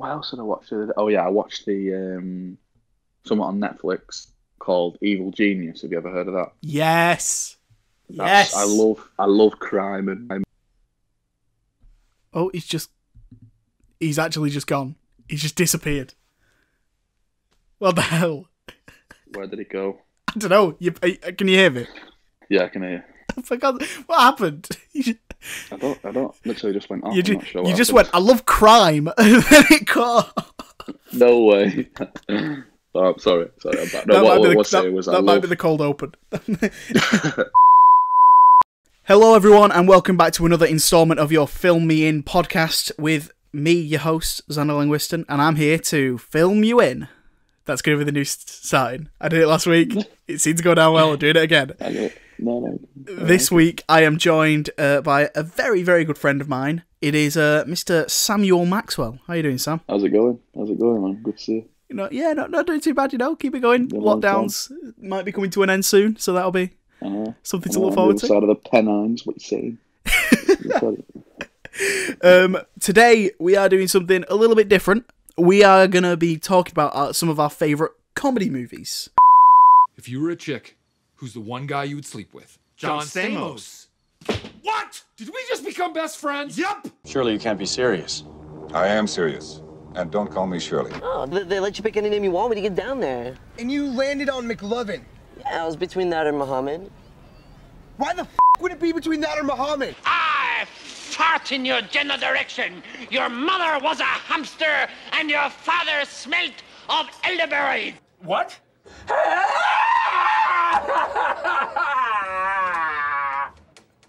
[0.00, 0.68] what else did I watch?
[0.70, 0.92] the other day?
[0.96, 2.56] Oh yeah, I watched the um,
[3.24, 5.82] something on Netflix called Evil Genius.
[5.82, 6.52] Have you ever heard of that?
[6.62, 7.56] Yes.
[8.08, 8.56] That's- yes.
[8.56, 10.44] I love I love crime and and
[12.32, 12.90] Oh, he's just.
[13.98, 14.94] He's actually just gone.
[15.28, 16.14] He's just disappeared.
[17.78, 18.46] What the hell?
[19.34, 19.98] where did it go?
[20.28, 20.76] I don't know.
[20.78, 21.86] You, uh, can you hear me?
[22.48, 23.04] Yeah, I can hear.
[23.44, 23.82] Forgot.
[23.82, 24.68] Oh, what happened?
[25.72, 27.14] I don't I don't literally just went off.
[27.14, 29.08] you, I'm ju- not sure you just went, I love crime.
[29.18, 30.54] And then it caught.
[31.12, 31.88] No way.
[32.28, 32.64] oh,
[32.94, 33.48] I'm sorry.
[33.60, 34.06] Sorry, I'm back.
[34.06, 35.42] No, that what might, be the, saying that, was that I might love.
[35.42, 36.14] be the cold open.
[39.04, 43.32] Hello, everyone, and welcome back to another installment of your Film Me In podcast with
[43.52, 47.08] me, your host, Xander Linguiston, and I'm here to film you in.
[47.64, 49.08] That's going to be the new sign.
[49.20, 49.94] I did it last week.
[50.28, 51.12] It seems to go down well.
[51.12, 51.72] I'm doing it again.
[52.40, 52.78] I no, no.
[53.26, 56.82] This week, I am joined uh, by a very, very good friend of mine.
[57.02, 58.08] It is uh, Mr.
[58.10, 59.18] Samuel Maxwell.
[59.26, 59.80] How are you doing, Sam?
[59.88, 60.38] How's it going?
[60.56, 61.22] How's it going, man?
[61.22, 61.68] Good to see you.
[61.90, 63.12] You know, yeah, not not doing too bad.
[63.12, 63.90] You know, keep it going.
[63.90, 64.70] Yeah, Lockdowns
[65.02, 66.70] might be coming to an end soon, so that'll be
[67.02, 67.34] I know.
[67.42, 68.26] something to look forward to.
[68.26, 69.76] other side of the Pennines, what you
[70.06, 71.04] saying?
[72.22, 75.06] Um, today we are doing something a little bit different.
[75.38, 79.08] We are gonna be talking about uh, some of our favorite comedy movies.
[79.96, 80.76] If you were a chick,
[81.20, 82.58] who's the one guy you would sleep with?
[82.76, 83.88] John Stamos.
[84.62, 85.02] What?
[85.18, 86.56] Did we just become best friends?
[86.56, 86.88] Yup.
[87.04, 88.24] Surely you can't be serious.
[88.72, 89.60] I am serious.
[89.96, 90.92] And don't call me Shirley.
[91.02, 93.34] Oh, they, they let you pick any name you want when you get down there.
[93.58, 95.02] And you landed on McLovin.
[95.40, 96.90] Yeah, I was between that and Muhammad.
[97.98, 98.28] Why the f
[98.60, 99.94] would it be between that or Muhammad?
[100.06, 102.82] I fart in your general direction.
[103.10, 106.54] Your mother was a hamster, and your father smelt
[106.88, 107.96] of elderberry.
[108.22, 108.58] What?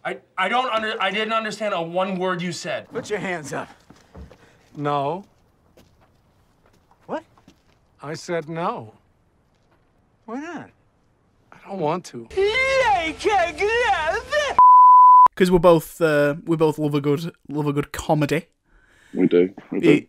[0.03, 2.89] I I don't under I didn't understand a one word you said.
[2.89, 3.69] Put your hands up.
[4.75, 5.25] No.
[7.05, 7.23] What?
[8.01, 8.95] I said no.
[10.25, 10.69] Why not?
[11.51, 12.27] I don't want to.
[15.29, 18.47] Because we're both uh, we both love a good love a good comedy,
[19.13, 19.53] We do.
[19.71, 20.05] We do.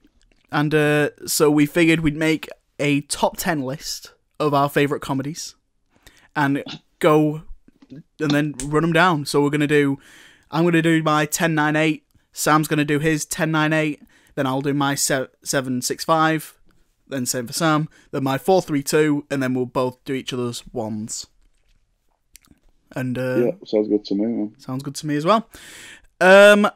[0.51, 5.55] And uh, so we figured we'd make a top ten list of our favorite comedies,
[6.35, 6.63] and
[6.99, 7.43] go
[8.21, 9.27] and then run them down.
[9.27, 9.99] So we're gonna do.
[10.51, 12.05] I'm gonna do my ten nine eight.
[12.33, 14.03] Sam's gonna do his ten nine eight.
[14.35, 16.55] Then I'll do my se- seven six five.
[17.09, 17.89] Then same for Sam.
[18.11, 21.27] Then my four three two, and then we'll both do each other's ones.
[22.95, 24.55] And uh, yeah, sounds good to me, man.
[24.59, 25.49] Sounds good to me as well.
[26.21, 26.69] Um,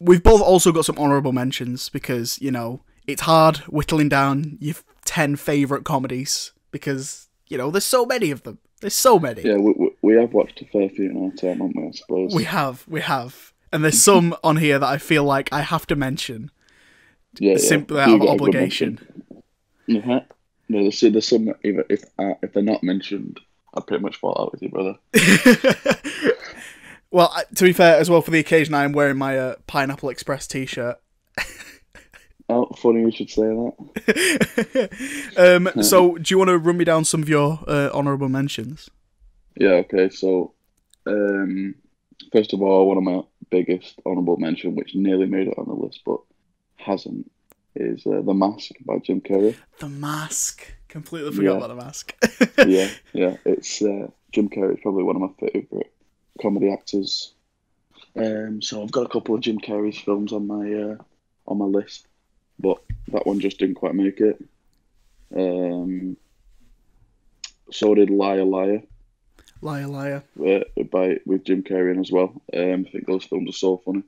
[0.00, 4.76] we've both also got some honourable mentions because you know it's hard whittling down your
[5.04, 8.58] ten favourite comedies because you know there's so many of them.
[8.80, 9.42] There's so many.
[9.42, 11.90] Yeah, we, we, we have watched a fair few in our time, haven't we, I
[11.92, 12.34] suppose?
[12.34, 15.86] We have, we have, and there's some on here that I feel like I have
[15.88, 16.50] to mention
[17.38, 17.58] yeah, yeah.
[17.58, 18.98] simply You out of got a good obligation.
[19.88, 20.10] mention.
[20.10, 20.20] Uh-huh.
[20.68, 23.40] No, there's, there's some, that if, if, uh, if they're not mentioned,
[23.74, 24.96] I'd pretty much fall out with you, brother.
[27.12, 30.08] Well, to be fair, as well for the occasion, I am wearing my uh, Pineapple
[30.08, 30.98] Express T-shirt.
[32.48, 34.90] Oh, funny you should say that.
[35.36, 38.88] Um, so do you want to run me down some of your uh, honourable mentions?
[39.56, 40.52] Yeah, okay, so,
[41.06, 41.74] um,
[42.32, 45.74] first of all, one of my biggest honourable mention, which nearly made it on the
[45.74, 46.20] list, but
[46.76, 47.30] hasn't,
[47.74, 49.54] is uh, The Mask by Jim Carrey.
[49.78, 50.64] The Mask.
[50.88, 51.56] Completely forgot Yeah.
[51.56, 52.14] about the Mask.
[52.66, 53.36] yeah, yeah.
[53.46, 55.90] It's uh, Jim Carrey is probably one of my favourite
[56.40, 57.32] comedy actors.
[58.14, 60.96] Um, so I've got a couple of Jim Carrey's films on my uh,
[61.46, 62.06] on my list,
[62.58, 64.42] but that one just didn't quite make it.
[65.34, 66.18] Um,
[67.70, 68.82] so did Liar Liar
[69.62, 70.22] liar, liar.
[70.44, 72.32] uh, by with Jim Carrey in as well.
[72.54, 74.02] Um, I think those films are so funny.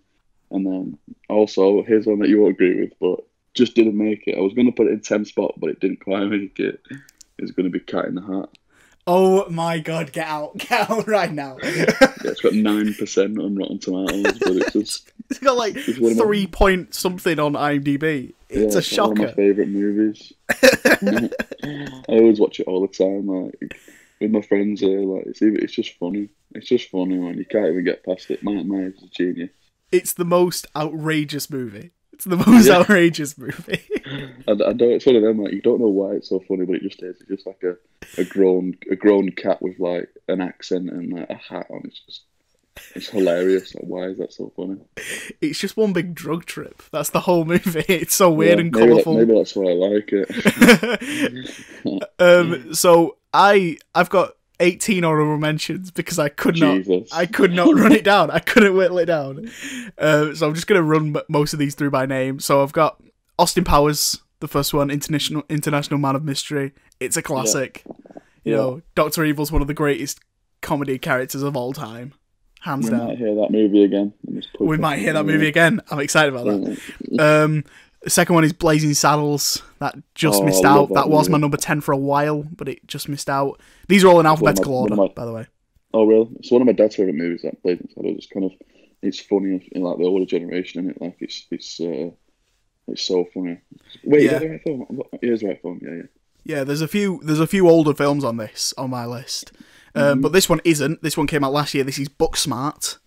[0.50, 0.98] And then
[1.28, 4.36] also here's one that you won't agree with, but just didn't make it.
[4.36, 6.80] I was going to put it in 10 spot, but it didn't quite make it.
[7.38, 8.48] It's going to be Cat in the Hat.
[9.06, 10.56] Oh my god, get out.
[10.58, 11.58] Get out right now.
[11.62, 11.84] Yeah,
[12.24, 16.12] it's got nine percent on Rotten Tomatoes, but it's just it's got like It's one
[16.12, 18.32] of my- three point something on IMDb.
[18.48, 20.32] It's yeah, a it's one of my favorite movies.
[20.50, 21.28] I
[22.08, 23.76] always watch it all the time, like
[24.24, 25.00] with my friends here.
[25.00, 26.28] Like it's it's just funny.
[26.54, 28.42] It's just funny when you can't even get past it.
[28.42, 29.50] Mike Myers is a genius.
[29.92, 31.92] It's the most outrageous movie.
[32.12, 32.78] It's the most Yeah.
[32.78, 33.80] outrageous movie.
[34.46, 34.82] I, I don't.
[34.92, 37.02] It's one of them like you don't know why it's so funny, but it just
[37.02, 37.16] is.
[37.20, 37.76] It's just like a,
[38.20, 41.82] a grown a grown cat with like an accent and like, a hat on.
[41.84, 42.22] It's just
[42.96, 43.74] it's hilarious.
[43.74, 44.78] Like why is that so funny?
[45.40, 46.82] it's just one big drug trip.
[46.92, 47.84] That's the whole movie.
[47.88, 49.14] It's so weird Yeah, and maybe, that, colourful.
[49.14, 52.04] maybe that's why I like it.
[52.18, 57.12] um, so I I've got 18 honorable mentions because I could not Jesus.
[57.12, 58.30] I could not run it down.
[58.30, 59.50] I couldn't whittle it down.
[59.98, 62.38] Uh, so I'm just gonna run most of these through by name.
[62.40, 63.02] So I've got
[63.38, 66.72] Austin Powers, the first one, International International Man of Mystery.
[67.00, 67.82] It's a classic.
[68.44, 68.56] You Yeah.
[68.56, 70.20] know, Doctor Evil's one of the greatest
[70.62, 72.12] comedy characters of all time,
[72.60, 73.08] hands We down.
[73.08, 74.12] might hear that movie again.
[74.60, 75.80] we might hear that movie again.
[75.90, 77.18] I'm excited about that.
[77.44, 77.64] Um,
[78.04, 79.62] the second one is Blazing Saddles.
[79.80, 80.88] That just Oh, missed out.
[80.90, 83.60] That, that was my number ten for a while, but it just missed out.
[83.88, 85.46] These are all in alphabetical one order, my- by the way.
[85.92, 86.28] Oh, really?
[86.40, 87.42] It's one of my dad's favorite movies.
[87.42, 88.16] That Blazing Saddles.
[88.18, 88.52] It's kind of,
[89.02, 92.10] it's funny in like the older generation, and it like it's it's uh,
[92.88, 93.60] it's so funny.
[94.04, 94.26] Wait, Yeah.
[94.26, 95.02] is that the right film?
[95.22, 95.80] It is the right film.
[95.82, 96.02] Yeah, yeah.
[96.58, 99.52] Yeah, there's a few there's a few older films on this on my list,
[99.94, 100.00] Mm-hmm.
[100.00, 101.02] um, but this one isn't.
[101.02, 101.84] This one came out last year.
[101.84, 102.98] This is Booksmart.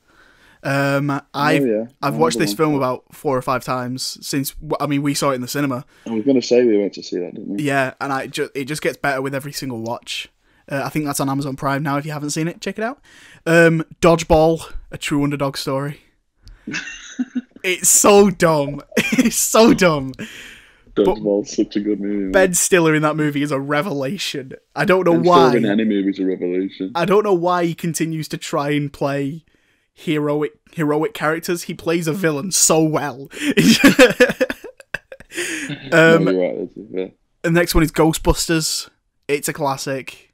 [0.68, 1.86] Um, I've Oh, yeah.
[2.02, 2.58] I've I watched this that.
[2.58, 4.54] film about four or five times since.
[4.82, 5.86] I mean, we saw it in the cinema.
[6.06, 7.64] I was gonna say we went to see that, didn't we?
[7.64, 8.24] Yeah, and I
[8.54, 10.28] it just gets better with every single watch.
[10.70, 11.98] Uh, I think that's on Amazon Prime now.
[11.98, 13.00] If you haven't seen it, check it out.
[13.46, 16.02] Um, Dodgeball, a true underdog story.
[17.64, 18.82] it's so dumb.
[18.98, 20.12] it's so dumb.
[20.96, 22.16] Dodgeball's such a good movie.
[22.24, 22.32] man.
[22.32, 24.54] Ben Stiller in that movie is a revelation.
[24.76, 25.50] I don't know Ben why.
[25.52, 26.92] Stiller in any movie's a revolution.
[26.96, 29.46] I don't know why he continues to try and play
[29.98, 31.64] heroic heroic characters.
[31.64, 33.30] He plays a villain so well.
[35.92, 36.56] um, right.
[36.60, 37.08] That's it, yeah.
[37.42, 38.90] the next one is Ghostbusters.
[39.28, 40.34] It's a classic.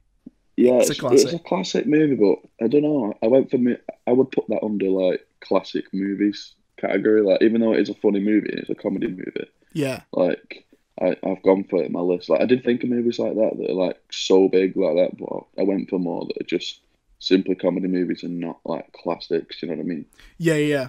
[0.56, 1.40] Yeah, It's it's, a it's, classic.
[1.40, 3.14] a classic movie, but I don't know.
[3.22, 3.76] I went for me.
[4.06, 7.22] I would put that under like classic movies category.
[7.22, 9.48] Like, even though it is a funny movie, it's a comedy movie.
[9.72, 10.66] Yeah, Like,
[11.00, 12.28] I I've gone for it in my list.
[12.28, 15.16] Like, I did think of movies like that that are like so big like that,
[15.18, 16.80] but I went for more that are just
[17.18, 19.62] simply comedy movies and not like classics.
[19.62, 20.06] You know what I mean?
[20.38, 20.88] yeah, yeah.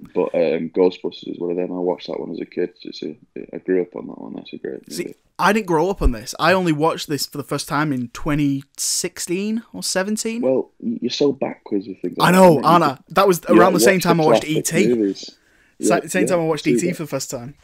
[0.00, 1.72] But um, Ghostbusters is one of them.
[1.72, 2.70] I watched that one as a kid.
[2.82, 3.16] It's a,
[3.52, 4.34] I grew up on that one.
[4.34, 4.92] That's a great movie.
[4.92, 6.34] See, I didn't grow up on this.
[6.38, 10.42] I only watched this for the first time in 2016 or 17.
[10.42, 12.16] well, you're so backwards with things.
[12.20, 12.66] I know, that.
[12.66, 13.04] Anna.
[13.10, 14.72] That was around the same time I watched ET.
[14.72, 15.30] movies.
[15.78, 16.96] Yeah, same yeah, time I watched ET that.
[16.96, 17.54] for the first time.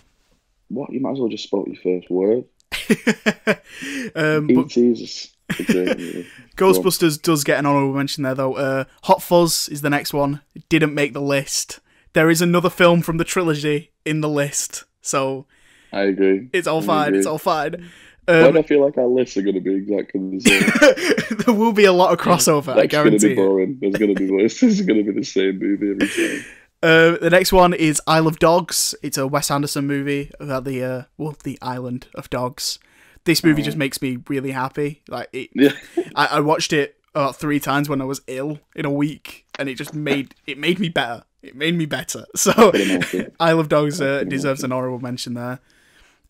[0.68, 0.92] What?
[0.92, 2.44] You might as well just spoke your first word.
[4.14, 5.32] um, ET is
[6.56, 8.54] Ghostbusters does get an honorable mention there, though.
[8.54, 10.40] Uh, Hot Fuzz is the next one.
[10.54, 11.80] It didn't make the list.
[12.12, 15.46] There is another film from the trilogy in the list, so
[15.92, 16.48] I agree.
[16.52, 17.08] it's all I fine.
[17.08, 17.18] agree.
[17.18, 17.90] It's all fine.
[18.26, 21.36] Why Um, do I feel like our lists are going to be exactly the same?
[21.46, 22.88] there will be a lot of crossover, I guarantee.
[22.88, 23.78] That's going to be boring.
[23.80, 26.44] There's going to be this is going to be the same movie every time.
[26.82, 28.94] Uh, the next one is Isle of Dogs.
[29.02, 32.78] It's a Wes Anderson movie about the uh, well, the island of dogs.
[33.24, 35.02] This movie just makes me really happy.
[35.08, 35.72] Like it, Yeah.
[36.14, 39.68] I, I watched it about three times when I was ill in a week, and
[39.68, 41.24] it just made it made me better.
[41.42, 42.24] It made me better.
[42.36, 42.72] So.
[43.40, 45.60] Isle of Dogs uh, deserves an honorable mention there.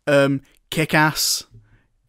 [0.06, 1.44] Um, Kick Ass.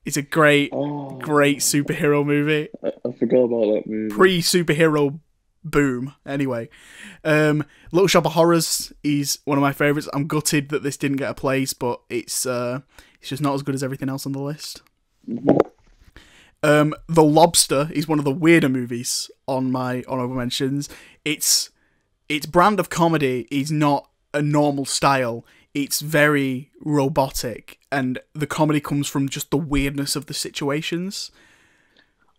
[0.03, 4.09] It's a great, Oh, great superhero movie I, I forgot about that movie.
[4.13, 5.19] pre superhero
[5.63, 6.15] boom.
[6.25, 6.69] Anyway,
[7.23, 10.09] um, Little Shop of Horrors is one of my favorites.
[10.11, 12.79] I'm gutted that this didn't get a place, but it's uh,
[13.21, 14.81] it's just not as good as everything else on the list.
[16.63, 20.89] Um, The Lobster is one of the weirder movies on my honorable mentions.
[21.23, 21.69] Its
[22.29, 25.45] its brand of comedy is not a normal style.
[25.73, 31.31] It's very robotic, and the comedy comes from just the weirdness of the situations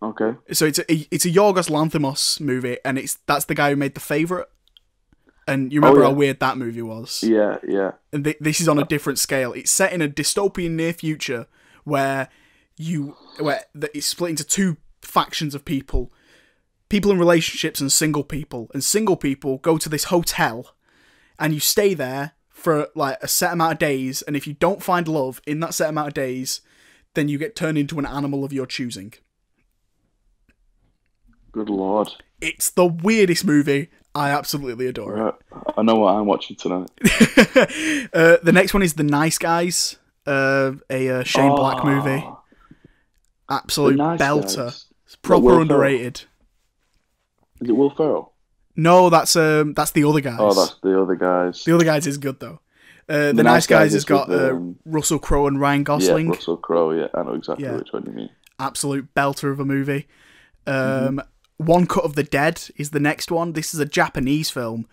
[0.02, 0.34] Okay.
[0.50, 0.84] so it's a
[1.14, 4.48] it's a Yorgos Lanthimos movie, and it's that's the guy who made the favorite.
[5.46, 6.10] And you oh, remember Oh, yeah.
[6.10, 7.22] how weird that movie was.
[7.22, 7.92] Yeah, yeah.
[8.12, 9.52] And th- this is on a different scale.
[9.52, 11.46] It's set in a dystopian near future
[11.84, 12.28] where
[12.76, 16.12] you where it's split into two factions of people,
[16.88, 18.70] people in relationships and single people.
[18.72, 20.74] And single people go to this hotel,
[21.38, 24.22] and you stay there for like a set amount of days.
[24.22, 26.60] And if you don't find love in that set amount of days,
[27.14, 29.12] then you get turned into an animal of your choosing.
[31.50, 32.08] Good lord.
[32.40, 33.90] It's the weirdest movie.
[34.14, 35.34] I absolutely adore it.
[35.76, 36.90] I know what I'm watching tonight.
[38.14, 42.22] Uh, the next one is The Nice Guys, uh, a uh, Shane Black movie.
[42.26, 42.40] Oh,
[43.48, 44.66] Absolute Nice belter.
[44.66, 44.86] Guys.
[45.06, 46.22] It's proper underrated.
[47.60, 48.32] Is it Will Ferrell?
[48.76, 50.36] No, that's um, that's the other guys.
[50.38, 51.62] Oh, that's the other guys.
[51.64, 52.60] The other guys is good though.
[53.08, 55.82] Uh, the, The Nice Guys, Guys has got with, uh, um, Russell Crowe and Ryan
[55.84, 56.26] Gosling.
[56.26, 56.32] Yeah.
[56.32, 56.92] Russell Crowe.
[56.92, 57.76] Yeah, I know exactly Yeah.
[57.76, 58.30] which one you mean.
[58.58, 60.06] Absolute belter of a movie.
[60.66, 61.18] Um, Mm-hmm.
[61.66, 63.52] One Cut of the Dead is the next one.
[63.52, 64.86] This is a Japanese film,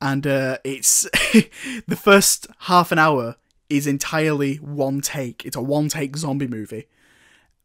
[0.00, 1.02] and uh, it's
[1.86, 3.36] the first half an hour
[3.68, 5.44] is entirely one take.
[5.44, 6.88] It's a one take zombie movie,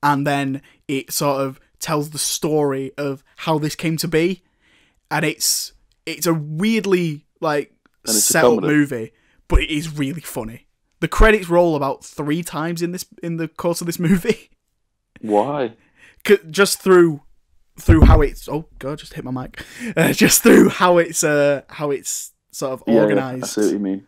[0.02, 4.44] and then it sort of tells the story of how this came to be,
[5.12, 5.74] and it's
[6.06, 7.74] it's a weirdly like
[8.06, 9.12] set up movie,
[9.48, 10.68] but it is really funny.
[11.02, 14.50] The credits roll about three times in this in the course of this movie.
[15.20, 15.74] Why?
[16.50, 17.22] Just through
[17.78, 19.64] through how it's oh god just hit my mic
[19.98, 23.62] uh, just through how it's uh how it's sort of Yeah, yeah, I organized see
[23.62, 24.08] what you mean.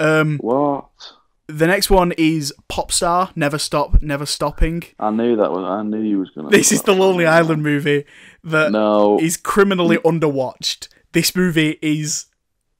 [0.00, 0.86] um What?
[1.48, 4.84] the next one is Popstar, Never Stop, Never Stopping.
[4.98, 5.64] I knew that was.
[5.64, 6.48] I knew you was gonna.
[6.48, 6.94] This is the.
[6.94, 8.04] Lonely Island movie
[8.44, 9.18] that is No.
[9.20, 10.88] is criminally underwatched.
[11.12, 12.26] This movie is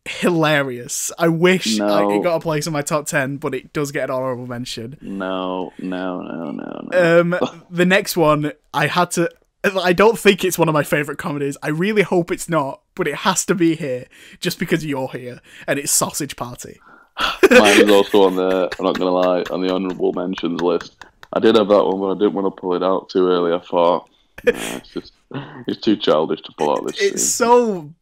[0.07, 1.13] hilarious.
[1.19, 4.05] I wish I, it got a place in my top 10, but it does get
[4.05, 4.97] an honorable mention.
[5.01, 7.21] No, no, no, no, no.
[7.21, 9.31] Um, the next one, I had to.
[9.65, 11.57] I don't think it's one of my favorite comedies.
[11.63, 14.07] I really hope it's not, but it has to be here
[14.41, 16.81] just because you're here, and it's Sausage Party.
[17.51, 18.65] Mine is also on there.
[18.79, 21.05] I'm not gonna lie, on the honourable mentions list.
[21.33, 23.53] I did have that one, but I didn't want to pull it out too early.
[23.53, 24.09] I thought
[24.45, 25.13] nah, it's just
[25.69, 27.01] it's too childish to pull out this.
[27.01, 27.47] It's scene.
[27.49, 27.95] so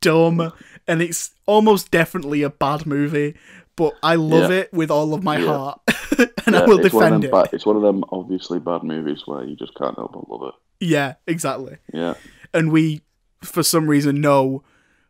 [0.00, 0.52] dumb,
[0.86, 3.34] and it's almost definitely a bad movie,
[3.76, 4.58] but I love Yeah.
[4.58, 5.46] it with all of my Yeah.
[5.46, 5.80] heart,
[6.46, 7.32] and I will it's one of defend it.
[7.32, 10.48] Bad, it's one of them obviously bad movies where you just can't help but love
[10.48, 10.54] it.
[10.80, 11.78] Yeah, exactly.
[11.92, 12.14] Yeah,
[12.52, 13.02] And we,
[13.42, 14.62] for some reason, know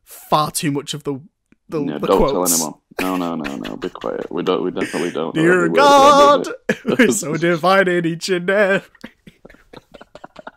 [0.04, 1.20] far too much of the
[1.68, 1.98] the, yeah.
[1.98, 2.52] the don't quotes.
[2.52, 2.80] tell anyone.
[3.00, 3.76] No, no, no, no.
[3.76, 4.30] Be quiet.
[4.30, 4.62] We don't.
[4.62, 5.34] We definitely don't.
[5.34, 8.88] Dear word God, that we're so divided each and every.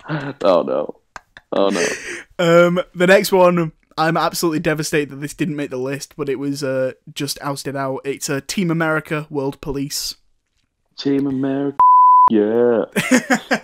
[0.07, 0.95] Oh no.
[1.51, 1.87] Oh no.
[2.37, 6.37] Um, the next one, I'm absolutely devastated that this didn't make the list, but it
[6.37, 8.01] was uh just ousted out.
[8.05, 10.15] It's uh, Team America: World Police.
[10.97, 11.77] Team America.
[12.29, 12.85] Yeah.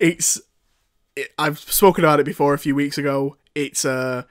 [0.00, 0.40] It's
[1.20, 3.36] it, I've spoken about it before a few weeks ago.
[3.54, 4.22] It's uh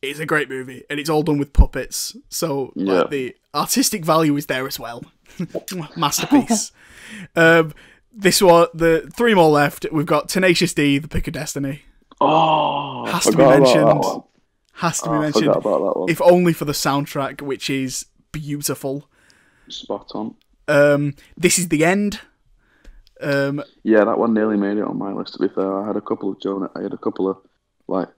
[0.00, 2.92] it's a great movie, and it's all done with puppets, so Yeah.
[3.02, 5.04] like, the artistic value is there as well.
[5.96, 6.72] Masterpiece.
[7.36, 7.72] um,
[8.12, 9.86] this one, the three more left.
[9.92, 11.82] We've got Tenacious D, The Pick of Destiny.
[12.20, 14.22] Oh, Has to be forgot about that mentioned.
[14.74, 15.46] Has to Oh, be I mentioned.
[15.48, 16.10] about that one.
[16.10, 19.08] if only for the soundtrack, which is beautiful.
[19.68, 20.34] Spot on.
[20.68, 22.20] Um, this is the end.
[23.22, 25.34] Um, Yeah, that one nearly made it on my list.
[25.34, 26.70] To be fair, I had a couple of Jonah.
[26.76, 27.38] I had a couple of
[27.88, 28.08] like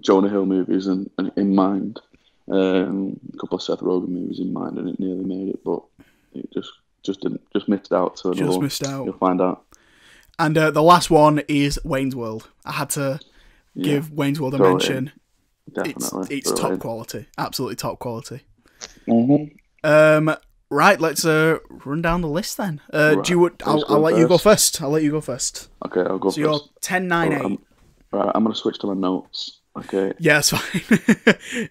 [0.00, 2.00] Jonah Hill movies in in, in mind.
[2.48, 5.82] Um, a couple of Seth Rogen movies in mind, and it nearly made it, but
[6.34, 6.70] it just
[7.02, 7.40] just didn't.
[7.52, 8.20] Just missed out.
[8.24, 9.04] Another Just missed out.
[9.04, 9.64] You'll find out.
[10.38, 12.48] and uh, the last one is Wayne's World.
[12.64, 13.20] I had to
[13.80, 15.12] give Yeah, Wayne's World a it mention.
[15.66, 15.74] It's
[16.08, 16.36] Definitely.
[16.38, 16.78] it's Throw it top in.
[16.78, 18.40] quality, absolutely top quality.
[19.06, 19.52] Mhm.
[19.84, 20.34] Um,
[20.70, 22.80] right, let's uh run down the list then.
[22.92, 23.38] Uh, Right, do you?
[23.40, 24.74] want- I'll, I'll let going you go first?
[24.74, 24.82] first.
[24.82, 25.68] I'll let you go first.
[25.86, 26.70] Okay, I'll go So you're first.
[26.82, 27.44] 10, 9, So, 8.
[27.44, 27.58] um,
[28.12, 29.60] right, I'm gonna switch to my notes.
[29.76, 30.12] Okay.
[30.18, 31.68] Yeah, it's fine.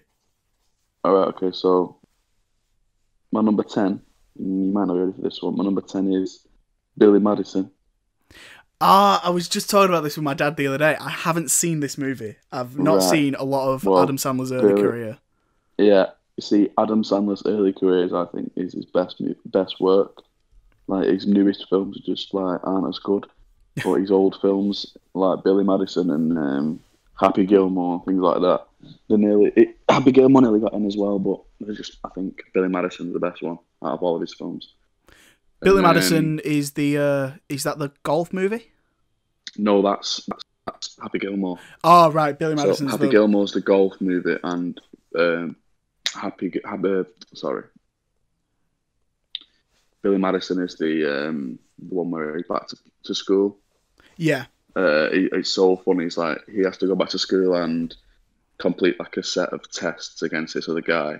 [1.04, 1.28] All right.
[1.28, 1.50] Okay.
[1.52, 1.98] So
[3.32, 4.00] my number ten.
[4.38, 5.56] You might not be ready for this one.
[5.56, 6.46] My number ten is
[6.96, 7.70] Billy Madison.
[8.80, 10.96] Ah, I was just talking about this with my dad the other day.
[10.98, 12.36] I haven't seen this movie.
[12.50, 13.10] I've not Right.
[13.10, 15.18] seen a lot of Well, Adam Sandler's early Billy- career.
[15.76, 16.06] Yeah,
[16.40, 20.22] you see, Adam Sandler's early careers, I think, is his best best work.
[20.86, 23.26] Like his newest films just like aren't as good,
[23.84, 26.80] but his old films like Billy Madison and um,
[27.18, 28.64] Happy Gilmore, things like that,
[29.10, 32.42] they nearly it, Happy Gilmore nearly got in as well, but they're just I think
[32.54, 34.72] Billy Madison's the best one out of all of his films.
[35.60, 38.72] Billy And then- Madison is the uh is that the golf movie?
[39.58, 41.58] No, that's that's, that's Happy Gilmore.
[41.84, 44.80] Oh right, Billy So Happy the Gilmore's the golf movie, and
[45.18, 45.56] um,
[46.14, 47.64] Happy Happy sorry,
[50.02, 53.56] Billy Madison is the um, the one where he's back to, to school.
[54.16, 54.46] yeah.
[54.76, 56.04] Uh, he, it's so funny.
[56.04, 57.94] It's like he has to go back to school and
[58.58, 61.18] complete like a set of tests against this other guy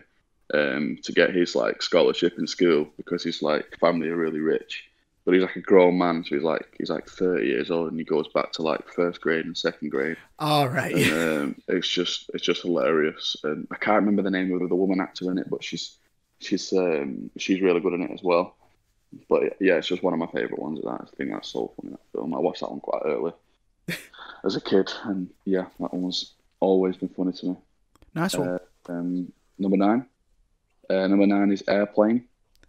[0.54, 4.89] um, to get his like scholarship in school because his like family are really rich.
[5.30, 8.00] But he's like a grown man, so he's like he's like thirty years old, and
[8.00, 10.16] he goes back to like first grade and second grade.
[10.40, 10.92] All right.
[10.92, 14.74] And, um, it's just it's just hilarious, and I can't remember the name of the
[14.74, 15.98] woman actor in it, but she's
[16.40, 18.56] she's um, she's really good in it as well.
[19.28, 20.80] But yeah, it's just one of my favourite ones.
[20.82, 22.34] That I think that's so funny that film.
[22.34, 23.32] I watched that one quite early
[24.44, 27.56] as a kid, and yeah, that one's always been funny to me.
[28.16, 28.48] nice one.
[28.48, 28.58] Uh,
[28.88, 30.06] um, number nine,
[30.90, 32.24] uh, number nine is Airplane.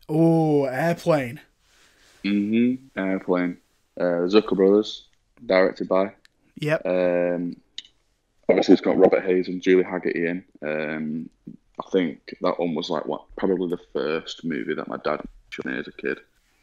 [0.08, 1.40] oh, airplane.
[2.24, 3.00] Mm-hmm.
[3.00, 3.58] Airplane.
[4.00, 5.08] Uh, Zucker Brothers,
[5.46, 6.14] directed by.
[6.56, 6.86] Yep.
[6.86, 7.56] Um,
[8.50, 10.44] obviously, it's got Robert Hays and Julie Hagerty in.
[10.62, 11.30] Um,
[11.80, 15.66] I think that one was like what probably the first movie that my dad showed
[15.66, 16.20] me as a kid.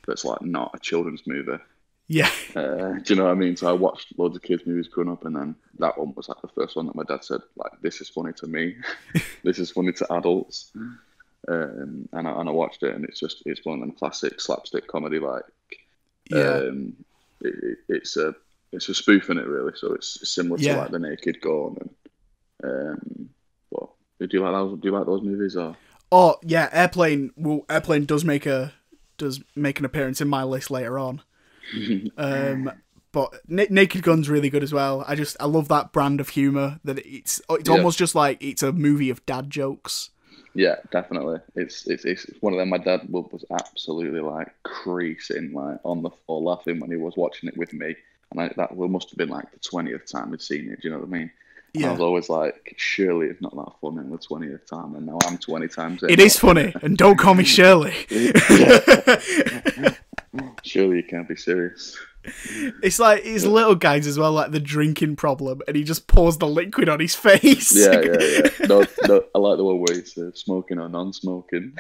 [0.07, 1.63] That's like not a children's movie.
[2.07, 2.31] yeah.
[2.57, 3.57] Uh, do you know what I mean?
[3.57, 6.41] So I watched loads of kids' movies growing up, and then that one was like
[6.41, 8.77] the first one that my dad said, like, "This is funny to me.
[9.43, 10.73] this is funny to adults."
[11.49, 14.41] Um, and I, and I watched it, and it's just it's one of them classic
[14.41, 15.45] slapstick comedy like
[16.31, 16.39] Yeah.
[16.69, 16.95] um,
[17.41, 18.35] it, it, it's a
[18.73, 20.75] it's a spoof in it really, so it's similar Yeah.
[20.75, 21.77] to like the Naked Gun.
[22.63, 23.29] And um,
[23.71, 23.91] what
[24.21, 24.79] do you like those?
[24.81, 25.57] Do you like those movies?
[25.57, 25.77] Or
[26.13, 27.33] Oh yeah, airplane.
[27.37, 28.73] Well, airplane does make a
[29.17, 31.23] does make an appearance in my list later on.
[32.17, 32.71] um,
[33.13, 35.05] but Na- Naked Gun's really good as well.
[35.07, 37.77] I just I love that brand of humor that it's it's Yeah.
[37.77, 40.11] almost just like it's a movie of dad jokes.
[40.59, 41.39] Yeah, definitely.
[41.55, 42.69] It's it's it's one of them.
[42.71, 47.49] My dad was absolutely like creasing like on the floor laughing when he was watching
[47.49, 47.95] it with me,
[48.33, 50.83] and I, that must have been like the twentieth time we'd seen it.
[50.83, 51.31] Do you know what I mean?
[51.77, 55.07] And I was always like, surely it's not that funny on the twentieth time, and
[55.07, 56.03] now I'm twenty times.
[56.03, 57.95] in, It is funny, and don't call me Shirley.
[60.63, 61.97] Surely you can't be serious.
[62.83, 66.39] It's like his little guys as well, like the drinking problem, and he just pours
[66.39, 67.75] the liquid on his face.
[67.75, 68.51] Yeah, yeah, yeah.
[68.69, 71.79] No, no, I like the one where he's uh, smoking or non-smoking.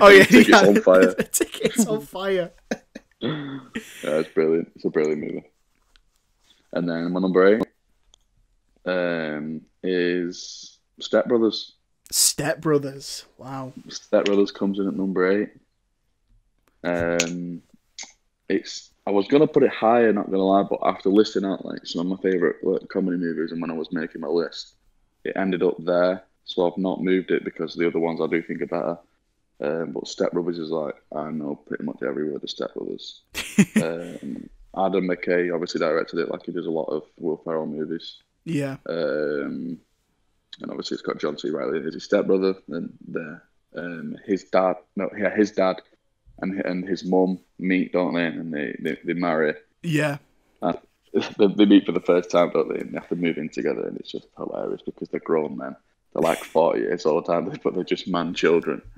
[0.00, 0.66] oh yeah, Ticket's yeah.
[0.66, 1.14] on fire.
[1.14, 2.52] the ticket's on fire.
[3.20, 3.58] Yeah,
[4.02, 4.72] it's brilliant.
[4.74, 5.44] It's a brilliant movie.
[6.72, 7.62] And then my number eight
[8.86, 11.74] um, is Step Brothers.
[12.10, 13.26] Step Brothers.
[13.38, 13.72] Wow.
[13.88, 15.50] Step Brothers comes in at number eight.
[16.84, 17.62] Um,
[18.52, 21.86] it's I was gonna put it higher, not gonna lie, but after listing out like
[21.86, 24.74] some of my favorite like, comedy movies, and when I was making my list,
[25.24, 26.22] it ended up there.
[26.44, 28.98] So I've not moved it because the other ones I do think are better.
[29.60, 33.22] Um, but Step Brothers is like I know pretty much every word of Step Brothers.
[33.76, 38.18] um, Adam McKay obviously directed it, like he does a lot of Will Ferrell movies.
[38.44, 38.76] Yeah.
[38.88, 39.78] Um,
[40.60, 41.50] and obviously it's got John C.
[41.50, 43.40] Reilly as his stepbrother, and the
[43.76, 45.80] um, his dad, no, yeah, his dad
[46.40, 48.26] and and his mum meet, don't they?
[48.26, 49.54] And they they, they marry.
[49.82, 50.18] Yeah.
[50.60, 50.78] And
[51.38, 52.80] they, they meet for the first time, don't they?
[52.80, 55.76] And they have to move in together, and it's just hilarious because they're grown men.
[56.12, 57.58] They're like forty years old, aren't they?
[57.62, 58.82] But they're just man children.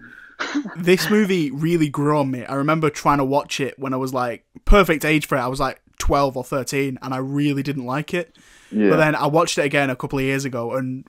[0.76, 2.44] This movie really grew on me.
[2.44, 5.40] I remember trying to watch it when I was like perfect age for it.
[5.40, 8.36] I was like 12 or 13 and I really didn't like it.
[8.72, 11.06] Yeah, But then I watched it again a couple of years ago and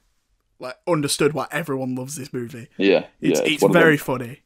[0.60, 2.68] like understood why everyone loves this movie.
[2.78, 3.48] yeah, It's yeah.
[3.48, 4.42] it's them- very funny.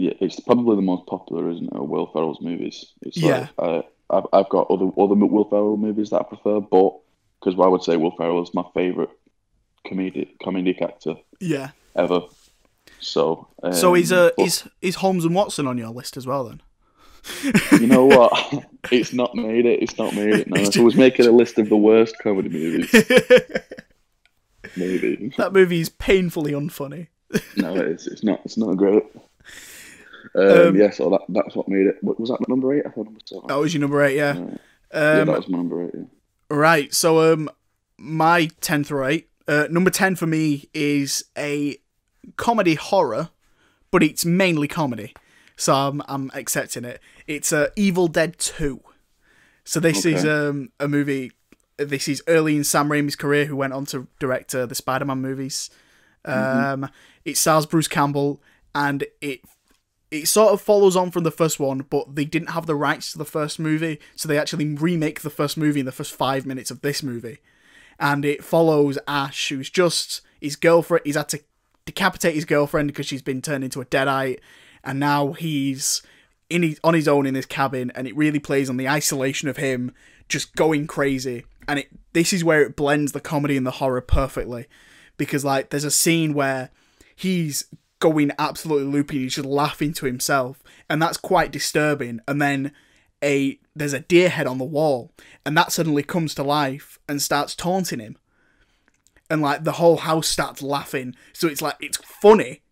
[0.00, 1.74] Yeah, it's probably the most popular, isn't it?
[1.74, 2.86] Will Ferrell's movies.
[3.02, 3.48] It's Yeah.
[3.58, 6.94] Like, uh, I've I've got other other Will Ferrell movies that I prefer, but
[7.38, 9.10] because I would say Will Ferrell is my favorite
[9.86, 11.72] comedic comedic actor Yeah.
[11.94, 12.22] ever.
[12.98, 13.48] So.
[13.62, 16.44] Um, So is uh but is is Holmes and Watson on your list as well
[16.44, 16.62] then?
[17.78, 18.32] you know what?
[18.90, 19.82] it's not made it.
[19.82, 20.48] It's not made it.
[20.48, 22.90] No, if I was making a list of the worst comedy movies,
[24.76, 25.30] maybe.
[25.36, 27.08] That movie is painfully unfunny.
[27.56, 28.40] No, it's it's not.
[28.46, 29.04] It's not great.
[30.34, 31.96] Um, Um, yeah, so that that's what made it.
[32.02, 32.84] Was that my number eight?
[32.86, 33.46] I thought number seven.
[33.48, 34.34] That was your number eight, yeah.
[34.34, 34.40] yeah,
[35.20, 35.90] Um, that was my number eight.
[35.94, 36.04] Yeah.
[36.50, 36.92] Right.
[36.94, 37.48] So um
[37.98, 39.28] my 10 through 8.
[39.46, 41.76] Uh, number 10 for me is a
[42.36, 43.28] comedy horror,
[43.90, 45.14] but it's mainly comedy.
[45.56, 47.00] So I'm I'm accepting it.
[47.26, 48.80] It's uh, Evil Dead 2.
[49.64, 51.32] So this is um a movie
[51.76, 55.20] this is early in Sam Raimi's career who went on to direct uh, the Spider-Man
[55.20, 55.70] movies.
[56.24, 56.88] Um
[57.24, 58.42] it stars Bruce Campbell
[58.74, 59.40] and it
[60.10, 63.12] it sort of follows on from the first one, but they didn't have the rights
[63.12, 66.44] to the first movie, so they actually remake the first movie in the first five
[66.44, 67.38] minutes of this movie.
[67.98, 71.02] And it follows Ash, who's just his girlfriend.
[71.04, 71.40] He's had to
[71.84, 74.40] decapitate his girlfriend because she's been turned into a deadite,
[74.82, 76.02] and now he's
[76.48, 79.48] in his, on his own in this cabin, and it really plays on the isolation
[79.48, 79.94] of him
[80.28, 81.44] just going crazy.
[81.68, 84.66] And it this is where it blends the comedy and the horror perfectly,
[85.16, 86.70] because like there's a scene where
[87.14, 87.66] he's
[88.00, 92.20] going absolutely loopy he's just laughing to himself and that's quite disturbing.
[92.26, 92.72] And then
[93.22, 95.12] a there's a deer head on the wall
[95.46, 98.16] and that suddenly comes to life and starts taunting him.
[99.28, 101.14] And like the whole house starts laughing.
[101.32, 102.62] So it's like it's funny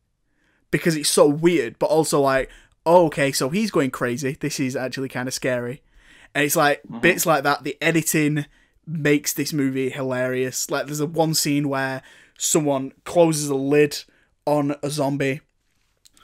[0.71, 2.51] because it's so weird but also like
[2.85, 4.37] oh, okay so he's going crazy.
[4.41, 5.83] This is actually kind of scary.
[6.35, 7.01] And it's like mm-hmm.
[7.01, 8.47] bits like that the editing
[8.87, 10.71] makes this movie hilarious.
[10.71, 12.03] Like there's a one scene where
[12.39, 14.05] someone closes a lid
[14.49, 15.41] on a zombie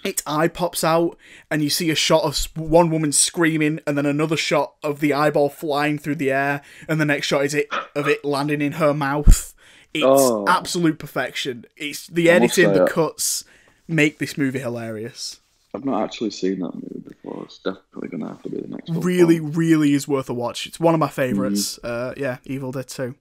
[0.04, 1.16] its eye pops out
[1.50, 5.12] and you see a shot of one woman screaming and then another shot of the
[5.14, 8.72] eyeball flying through the air and the next shot is it of it landing in
[8.72, 9.54] her mouth
[9.94, 10.44] it's Oh.
[10.46, 13.44] absolute perfection it's the I editing the that- cuts
[13.88, 15.40] make this movie hilarious
[15.74, 17.42] I've not actually seen that movie before.
[17.46, 19.00] It's definitely gonna have to be the next one.
[19.00, 22.10] really really is worth a watch it's one of my favorites Mm-hmm.
[22.10, 23.14] uh yeah evil dead 2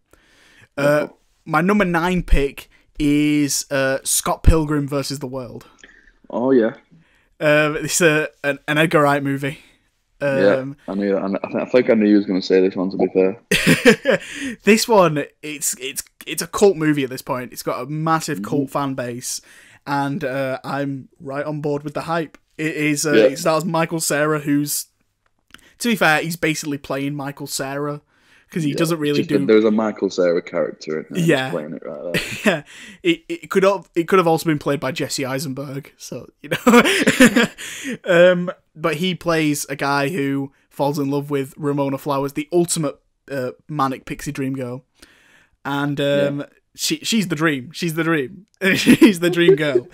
[0.77, 1.07] uh
[1.45, 5.65] my number nine pick is uh scott pilgrim versus the world
[6.29, 6.75] Oh yeah,
[7.39, 9.59] um it's a, an, an edgar wright movie
[10.21, 10.55] yeah.
[10.55, 11.15] um I knew.
[11.17, 12.89] I, I, think, I think I knew you was gonna say this one.
[12.91, 13.39] To be fair,
[14.63, 18.37] this one it's it's it's a cult movie at this point it's got a massive
[18.39, 18.49] Mm-hmm.
[18.49, 19.41] cult fan base
[19.85, 23.23] and uh i'm right on board with the hype it is uh, Yeah.
[23.25, 24.85] it stars michael Cera, who's
[25.79, 28.01] to be fair he's basically playing michael Cera
[28.53, 31.23] because he doesn't really do There's a Michael Cera character in there.
[31.23, 31.49] Yeah.
[31.49, 32.23] playing it right there.
[32.45, 32.63] yeah,
[33.01, 35.91] it, it could have it could have also been played by Jesse Eisenberg.
[35.97, 37.47] So you know,
[38.31, 42.99] um, but he plays a guy who falls in love with Ramona Flowers, the ultimate
[43.31, 44.85] uh, manic pixie dream girl,
[45.65, 47.71] and um, she she's the dream.
[47.71, 48.45] She's the dream.
[48.75, 49.87] she's the dream girl.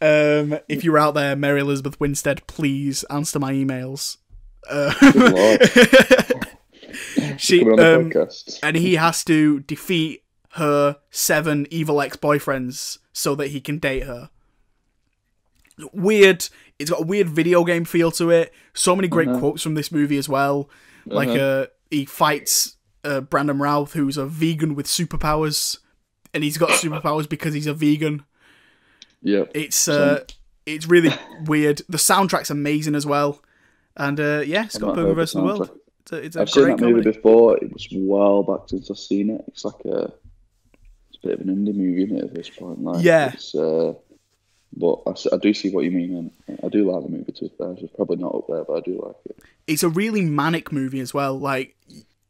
[0.00, 4.16] Um, if you're out there, Mary Elizabeth Winstead, please answer my emails.
[4.68, 6.48] Uh, Good lord.
[7.38, 8.28] she the um,
[8.62, 14.30] and he has to defeat her seven evil ex-boyfriends so that he can date her.
[15.92, 16.48] Weird.
[16.78, 18.52] It's got a weird video game feel to it.
[18.72, 20.70] So many great quotes from this movie as well.
[21.06, 25.78] Like uh, he fights uh, Brandon Routh, who's a vegan with superpowers,
[26.34, 28.24] and he's got superpowers because he's a vegan.
[29.22, 29.44] Yeah.
[29.54, 30.24] It's uh,
[30.66, 31.10] it's really
[31.46, 31.82] weird.
[31.88, 33.42] The soundtrack's amazing as well,
[33.96, 35.32] and uh, yeah, Scott Pilgrim heard the vs.
[35.32, 35.78] the World.
[36.08, 37.56] It's a, it's a I've seen that movie before.
[37.58, 39.44] It was well back since I've seen it.
[39.48, 40.12] It's like a,
[41.10, 42.82] it's a bit of an indie movie, isn't it, at this point?
[42.82, 43.32] Like, Yeah.
[43.34, 43.94] It's, uh,
[44.76, 45.00] but
[45.32, 47.32] I do see what you mean, and I do like the movie.
[47.32, 49.42] To be fair, it's probably not up there, but I do like it.
[49.66, 51.38] It's a really manic movie as well.
[51.38, 51.74] Like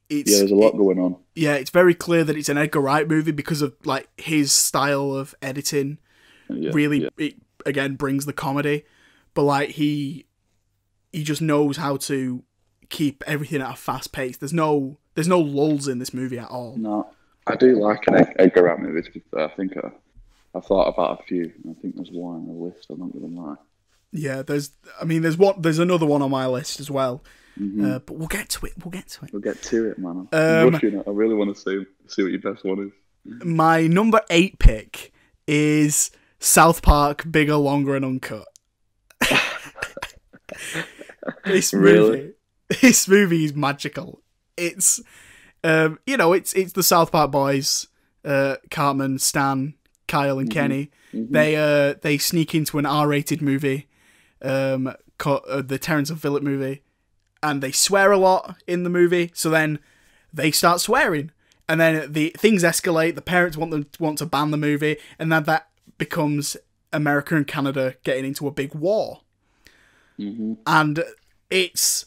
[0.09, 1.17] it's Yeah, there's a lot going on.
[1.35, 5.15] yeah, it's very clear that it's an Edgar Wright movie because of like his style
[5.15, 5.99] of editing.
[6.49, 7.09] Yeah, really, yeah.
[7.19, 7.35] it
[7.67, 8.85] again brings the comedy,
[9.35, 10.27] but like he
[11.13, 12.45] he just knows how to
[12.91, 14.37] keep everything at a fast pace.
[14.37, 16.77] There's no there's no lulls in this movie at all.
[16.77, 17.11] No,
[17.47, 19.03] I do like an Edgar Wright movie.
[19.03, 19.91] To be fair, I think I,
[20.57, 21.53] I thought about a few.
[21.65, 22.87] and I think there's one on the list.
[22.91, 23.57] I'm not gonna lie.
[24.13, 24.71] Yeah, there's
[25.01, 27.23] I mean there's one there's another one on my list as well.
[27.61, 27.85] Mm-hmm.
[27.85, 28.73] Uh, but we'll get to it.
[28.85, 29.33] We'll get to it.
[29.33, 30.29] We'll get to it, man.
[30.33, 31.01] I'm Um, rushing.
[31.07, 32.93] I really want to see see what your best one is.
[33.45, 35.13] My number eight pick
[35.49, 38.47] is South Park Bigger, Longer, and Uncut.
[41.45, 42.33] this movie, Really?
[42.81, 44.21] this movie is magical.
[44.57, 45.01] It's,
[45.65, 47.87] um, you know, it's it's the South Park boys,
[48.25, 49.75] uh, Cartman, Stan,
[50.07, 50.91] Kyle, and Kenny.
[51.33, 53.89] They uh they sneak into an R-rated movie,
[54.43, 56.83] um, co- uh, the Terrence and Phillip movie,
[57.43, 59.31] and they swear a lot in the movie.
[59.35, 59.79] So then
[60.33, 61.31] they start swearing,
[61.69, 63.15] and then the things escalate.
[63.15, 66.57] The parents want them want to ban the movie, and then that becomes
[66.93, 69.21] America and Canada getting into a big war.
[70.67, 71.03] And
[71.49, 72.05] it's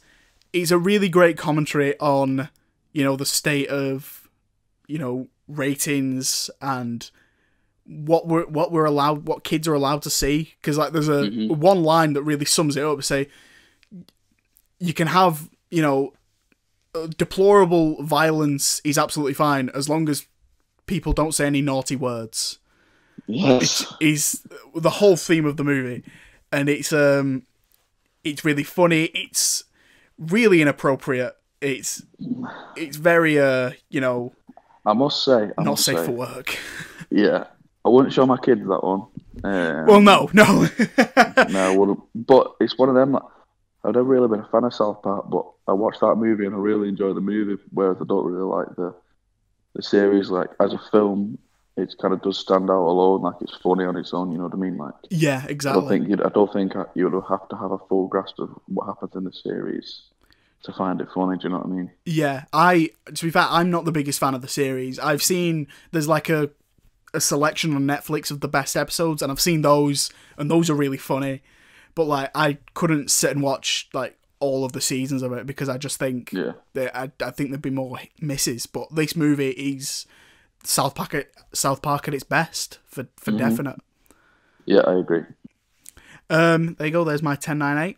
[0.54, 2.50] it's a really great commentary on
[2.94, 4.30] you know the state of
[4.88, 7.10] you know ratings and
[7.86, 10.54] what we're what we're allowed what kids are allowed to see.
[10.60, 13.04] Because like there's a one line that really sums it up.
[13.04, 13.28] Say
[14.80, 16.14] you can have you know
[16.96, 20.28] uh, deplorable violence is absolutely fine as long as
[20.86, 22.60] people don't say any naughty words.
[23.28, 23.86] Yes.
[24.02, 24.44] is
[24.76, 26.04] the whole theme of the movie.
[26.52, 27.44] And it's um
[28.24, 29.06] it's really funny.
[29.06, 29.64] It's
[30.22, 32.04] really inappropriate it's
[32.76, 34.34] it's very uh you know
[34.84, 36.58] I must say, I not must safe say, for work
[37.12, 37.44] Yeah,
[37.86, 39.06] I wouldn't show my kids that one.
[39.44, 40.68] Um, well no no
[41.50, 42.00] no, I wouldn't.
[42.16, 43.14] But it's one of them.
[43.14, 43.24] That,
[43.84, 46.56] I've never really been a fan of South Park, but I watched that movie and
[46.56, 47.62] I really enjoyed the movie.
[47.72, 48.96] Whereas I don't really like the
[49.76, 50.30] the series.
[50.30, 51.38] Like as a film,
[51.76, 53.24] it kind of does stand out alone.
[53.24, 54.32] Like it's funny on its own.
[54.32, 54.78] You know what I mean?
[54.78, 57.72] Like yeah I don't exactly think you'd, I don't think you would have to have
[57.72, 60.04] a full grasp of what happens in the series
[60.64, 61.38] to find it funny.
[61.38, 61.92] Do you know what I mean?
[62.06, 65.00] Yeah, I to be fair, I'm not the biggest fan of the series.
[65.00, 66.50] I've seen there's like a
[67.14, 70.76] a selection on Netflix of the best episodes, and I've seen those, and those are
[70.76, 71.42] really funny.
[71.94, 75.68] But like, I couldn't sit and watch like all of the seasons of it because
[75.70, 76.54] I just think Yeah.
[76.74, 78.66] that I, I think there'd be more misses.
[78.66, 80.06] But this movie is
[80.64, 83.78] South Park at South Park at its best for for definite.
[84.66, 85.24] Yeah, I agree.
[86.30, 87.04] Um, there you go.
[87.04, 87.98] There's my ten nine eight.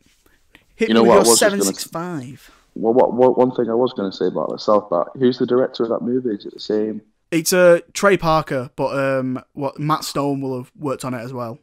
[0.76, 2.50] Hit You me know what your seven six five.
[2.76, 5.12] Well, what, what one thing I was going to say about the South Park?
[5.18, 6.30] Who's the director of that movie?
[6.36, 7.02] Is it the same?
[7.32, 11.34] It's uh, Trey Parker, but um, what Matt Stone will have worked on it as
[11.34, 11.60] well.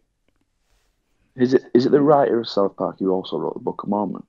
[1.37, 3.89] Is it is it the writer of South Park who also wrote the Book of
[3.89, 4.25] Mormon?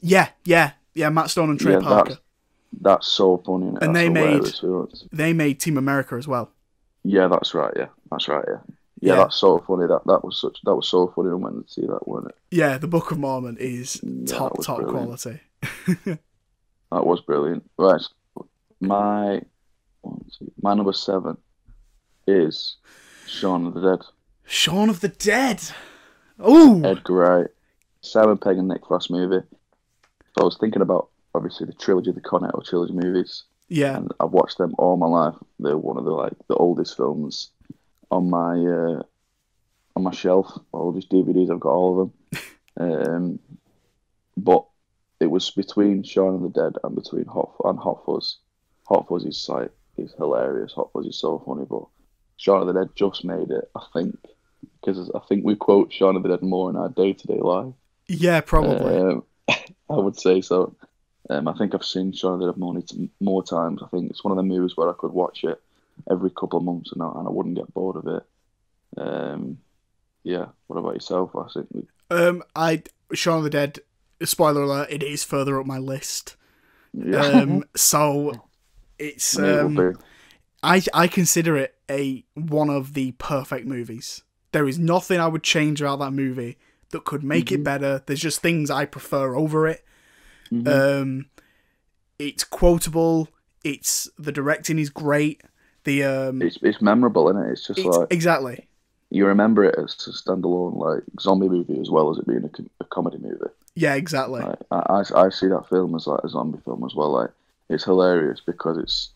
[0.00, 1.10] Yeah, yeah, yeah.
[1.10, 2.10] Matt Stone and Trey Yeah, Parker.
[2.10, 2.22] that's-
[2.80, 3.68] That's so funny.
[3.68, 5.08] And That's they made- hilarious, isn't it?
[5.12, 6.50] They made Team America as well.
[7.04, 7.72] Yeah, that's right.
[7.76, 8.44] Yeah, that's right.
[8.48, 8.58] Yeah,
[9.00, 9.16] yeah, Yeah.
[9.16, 9.86] that's so funny.
[9.86, 12.36] That that was such that was so funny when I see that, wasn't it?
[12.50, 15.04] Yeah, the Book of Mormon is that top top brilliant.
[15.06, 15.40] quality.
[16.92, 17.68] That was brilliant.
[17.76, 18.00] Right,
[18.80, 19.42] my
[20.02, 21.36] one, two, my number seven
[22.26, 22.76] is
[23.26, 24.06] Shaun of the Dead.
[24.46, 25.62] Shaun of the Dead.
[26.38, 27.46] Oh, Edgar Wright,
[28.02, 29.44] Simon Pegg and Nick Frost movie.
[30.36, 34.30] So I was thinking about obviously the trilogy, the Cornetto trilogy movies, yeah, and I've
[34.30, 35.34] watched them all my life.
[35.58, 37.50] They're one of the like the oldest films
[38.12, 39.02] on my uh,
[39.96, 40.56] on my shelf.
[40.70, 41.50] All these DVDs.
[41.50, 42.40] I've got all of them.
[43.16, 43.38] um,
[44.36, 44.65] but
[45.20, 48.38] it was between Shaun of the Dead and between Hot and Hot Fuzz.
[48.88, 50.72] Hot Fuzz is like is hilarious.
[50.74, 51.84] Hot Fuzz is so funny, but
[52.36, 53.70] Shaun of the Dead just made it.
[53.74, 54.16] I think
[54.84, 57.38] because I think we quote Shaun of the Dead more in our day to day
[57.38, 57.72] life.
[58.08, 58.96] yeah, probably.
[58.96, 60.74] Um, I would say so.
[61.28, 62.74] Um, I think I've seen Shaun of the Dead more,
[63.20, 63.82] more times.
[63.82, 65.60] I think it's one of the movies where I could watch it
[66.10, 68.22] every couple of months and I, and I wouldn't get bored of it.
[68.96, 69.58] Um,
[70.22, 70.46] yeah.
[70.66, 71.34] What about yourself?
[71.34, 73.80] I think Um, I Shaun of the Dead.
[74.24, 76.36] Spoiler alert: it is further up my list.
[76.92, 77.20] yeah.
[77.20, 78.46] Um, so
[78.98, 79.98] it's I um.
[80.62, 84.22] I I consider it a one of the perfect movies.
[84.52, 86.56] There is nothing I would change about that movie
[86.90, 87.54] that could make Mm-hmm.
[87.56, 88.02] it better.
[88.06, 89.84] There's just things I prefer over it.
[90.50, 90.68] Mm-hmm.
[91.02, 91.26] Um,
[92.18, 93.28] it's quotable.
[93.64, 95.42] It's the directing is great.
[95.84, 97.52] The um, It's it's memorable, is it?
[97.52, 98.66] It's just it's, like exactly.
[99.10, 102.62] you remember it as a standalone like zombie movie as well as it being a,
[102.80, 103.50] a comedy movie.
[103.76, 104.40] Yeah, exactly.
[104.40, 107.12] Like, I, I I see that film as like a zombie film as well.
[107.12, 107.30] Like
[107.68, 109.12] it's hilarious because it's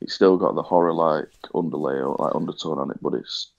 [0.00, 3.52] it's still got the horror like underlay or like undertone on it, but it's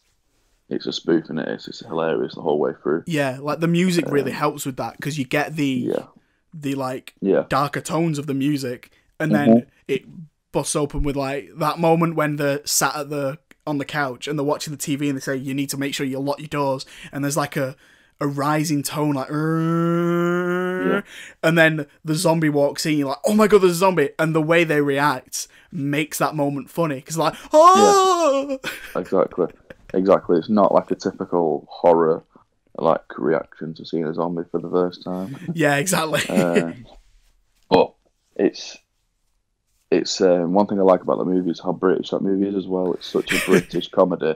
[0.70, 1.48] it's a spoof in it.
[1.50, 3.06] It's, it's hilarious the whole way through.
[3.06, 6.06] Yeah, like the music really helps with that because you get the Um, Yeah,
[6.54, 9.70] the like yeah, darker tones of the music, and then Mm-hmm.
[9.88, 10.06] it
[10.52, 14.38] busts open with like that moment when they're sat at the on the couch and
[14.38, 16.48] they're watching the TV and they say you need to make sure you lock your
[16.48, 17.76] doors, and there's like a
[18.20, 21.04] a rising tone like, "Rrrr,"
[21.44, 22.98] and then the zombie walks in.
[22.98, 26.36] You're like, oh my god, there's a zombie, and the way they react makes that
[26.36, 28.60] moment funny because like, oh,
[28.96, 29.48] exactly,
[29.94, 30.38] exactly.
[30.38, 32.24] It's not like a typical horror
[32.78, 35.38] like reaction to seeing a zombie for the first time.
[35.54, 36.22] yeah, exactly.
[36.30, 36.74] Uh,
[37.70, 37.94] but
[38.36, 38.78] it's
[39.92, 42.56] it's um, one thing I like about the movie is how British that movie is
[42.56, 42.94] as well.
[42.94, 44.36] It's such a British comedy,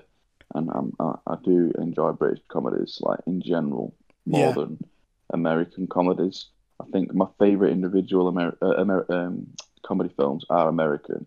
[0.55, 3.93] and um, I, I do enjoy British comedies like in general
[4.25, 4.53] more Yeah.
[4.53, 4.83] than
[5.31, 6.47] American comedies.
[6.81, 9.47] I think my favorite individual Amer- uh, Amer- um,
[9.83, 11.25] comedy films are American,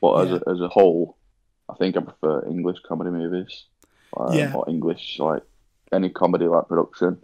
[0.00, 0.38] but as Yeah.
[0.46, 1.16] a, as a whole,
[1.68, 3.64] I think I prefer English comedy movies
[4.16, 4.54] um, Yeah.
[4.54, 5.42] or English like
[5.92, 7.18] any comedy like production.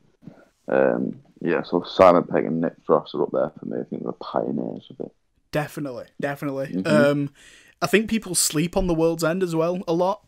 [0.69, 3.79] Um, yeah, so Simon Pegg and Nick Frost are up there for me.
[3.81, 5.13] I think they're pioneers of it.
[5.53, 6.67] Definitely, definitely.
[6.69, 6.87] Mm-hmm.
[7.11, 7.31] Um,
[7.81, 10.23] I think people sleep on The World's End as well a lot.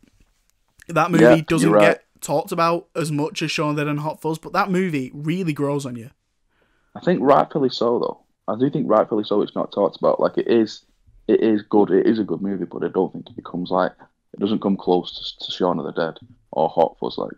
[0.95, 1.81] That movie Yeah, doesn't right.
[1.97, 4.71] get talked about as much as Shaun of the Dead and Hot Fuzz, but that
[4.71, 6.11] movie really grows on you.
[6.95, 8.21] I think rightfully so, though.
[8.53, 9.43] I do think rightfully so.
[9.43, 10.19] It's not talked about.
[10.21, 10.85] Like it is,
[11.29, 11.91] it is good.
[11.91, 13.93] It is a good movie, but I don't think it becomes like
[14.35, 16.19] it doesn't come close to, to Shaun of the Dead
[16.51, 17.17] or Hot Fuzz.
[17.17, 17.33] Like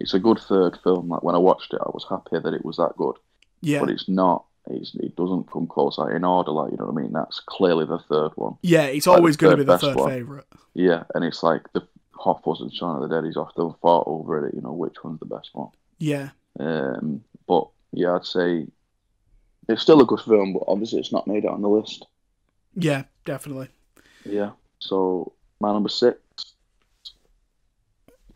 [0.00, 1.08] it's a good third film.
[1.08, 3.16] Like when I watched it, I was happy that it was that good.
[3.60, 4.44] Yeah, But it's not.
[4.70, 5.98] It's, it doesn't come close.
[5.98, 7.12] Like in order, like you know what I mean.
[7.12, 8.56] That's clearly the third one.
[8.62, 10.08] yeah, it's like always going to be the third one.
[10.10, 10.46] favorite.
[10.72, 11.86] Yeah, and it's like the
[12.22, 13.24] Fuzz and Shaun of the Dead.
[13.26, 14.54] He's often fought over it.
[14.54, 15.68] You know which one's the best one.
[15.98, 18.66] Yeah, Um, but yeah, I'd say
[19.68, 22.06] it's still a good film, but obviously it's not made it on the list.
[22.74, 23.68] yeah, definitely.
[24.24, 24.50] Yeah.
[24.80, 26.18] So my number six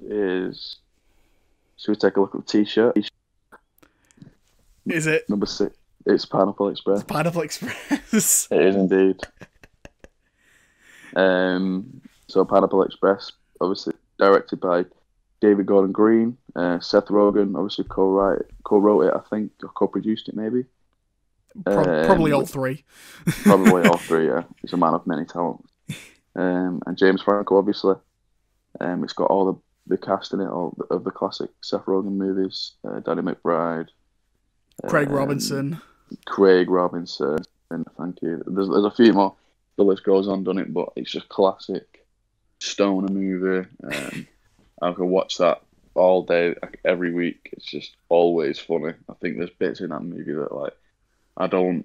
[0.00, 0.76] is.
[1.76, 2.96] Should we take a look at the T-shirt?
[4.86, 5.76] Is it Number six.
[6.06, 7.04] It's Pineapple Express.
[7.04, 8.48] Pineapple Express?
[8.50, 9.20] It is indeed.
[11.16, 12.00] Um.
[12.28, 14.85] So Pineapple Express, obviously directed by
[15.40, 20.37] David Gordon Green, uh, Seth Rogen, obviously co-write, co-wrote it, I think, or co-produced it
[20.37, 20.64] maybe.
[21.64, 22.85] Pro- probably Um, all three.
[23.42, 24.42] Probably all three, yeah.
[24.61, 25.68] He's a man of many talents.
[26.37, 27.97] Um, and James Franco, obviously.
[28.81, 31.87] Um, it's got all the, the cast in it, all the, of the classic Seth
[31.87, 32.73] Rogen movies.
[32.87, 33.88] Uh, Danny McBride,
[34.87, 35.81] Craig um, Robinson.
[36.27, 37.38] Craig Robinson,
[37.71, 38.42] and thank you.
[38.47, 39.35] There's, there's a few more.
[39.77, 40.75] The list goes on, doesn't it?
[40.75, 41.97] But it's just classic
[42.59, 43.68] stoner movie.
[43.85, 44.27] Um,
[44.81, 45.62] I could watch that
[45.94, 47.51] all day, like, every week.
[47.53, 48.94] It's just always funny.
[49.09, 50.75] I think there's bits in that movie that like
[51.37, 51.85] I don't,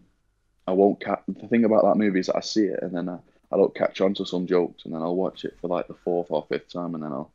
[0.68, 1.24] I won't catch.
[1.28, 3.20] The thing about that movie is that I see it and then I,
[3.52, 5.94] I don't catch on to some jokes, and then I'll watch it for like the
[5.94, 7.32] fourth or fifth time, and then I'll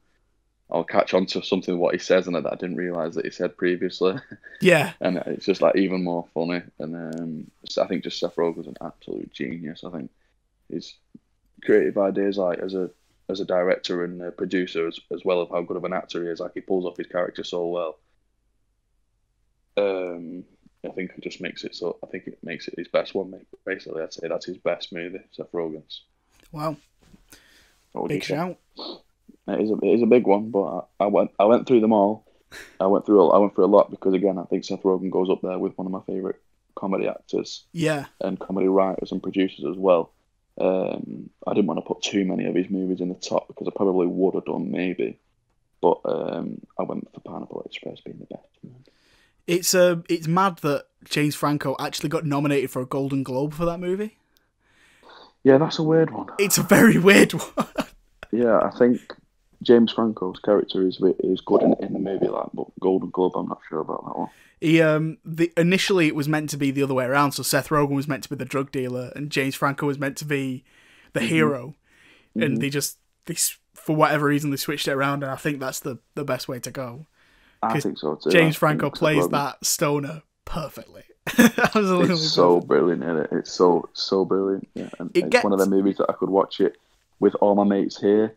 [0.71, 3.31] I'll catch on to something what he says and that I didn't realize that he
[3.31, 4.17] said previously.
[4.61, 6.63] Yeah, and it's just like even more funny.
[6.81, 9.85] And um, I think just Seth Rogen's an absolute genius.
[9.85, 10.11] I think
[10.69, 10.95] his
[11.65, 12.91] creative ideas, like as a
[13.29, 16.23] as a director and a producer, as, as well of how good of an actor
[16.25, 17.99] he is, like he pulls off his character so well.
[19.77, 20.45] Um,
[20.85, 21.99] I think it just makes it so.
[22.03, 23.35] I think it makes it his best one.
[23.65, 26.03] Basically, I'd say that's his best movie, Seth Rogen's.
[26.53, 26.77] wow,
[28.07, 28.59] big shout.
[29.47, 31.81] It is a it is a big one, but I, I went I went through
[31.81, 32.25] them all.
[32.81, 35.11] I went through a, I went through a lot because again I think Seth Rogen
[35.11, 36.41] goes up there with one of my favorite
[36.75, 40.13] comedy actors Yeah, and comedy writers and producers as well.
[40.61, 43.69] Um, I didn't want to put too many of his movies in the top because
[43.69, 45.19] I probably would have done maybe,
[45.81, 48.47] but um, I went for Pineapple Express being the best.
[49.47, 53.65] it's uh, it's mad that James Franco actually got nominated for a Golden Globe for
[53.67, 54.19] that movie.
[55.45, 56.27] Yeah, that's a weird one.
[56.39, 57.67] It's a very weird one.
[58.33, 59.01] Yeah, I think
[59.63, 63.49] James Franco's character is is good in, in the movie, like, but Golden Globe, I'm
[63.49, 64.31] not sure about that one.
[64.61, 67.33] He um the initially it was meant to be the other way around.
[67.33, 70.17] So Seth Rogen was meant to be the drug dealer, and James Franco was meant
[70.19, 70.65] to be
[71.13, 71.75] the hero.
[72.35, 73.35] And they just they
[73.75, 76.61] for whatever reason they switched it around, and I think that's the the best way
[76.61, 77.07] to go.
[77.63, 78.31] I think so too.
[78.31, 81.03] James I Franco plays that stoner perfectly.
[81.39, 82.15] Absolutely.
[82.15, 82.69] It's so perfect.
[82.69, 83.29] brilliant, is it?
[83.33, 84.69] It's so so brilliant.
[84.75, 86.77] Yeah, and It it's one of the movies that I could watch it
[87.21, 88.37] with all my mates here,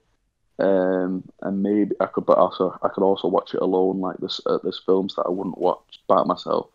[0.62, 4.00] um, and maybe I could, but also I could also watch it alone.
[4.00, 6.68] Like this, uh, there's films that I wouldn't watch by myself,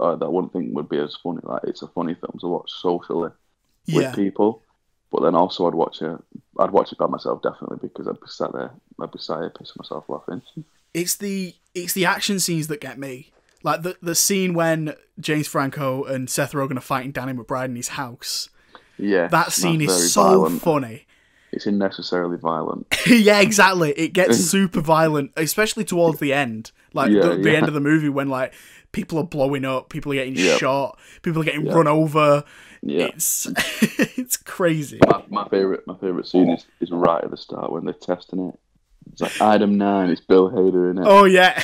[0.00, 1.40] uh, that I wouldn't think would be as funny.
[1.42, 3.30] Like it's a funny film to watch socially
[3.86, 3.96] Yeah.
[4.08, 4.62] with people,
[5.12, 6.18] but then also I'd watch it.
[6.58, 9.50] I'd watch it by myself definitely because I'd be sat there, I'd be sat here
[9.50, 10.42] pissing myself laughing.
[10.94, 13.30] it's the it's the action scenes that get me.
[13.62, 17.76] Like the the scene when James Franco and Seth Rogen are fighting Danny McBride in
[17.76, 18.48] his house.
[18.96, 20.62] Yeah, That scene is so violent.
[20.62, 21.06] funny.
[21.54, 22.86] It's unnecessarily violent.
[23.06, 23.92] yeah, exactly.
[23.92, 26.72] It gets super violent, especially towards the end.
[26.92, 27.56] Like Yeah, the, the yeah.
[27.58, 28.52] end of the movie when like
[28.92, 30.58] people are blowing up, people are getting Yep.
[30.60, 31.74] shot, people are getting Yep.
[31.74, 32.44] run over.
[32.82, 33.06] Yeah.
[33.06, 33.46] It's
[34.18, 34.98] it's crazy.
[35.08, 38.48] my, my favorite my favorite scene is, is right at the start when they're testing
[38.48, 38.58] it.
[39.12, 40.10] It's like item nine.
[40.10, 41.04] It's Bill Hader in it.
[41.06, 41.60] Oh yeah.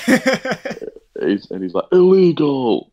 [1.20, 2.92] He's, and he's like illegal.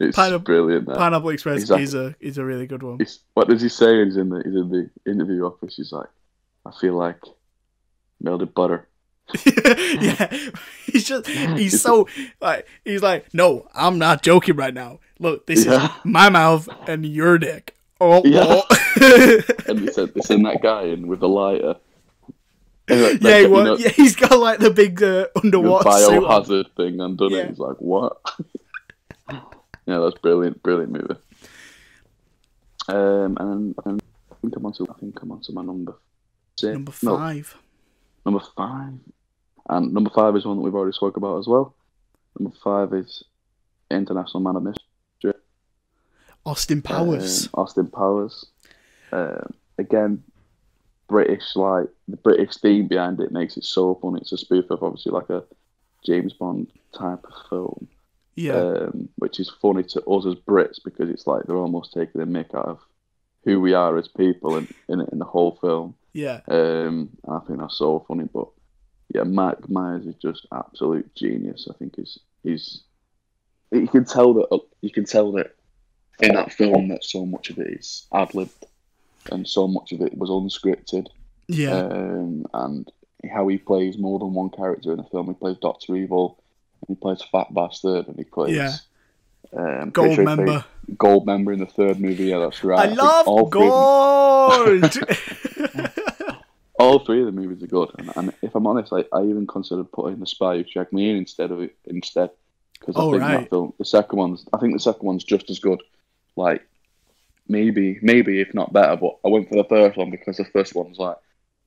[0.00, 0.86] It's Pineapple- brilliant.
[0.86, 0.96] That.
[0.96, 1.82] Pineapple Express Exactly.
[1.84, 2.98] is a is a really good one.
[2.98, 4.04] He's, what does he say?
[4.04, 5.76] He's in the he's in the interview office.
[5.76, 6.08] He's like,
[6.66, 7.20] I feel like
[8.20, 8.88] melted butter.
[9.46, 10.30] yeah,
[10.86, 12.08] he's just he's so
[12.40, 15.00] like he's like, no, I'm not joking right now.
[15.18, 15.84] Look, this Yeah.
[15.86, 17.76] is my mouth and your dick.
[18.00, 18.44] Oh, Yeah.
[18.46, 18.62] oh.
[19.68, 21.76] And they said they send that guy in with the lighter.
[22.88, 26.10] And yeah, he you was, know, yeah, he's got like the big uh, underwater suit.
[26.22, 27.38] biohazard thing undone Yeah.
[27.42, 27.48] it.
[27.50, 28.18] He's like, what?
[29.86, 31.20] Yeah, that's brilliant, brilliant movie.
[32.88, 35.94] Um, and, and I think I'm on to I think I'm on to my number
[36.58, 36.72] six.
[36.72, 37.56] Number No, five.
[38.26, 38.94] number five,
[39.68, 41.74] and number five is one that we've already spoke about as well.
[42.38, 43.22] Number five is
[43.90, 45.40] International Man of Mystery.
[46.44, 47.44] Austin Powers.
[47.46, 48.46] Um, Austin Powers.
[49.12, 50.22] Um, again,
[51.08, 54.18] British like the British theme behind it makes it so funny.
[54.22, 55.44] It's a spoof of obviously like a
[56.04, 56.66] James Bond
[56.98, 57.86] type of film,
[58.34, 62.20] yeah, um, which is funny to us as Brits because it's like they're almost taking
[62.20, 62.80] the mick out of
[63.44, 65.94] who we are as people in in, in the whole film.
[66.12, 66.40] yeah.
[66.48, 68.28] Um, I think that's so funny.
[68.32, 68.48] But
[69.14, 71.68] yeah, Mike Myers is just absolute genius.
[71.70, 72.82] I think he's he's
[73.70, 75.54] you can tell that you can tell that
[76.20, 78.66] in that film that so much of it is ad libbed
[79.30, 81.08] and so much of it was unscripted.
[81.48, 81.74] Yeah.
[81.74, 82.90] Um, and
[83.30, 85.26] how he plays more than one character in the film.
[85.28, 86.41] He plays Doctor Evil,
[86.88, 88.72] he plays Fat Bastard, and he plays Yeah.
[89.56, 90.64] um, Gold sure member.
[90.98, 92.24] Gold member in the third movie.
[92.26, 92.80] Yeah, that's right.
[92.80, 94.98] I think love all three gold.
[96.78, 99.46] all three of the movies are good, and, and if I'm honest, I, I even
[99.46, 102.30] considered putting the Spy Who Shagged Me in instead of it instead
[102.78, 103.40] because I Oh, think right.
[103.42, 105.80] that film, the second one's, I think the second one's just as good.
[106.34, 106.66] Like
[107.48, 110.74] maybe, maybe if not better, but I went for the first one because the first
[110.74, 111.16] one's like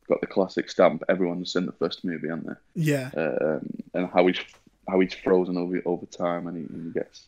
[0.10, 1.04] got the classic stamp.
[1.08, 2.82] Everyone's seen the first movie, haven't they?
[2.82, 3.10] yeah.
[3.16, 3.62] Um,
[3.94, 4.40] and how he's
[4.88, 7.28] how he's frozen over over time, and he, and he gets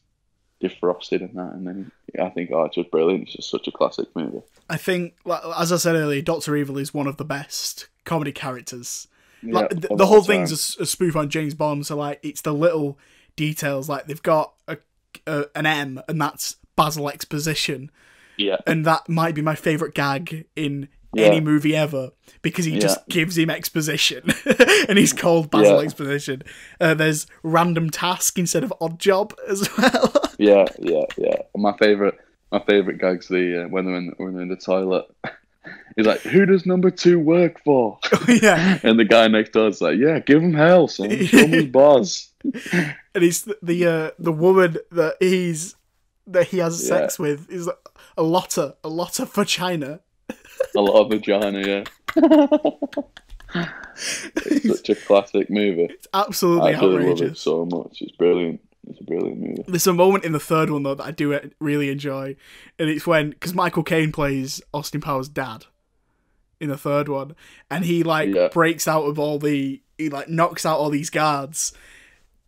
[0.62, 3.24] defrosted and that, and then he, I think oh, it's just brilliant.
[3.24, 4.42] It's just such a classic movie.
[4.70, 8.32] I think, like, as I said earlier, Doctor Evil is one of the best comedy
[8.32, 9.08] characters.
[9.44, 12.54] Like the, the whole thing's a, a spoof on James Bond, so like it's the
[12.54, 12.98] little
[13.36, 13.88] details.
[13.88, 14.78] Like they've got a,
[15.28, 17.92] a an M, and that's Basil Exposition,
[18.36, 21.28] Yeah, and that might be my favorite gag in Yeah.
[21.28, 24.30] any movie ever because he just gives him exposition,
[24.90, 25.84] and he's called Basil Yeah.
[25.84, 26.44] Exposition.
[26.80, 30.14] Uh, there's random task instead of odd job as well.
[30.38, 31.36] yeah, yeah, yeah.
[31.56, 32.16] My favorite,
[32.52, 35.06] my favorite gag's the uh, when they're in when they're in the toilet.
[35.96, 39.82] He's like, "Who does number two work for?" yeah, and the guy next door is
[39.82, 41.10] like, "Yeah, give him hell, son.
[41.26, 45.76] Show him boss." and he's the the, uh, the woman that he's
[46.28, 47.70] that he has sex with is
[48.18, 50.02] a lotta a lotta for China.
[50.76, 51.84] A lot of vagina, yeah.
[53.56, 55.86] it's such a classic movie.
[55.90, 58.02] It's absolutely I actually love it so much.
[58.02, 58.62] It's brilliant.
[58.90, 59.64] It's a brilliant movie.
[59.68, 62.36] There's a moment in the third one though that I do uh, really enjoy,
[62.80, 65.66] and it's when because Michael Caine plays Austin Powers' dad
[66.60, 67.36] in the third one,
[67.70, 68.48] and he like Yeah.
[68.50, 71.74] breaks out of all the he like knocks out all these guards,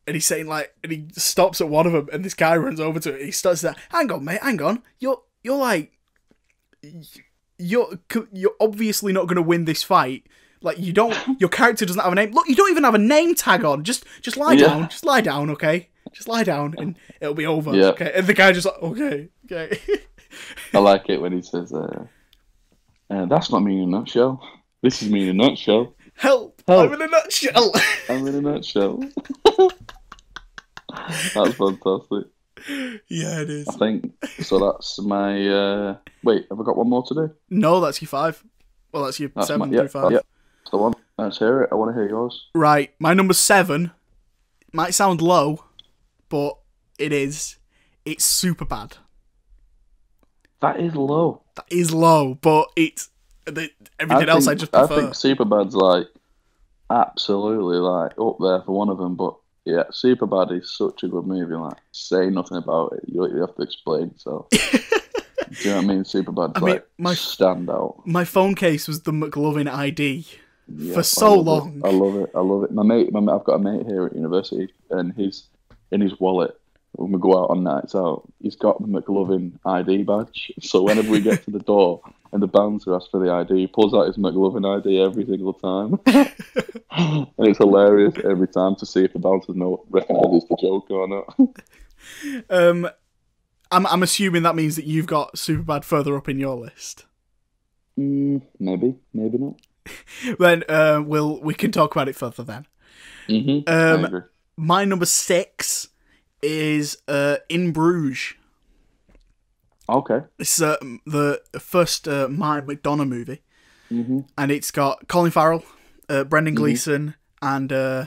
[0.08, 2.80] and he's saying like and he stops at one of them, and this guy runs
[2.80, 3.26] over to it.
[3.26, 5.92] He starts that hang on mate, hang on, you're you're like
[7.60, 8.00] you're
[8.34, 10.26] you're obviously not going to win this fight.
[10.62, 12.32] Like you don't, your character doesn't have a name.
[12.32, 13.84] Look, you don't even have a name tag on.
[13.84, 14.68] Just, just lie Yeah.
[14.68, 14.90] down.
[14.90, 15.88] Just lie down, okay?
[16.12, 17.74] Just lie down, and it'll be over.
[17.76, 17.90] Yeah.
[17.90, 18.12] Okay.
[18.16, 19.80] And the guy just like, okay, okay.
[20.74, 22.06] I like it when he says, uh,
[23.10, 24.42] uh, "That's not me in a nutshell.
[24.82, 25.94] This is me in a nutshell.
[26.16, 26.62] Help!
[26.68, 26.88] Help.
[26.92, 27.72] I'm in a nutshell.
[28.10, 29.00] I'm in a nutshell."
[30.90, 32.26] That's fantastic.
[33.08, 33.68] yeah, it is.
[33.68, 34.60] I think so.
[34.72, 35.48] That's my.
[35.48, 37.32] Uh, wait, have I got one more to do?
[37.50, 38.44] No, that's your five.
[38.92, 40.12] Well, that's your That's seven my, yeah, through five.
[40.12, 40.20] yeah.
[40.64, 40.94] That's the one.
[41.18, 41.70] Let's hear it.
[41.72, 42.48] I want to hear yours.
[42.56, 43.92] Right, my number seven
[44.74, 45.64] might sound low,
[46.30, 46.58] but
[46.98, 47.58] it is.
[48.06, 48.98] It's super bad.
[50.62, 51.44] That is low.
[51.56, 53.10] That is low, but it's
[53.46, 54.94] the, everything else I just prefer.
[54.94, 56.08] I think Superbad's like
[56.90, 59.36] absolutely like up there for one of them, but
[59.70, 61.56] yeah, Superbad is such a good movie.
[61.56, 64.12] Like, say nothing about it, you, you have to explain.
[64.18, 64.58] So, do
[65.62, 66.04] you know what I mean?
[66.04, 68.02] Superbad's I mean, like my- stand out.
[68.06, 70.26] My phone case was the McLovin ID
[70.68, 71.44] Yeah, for I so it.
[71.44, 71.82] long.
[71.86, 72.30] I love it.
[72.36, 72.72] I love it.
[72.72, 75.44] My mate, my, mate- I've got a mate here at university, and he's
[75.92, 76.59] in his wallet
[77.00, 78.24] when we go out on nights out.
[78.42, 80.52] He's got the McLovin ID badge.
[80.60, 82.02] So whenever we get to the door
[82.34, 85.54] and the bouncer asks for the ID, he pulls out his McLovin ID every single
[85.54, 86.00] time,
[86.92, 91.08] and it's hilarious every time to see if the bouncer know recognizes the joke or
[91.08, 91.36] not.
[92.50, 92.90] Um,
[93.72, 97.06] I'm I'm assuming that means that you've got Superbad further up in your list.
[98.00, 99.56] mm, maybe, maybe not.
[100.40, 102.68] Then uh, we'll we can talk about it further then.
[103.28, 103.70] Mm-hmm.
[103.70, 104.24] Um.
[104.56, 105.90] My number six
[106.42, 108.34] is uh, In Bruges.
[109.88, 110.20] Okay.
[110.38, 113.42] It's uh, the first uh, Martin McDonagh movie,
[113.92, 114.20] Mm-hmm.
[114.38, 115.64] and it's got Colin Farrell,
[116.10, 118.06] uh, Brendan Gleeson, and uh,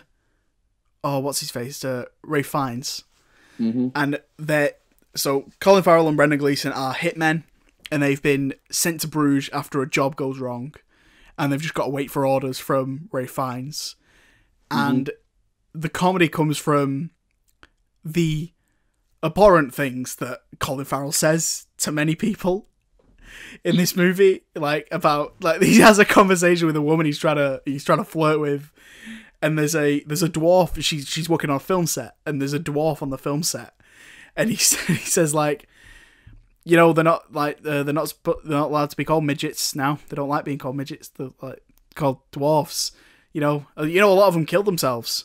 [1.02, 3.02] oh, what's his face, uh, Ralph Fiennes,
[3.58, 3.88] Mm-hmm.
[3.96, 4.72] and they're
[5.16, 7.42] so Colin Farrell and Brendan Gleeson are hitmen,
[7.90, 10.72] and they've been sent to Bruges after a job goes wrong,
[11.36, 13.96] and they've just got to wait for orders from Ralph Fiennes,
[14.70, 15.10] and
[15.74, 17.10] the comedy comes from
[18.04, 18.52] the
[19.22, 22.66] abhorrent things that Colin Farrell says to many people
[23.64, 27.36] in this movie, like about like he has a conversation with a woman he's trying
[27.36, 28.72] to he's trying to flirt with,
[29.40, 32.52] and there's a there's a dwarf she's she's working on a film set, and there's
[32.52, 33.74] a dwarf on the film set,
[34.36, 34.56] and he
[34.92, 35.68] he says like.
[36.64, 39.74] You know they're not like uh, they're not they're not allowed to be called midgets
[39.74, 39.98] now.
[40.08, 41.08] They don't like being called midgets.
[41.08, 41.60] They're like
[41.96, 42.92] called dwarfs.
[43.32, 45.24] You know, Uh, you know a lot of them kill themselves.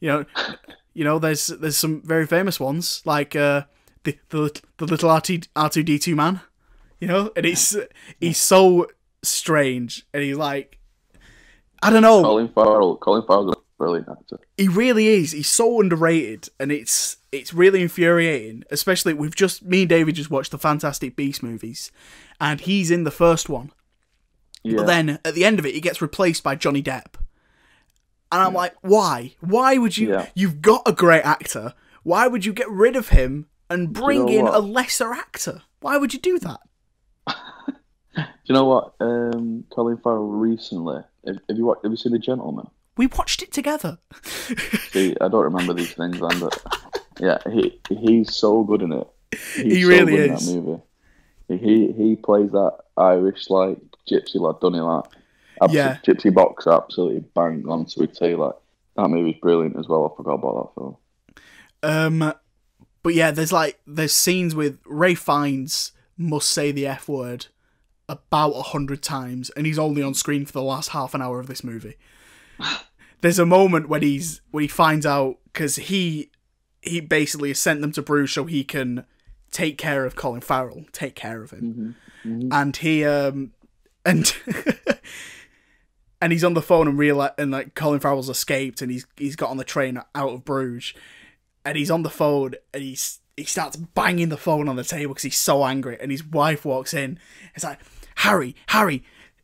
[0.00, 0.24] You know,
[0.94, 3.64] you know there's there's some very famous ones like uh,
[4.04, 5.38] the the the little R two
[5.82, 6.40] D two man.
[7.00, 7.76] You know, and it's
[8.20, 8.86] he's so
[9.22, 10.78] strange, and he's like,
[11.82, 12.96] I don't know, Colin Farrell.
[12.96, 14.40] Colin Farrell's a brilliant actor.
[14.56, 15.32] he really is.
[15.32, 18.64] He's so underrated, and it's it's really infuriating.
[18.70, 21.90] Especially we've just me and David just watched the Fantastic Beast movies,
[22.40, 23.72] and he's in the first one.
[24.62, 24.78] Yeah.
[24.78, 27.16] But then at the end of it, he gets replaced by Johnny Depp.
[28.34, 29.36] And I'm like, why?
[29.38, 30.10] Why would you?
[30.10, 30.26] Yeah.
[30.34, 31.72] You've got a great actor.
[32.02, 34.54] Why would you get rid of him and bring know in what?
[34.54, 35.62] a lesser actor?
[35.78, 36.58] Why would you do that?
[38.16, 38.94] Do you know what?
[38.98, 41.00] Um, Colin Farrell recently.
[41.24, 42.66] Have, have you watched, Have you seen The Gentleman?
[42.96, 43.98] We watched it together.
[44.24, 46.60] See, I don't remember these things, and but
[47.20, 49.06] yeah, he he's so good in it.
[49.54, 50.48] He's He so really good is.
[50.48, 50.60] In that
[51.48, 51.62] movie.
[51.64, 53.78] He he plays that Irish like
[54.10, 54.80] gypsy lad, doesn't he?
[54.80, 55.04] Like,
[55.60, 55.98] abso- Yeah.
[56.06, 58.34] gypsy box absolutely bang onto a T.
[58.34, 58.54] Like
[58.96, 60.10] that movie's brilliant as well.
[60.12, 60.96] I forgot about that film.
[61.82, 62.32] Um,
[63.02, 67.46] but yeah, there's like there's scenes with Ralph Fiennes must say the f word
[68.08, 71.40] about a hundred times, and he's only on screen for the last half an hour
[71.40, 71.96] of this movie.
[73.20, 76.30] There's a moment when he's when he finds out because he
[76.82, 79.06] he basically has sent them to Bruges so he can
[79.50, 83.52] take care of Colin Farrell, take care of him, and he um
[84.04, 84.34] and.
[86.24, 89.36] And he's on the phone and realize, and like Colin Farrell's escaped, and he's he's
[89.36, 90.94] got on the train out of Bruges,
[91.66, 95.12] and he's on the phone and he's he starts banging the phone on the table
[95.12, 97.18] because he's so angry and his wife walks in.
[97.54, 97.80] It's like
[98.18, 99.02] harry harry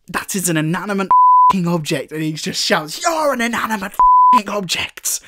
[0.09, 1.09] that is an inanimate
[1.53, 2.13] fing object.
[2.13, 3.93] And he just shouts you're an inanimate
[4.37, 5.21] fing object.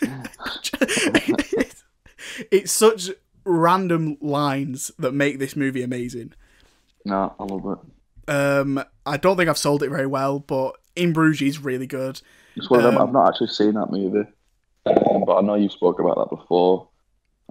[0.00, 1.84] It's,
[2.50, 3.10] it's such
[3.44, 6.34] random lines that make this movie amazing.
[7.04, 7.78] No, I love
[8.26, 8.30] it.
[8.30, 12.20] um i don't think i've sold it very well but in bruges is really good
[12.56, 12.96] It's one of them.
[12.98, 14.28] Um, I've not actually seen that movie,
[14.86, 16.88] um, but I know you spoke about that before.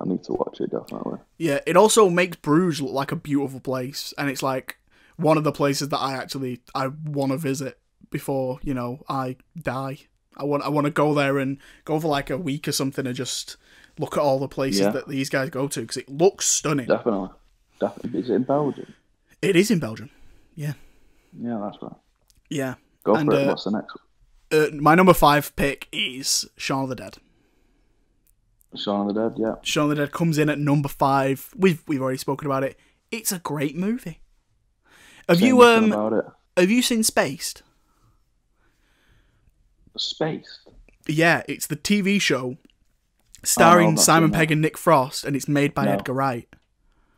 [0.01, 1.19] I need to watch it definitely.
[1.37, 4.77] Yeah, it also makes Bruges look like a beautiful place, and it's like
[5.17, 7.77] one of the places that I actually I want to visit
[8.09, 9.99] before you know I die.
[10.35, 13.05] I want I want to go there and go for like a week or something
[13.05, 13.57] and just
[13.99, 14.89] look at all the places Yeah.
[14.91, 16.87] that these guys go to because it looks stunning.
[16.87, 17.29] Definitely,
[17.79, 18.19] definitely.
[18.21, 18.93] Is it in Belgium?
[19.43, 20.09] It is in Belgium.
[20.55, 20.73] Yeah,
[21.39, 21.93] Yeah, that's right.
[22.49, 22.75] yeah.
[23.03, 23.43] Go And, for it.
[23.43, 23.97] uh, What's the next?
[24.51, 27.17] Uh, my number five pick is Shaun of the Dead.
[28.75, 29.37] Shaun of the Dead.
[29.39, 29.55] Yeah.
[29.63, 31.49] Shaun of the Dead comes in at number five.
[31.55, 32.77] We've we've already spoken about it.
[33.11, 34.19] It's a great movie.
[35.29, 36.25] Have you um about it?
[36.57, 37.63] have you seen Spaced?
[39.97, 40.69] Spaced.
[41.07, 42.57] Yeah, it's the TV show
[43.43, 44.31] starring Oh, not Simon.
[44.31, 45.91] Pegg and Nick Frost, and it's made by No.
[45.93, 46.47] Edgar Wright.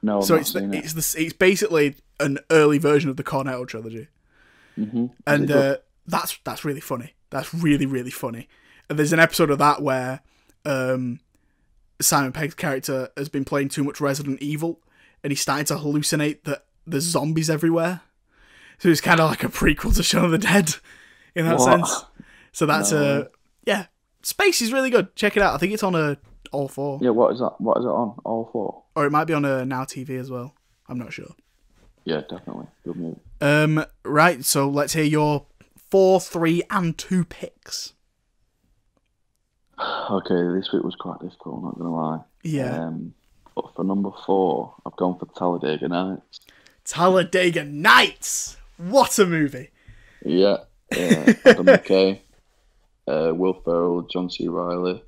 [0.01, 0.73] No, I've so not it's the, it.
[0.75, 4.07] it's the it's basically an early version of the Cornetto trilogy.
[4.77, 5.11] Mhm.
[5.25, 7.13] And uh, that's that's really funny.
[7.29, 8.47] That's really really funny.
[8.89, 10.21] And there's an episode of that where
[10.65, 11.19] um,
[12.01, 14.79] Simon Pegg's character has been playing too much Resident Evil,
[15.23, 18.01] and he's starting to hallucinate that there's zombies everywhere.
[18.79, 20.75] So it's kind of like a prequel to Shaun of the Dead
[21.33, 21.65] in that What?
[21.65, 22.05] sense.
[22.51, 23.25] So that's uh
[23.65, 23.85] yeah,
[24.21, 25.15] Space is really good.
[25.15, 25.53] Check it out.
[25.53, 26.17] I think it's on a
[26.51, 27.59] all four, Yeah, what is that?
[27.59, 28.17] What is it on?
[28.23, 28.83] All four?
[28.95, 30.53] or it might be on a Now TV as well.
[30.87, 31.33] I'm not sure.
[32.05, 32.67] Yeah, definitely.
[32.85, 33.19] Good movie.
[33.41, 34.43] Um, right.
[34.43, 35.45] So let's hear your
[35.89, 37.93] four, three, and two picks.
[39.79, 41.57] Okay, this week was quite difficult.
[41.57, 42.19] I'm not gonna lie.
[42.43, 42.85] Yeah.
[42.85, 43.13] Um,
[43.55, 46.39] but for number four, I've gone for Talladega Nights.
[46.85, 48.57] Talladega Nights.
[48.77, 49.69] What a movie!
[50.23, 50.57] Yeah,
[50.91, 51.33] yeah.
[51.45, 52.19] Adam McKay,
[53.07, 54.47] uh, Will Ferrell, John C.
[54.47, 55.01] Reilly,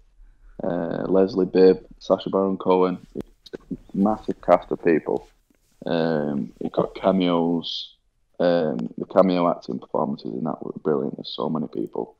[0.63, 3.05] uh, Leslie Bibb, Sacha Baron Cohen.
[3.15, 5.28] It's a massive cast of people.
[5.86, 7.93] Um, it got cameos.
[8.40, 11.16] Um, the cameo acting performances in that were brilliant.
[11.18, 12.16] There's so many people.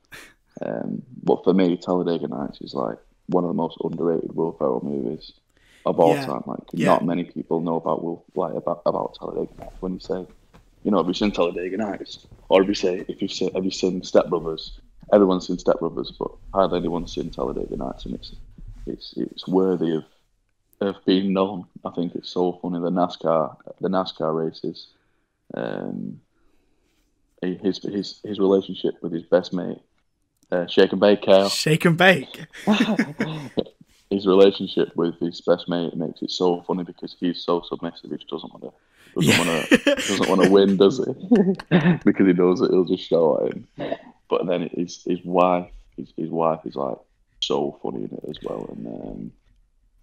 [0.64, 4.82] Um, but for me, Talladega Nights is like one of the most underrated Will Ferrell
[4.84, 5.32] movies
[5.84, 6.26] of all Yeah.
[6.26, 6.42] time.
[6.46, 6.86] Like, Yeah.
[6.86, 9.76] not many people know about Will, like about about Talladega Nights.
[9.80, 10.26] When you say,
[10.82, 12.26] you know, have you seen Talladega Nights?
[12.48, 14.80] Or if you say, if you say, have you seen Step Brothers?
[15.12, 18.34] Everyone's seen Step Brothers, but hardly anyone's seen Talladega Nights, and it's
[18.86, 20.04] it's it's worthy of
[20.80, 21.66] of being known.
[21.84, 22.80] I think it's so funny.
[22.80, 24.88] The NASCAR the NASCAR races,
[25.54, 26.20] um,
[27.42, 29.78] his his his relationship with his best mate,
[30.50, 31.48] uh, Shake and Bake Kale.
[31.48, 32.46] Shake and bake.
[34.10, 38.10] his relationship with his best mate makes it so funny because he's so submissive.
[38.10, 38.72] He just doesn't want to
[39.14, 39.38] doesn't Yeah.
[39.56, 41.12] want to doesn't want to win, does he?
[42.04, 43.66] because he knows that he'll just show at him.
[44.28, 46.98] But then his his wife, his, his wife is like
[47.40, 49.32] so funny in it as well, and um,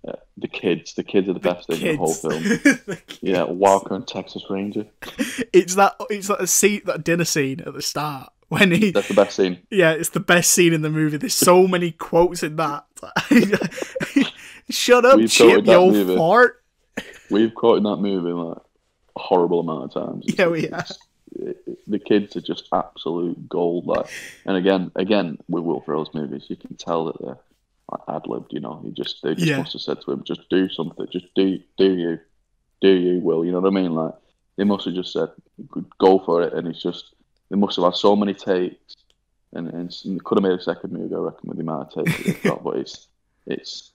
[0.07, 2.43] uh, the kids, the kids are the best thing in the whole film.
[2.85, 3.01] The.
[3.21, 4.85] Yeah, Walker and Texas Ranger.
[5.53, 5.95] It's that.
[6.09, 8.91] It's that scene, that dinner scene at the start when he.
[8.91, 9.59] That's the best scene.
[9.71, 11.17] Yeah, it's the best scene in the movie.
[11.17, 12.85] There's so many quotes in that.
[14.69, 16.15] Shut up, We've Chip, you old movie.
[16.15, 16.63] fart.
[17.29, 20.25] We've quoted that movie like a horrible amount of times.
[20.27, 20.91] Yeah, we have.
[21.87, 23.85] the kids are just absolute gold.
[23.85, 24.07] Like,
[24.45, 27.37] and again, again with Will Ferrell's movies, you can tell that they're
[28.07, 28.51] ad libbed.
[28.53, 29.57] You know, he just they just Yeah.
[29.57, 31.07] must have said to him, "Just do something.
[31.11, 32.19] Just do do you,
[32.81, 33.93] do you, Will." You know what I mean?
[33.93, 34.13] Like,
[34.57, 35.29] they must have just said,
[35.99, 37.13] "Go for it," and it's just
[37.49, 38.95] they must have had so many takes,
[39.53, 42.05] and and, and could have made a second movie, I reckon, with the amount of
[42.05, 42.63] takes they've got.
[42.63, 43.07] But it's
[43.45, 43.91] it's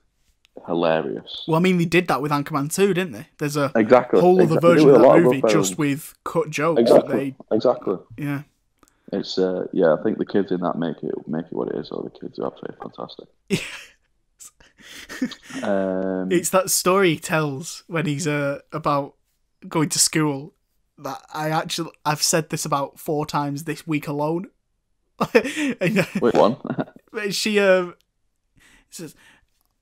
[0.67, 1.45] hilarious.
[1.49, 3.29] Well, I mean, they did that with Anchorman 2, didn't they?
[3.39, 4.21] There's a Exactly.
[4.21, 4.69] whole other exactly.
[4.75, 6.81] Version of that movie just with cut jokes.
[6.81, 7.35] Exactly.
[7.51, 7.97] That Exactly.
[8.19, 8.43] yeah.
[9.13, 11.77] It's uh, yeah, I think the kids in that make it make it what it
[11.77, 11.89] is.
[11.89, 13.29] So the kids are absolutely fantastic.
[15.63, 19.15] um, It's that story he tells when he's uh, about
[19.69, 20.55] going to school
[20.99, 24.47] that I actually I've said this about four times this week alone.
[25.81, 26.57] And, uh, wait, one.
[27.31, 27.95] she um
[28.89, 29.15] says,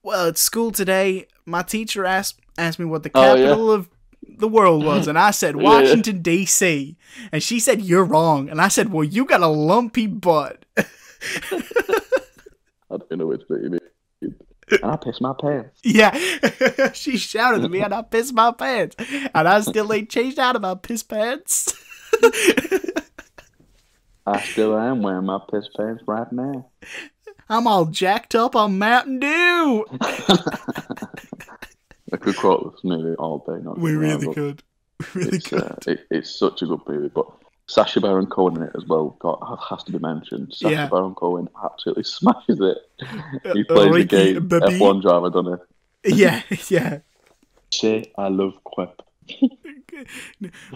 [0.02, 3.44] "Well, at school today, my teacher asked asked me what the Oh, yeah.
[3.46, 3.88] capital of
[4.22, 5.62] the world was, and I said yeah.
[5.62, 6.96] Washington D.C.
[7.32, 10.86] And she said you're wrong, and I said, "Well, you got a lumpy butt." I
[12.90, 13.78] don't know which bit you
[14.82, 15.80] I pissed my pants.
[15.82, 16.12] yeah,
[16.92, 18.96] she shouted at me, and I pissed my pants,
[19.34, 21.72] and I still ain't changed out of my piss pants.
[24.26, 26.68] I still am wearing my piss pants right now.
[27.48, 29.86] I'm all jacked up on Mountain Dew.
[32.12, 33.62] I could quote this movie all day.
[33.62, 34.62] Not We really but could,
[35.14, 35.62] really It's, could.
[35.62, 37.26] uh, it, it's such a good movie, but
[37.66, 39.10] Sacha Baron Cohen in it as well.
[39.20, 40.54] Got has to be mentioned.
[40.54, 40.88] Sacha Yeah.
[40.88, 42.78] Baron Cohen absolutely smashes it.
[43.52, 44.78] He Uh, plays the Ricky game Bobby.
[44.78, 45.60] F1 driver, doesn't
[46.04, 46.14] he?
[46.16, 46.98] Yeah, yeah.
[47.70, 49.02] Say I love Quip.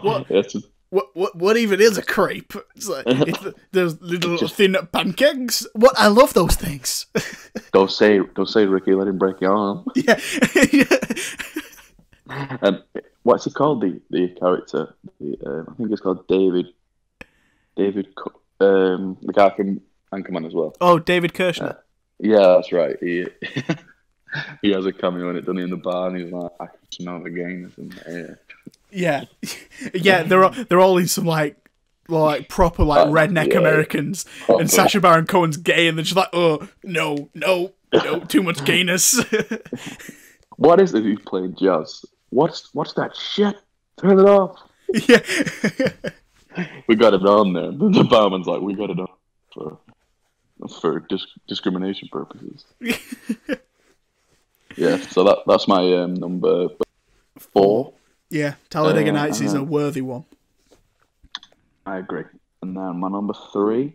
[0.03, 0.27] What?
[0.31, 0.63] It's a-
[0.93, 2.53] What what what even is a crepe?
[2.77, 5.67] It's like it's the, those little thin pancakes.
[5.73, 7.07] What I love those things.
[7.73, 8.93] Don't say, don't say, Ricky.
[8.93, 9.87] Let him break your arm.
[9.95, 10.21] yeah.
[12.61, 12.83] And
[13.23, 13.81] what's he called?
[13.81, 14.95] The the character.
[15.19, 16.67] The, um, I think it's called David.
[17.75, 18.09] David,
[18.61, 19.81] um, the guy from
[20.13, 20.75] Anchorman as well.
[20.83, 21.79] oh, David Koechner.
[22.19, 22.97] Yeah, that's right.
[23.01, 23.27] He
[24.61, 25.65] he has a cameo in it, doesn't he?
[25.65, 28.41] In the bar, and he's like, "I can smell the the air."
[28.93, 29.25] Yeah,
[29.95, 30.23] yeah.
[30.23, 31.57] They're all, they're all in some like
[32.09, 33.59] like proper like Uh, redneck yeah.
[33.59, 38.43] Americans, and Sacha Baron Cohen's gay, and they're just like, oh no no no, too
[38.43, 39.23] much gayness.
[40.57, 41.05] What is it?
[41.05, 42.05] He's playing jazz.
[42.31, 43.57] What's what's that shit?
[44.01, 44.59] Turn it off.
[45.09, 45.19] yeah.
[46.87, 47.73] We got it on there.
[47.73, 49.09] The barman's like, "We got it on
[49.55, 49.79] for
[50.81, 52.67] for dis- discrimination purposes."
[54.77, 56.69] yeah, so that that's my um, number
[57.39, 57.95] four.
[58.33, 60.25] Yeah, Talladega Uh, Nights is a worthy one.
[61.85, 62.25] I agree.
[62.63, 63.93] And then my number three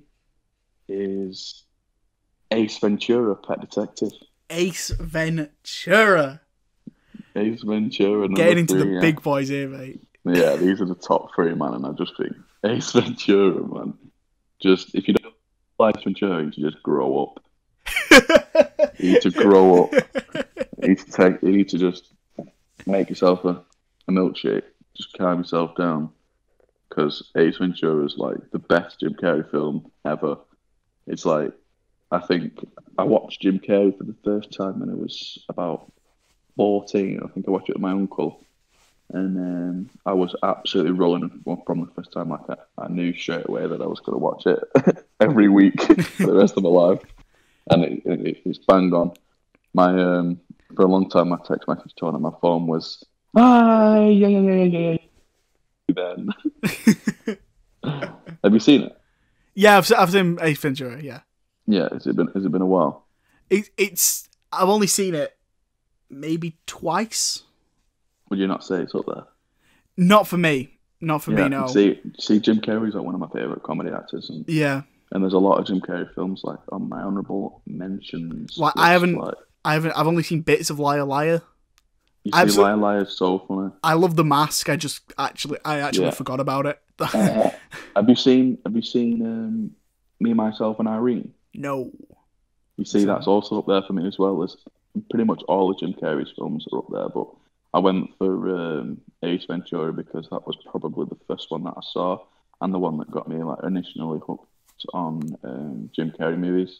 [0.87, 1.63] is
[2.51, 4.11] Ace Ventura, Pet Detective.
[4.51, 6.41] Ace Ventura.
[7.35, 8.29] Ace Ventura.
[8.29, 8.99] Getting into the yeah.
[8.99, 10.01] big boys here, mate.
[10.23, 12.33] Yeah, these are the top three, man, and I just think
[12.63, 13.95] Ace Ventura, man.
[14.59, 15.33] Just if you don't
[15.79, 17.43] like Ace Ventura, you should just grow up.
[18.99, 19.93] you need to grow up.
[20.79, 21.41] You need to take.
[21.41, 22.13] You need to just
[22.85, 23.63] make yourself a,
[24.07, 24.63] a milkshake.
[24.95, 26.09] Just calm yourself down,
[26.89, 30.37] because Ace Ventura is like the best Jim Carrey film ever.
[31.05, 31.51] It's like
[32.11, 32.65] I think
[32.97, 35.91] I watched Jim Carrey for the first time when I was about
[36.55, 37.19] fourteen.
[37.23, 38.43] I think I watched it with my uncle
[39.13, 41.29] and um, I was absolutely rolling
[41.65, 42.29] from the first time.
[42.29, 45.81] Like I, I knew straight away that I was going to watch it every week
[46.03, 47.01] for the rest of my life,
[47.69, 49.13] and it, it, it's bang on.
[49.73, 50.39] My um,
[50.75, 53.03] for a long time, my text message tone on my phone was
[53.37, 54.97] "Hi, yeah, yeah, yeah, yeah, yeah."
[55.95, 56.29] Then,
[58.43, 58.97] have you seen it?
[59.53, 61.01] Yeah, I've, I've seen Ace Ventura.
[61.01, 61.21] Yeah,
[61.65, 63.05] Yeah, has it been has it been a while?
[63.49, 64.27] it, it's.
[64.51, 65.35] I've only seen it
[66.09, 67.43] maybe twice.
[68.29, 69.23] Would you not say it's up there?
[69.97, 70.77] Not for me.
[70.99, 71.49] Not for yeah, me.
[71.49, 71.67] No.
[71.67, 74.83] See, see, Jim Carrey's like one of my favorite comedy actors, and Yeah.
[75.11, 78.57] And there's a lot of Jim Carrey films like on my honourable mentions.
[78.57, 79.15] Like I haven't.
[79.15, 79.91] Like, I haven't.
[79.91, 81.41] I've only seen bits of Liar Liar.
[82.27, 83.71] You see, Absolute- Liar Liar is so funny.
[83.83, 84.69] I love the mask.
[84.69, 86.11] I just actually, I actually Yeah.
[86.11, 86.79] forgot about it.
[86.99, 87.49] Uh,
[87.95, 88.57] have you seen?
[88.65, 89.71] Have you seen um,
[90.19, 91.33] Me, Myself, and Irene?
[91.53, 91.91] no.
[92.79, 94.43] You see, that's also up there for me as well.
[94.43, 94.55] As
[95.09, 97.27] pretty much all of Jim Carrey's films are up there, but
[97.73, 101.81] I went for um, Ace Ventura because that was probably the first one that I
[101.91, 102.19] saw,
[102.61, 104.45] and the one that got me like initially hooked
[104.93, 106.79] on um, Jim Carrey movies.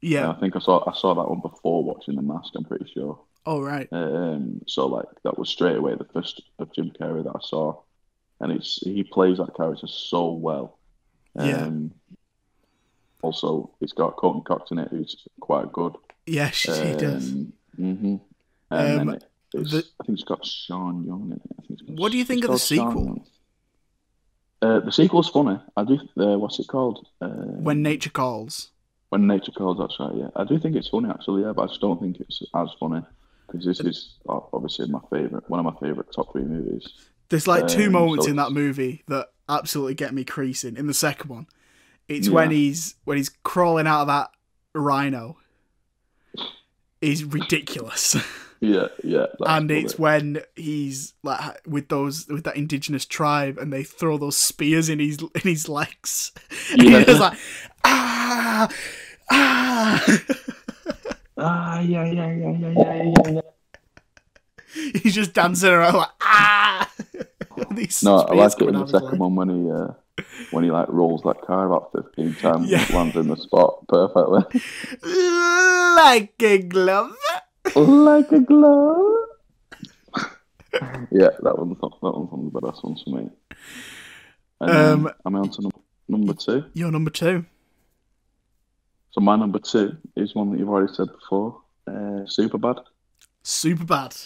[0.00, 0.24] Yeah.
[0.30, 2.52] And I think I saw I saw that one before watching The Mask.
[2.56, 3.18] I'm pretty sure.
[3.46, 3.88] Oh right.
[3.92, 7.80] Um, so like that was straight away the first of Jim Carrey that I saw,
[8.40, 10.78] and it's he plays that character so well.
[11.36, 11.64] Yeah.
[11.66, 11.92] Um,
[13.22, 15.94] also, it's got Courteney Cox in it, who's quite good.
[16.26, 17.30] Yes, she, she does.
[17.76, 18.16] hmm
[18.70, 21.42] And Um, then it, the- I think it's got Sean Young in it.
[21.58, 23.26] I think it's got, What do you think of the sequel?
[24.62, 25.58] Uh, the sequel's funny.
[25.76, 25.98] I do.
[26.18, 27.06] Uh, what's it called?
[27.20, 28.70] Uh, When nature calls.
[29.10, 30.28] When Nature Calls, that's right, yeah.
[30.34, 33.00] I do think it's funny, actually, yeah, but I just don't think it's as funny.
[33.58, 36.88] Because this is obviously my favourite, one of my favourite top three movies.
[37.28, 40.76] There's like two Um, moments so in that movie that absolutely get me creasing.
[40.76, 41.46] In the second one,
[42.08, 42.34] it's Yeah.
[42.34, 44.30] when he's when he's crawling out of that
[44.74, 45.38] rhino.
[47.00, 48.16] Is ridiculous,
[48.60, 49.26] Yeah, yeah.
[49.44, 54.36] And it's when he's like with those with that indigenous tribe, and they throw those
[54.38, 56.32] spears in his in his legs,
[56.74, 57.00] Yeah.
[57.04, 57.38] he's like
[57.84, 58.68] ah
[59.30, 60.02] ah.
[61.36, 63.40] Ah, yeah, yeah, yeah, yeah, yeah, yeah, yeah.
[65.02, 66.90] he's just dancing around like ah.
[67.56, 69.20] No, I spears like it in the out of his second leg.
[69.20, 69.88] one when he uh,
[70.50, 72.84] when he like rolls that car about fifteen times Yeah.
[72.92, 74.42] lands in the spot perfectly,
[75.96, 77.12] like a glove.
[77.76, 79.12] like a glove.
[81.12, 83.30] yeah, that one's that one's one of the best ones for me.
[84.60, 85.70] And Um, um, I'm on to num-
[86.08, 86.64] number two.
[86.74, 87.44] You're number two.
[89.14, 91.60] So my number two is one that you've already said before.
[91.86, 92.82] Uh, Superbad.
[93.44, 94.16] Super bad.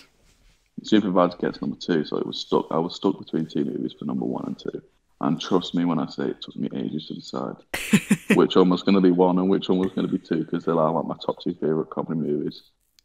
[0.82, 2.66] Superbad gets number two, so it was stuck.
[2.70, 4.80] I was stuck between two movies for number one and two.
[5.20, 7.56] And trust me when I say it took me ages to decide
[8.34, 10.44] which one was going to be one and which one was going to be two
[10.44, 12.62] because they are like my top two favorite comedy movies.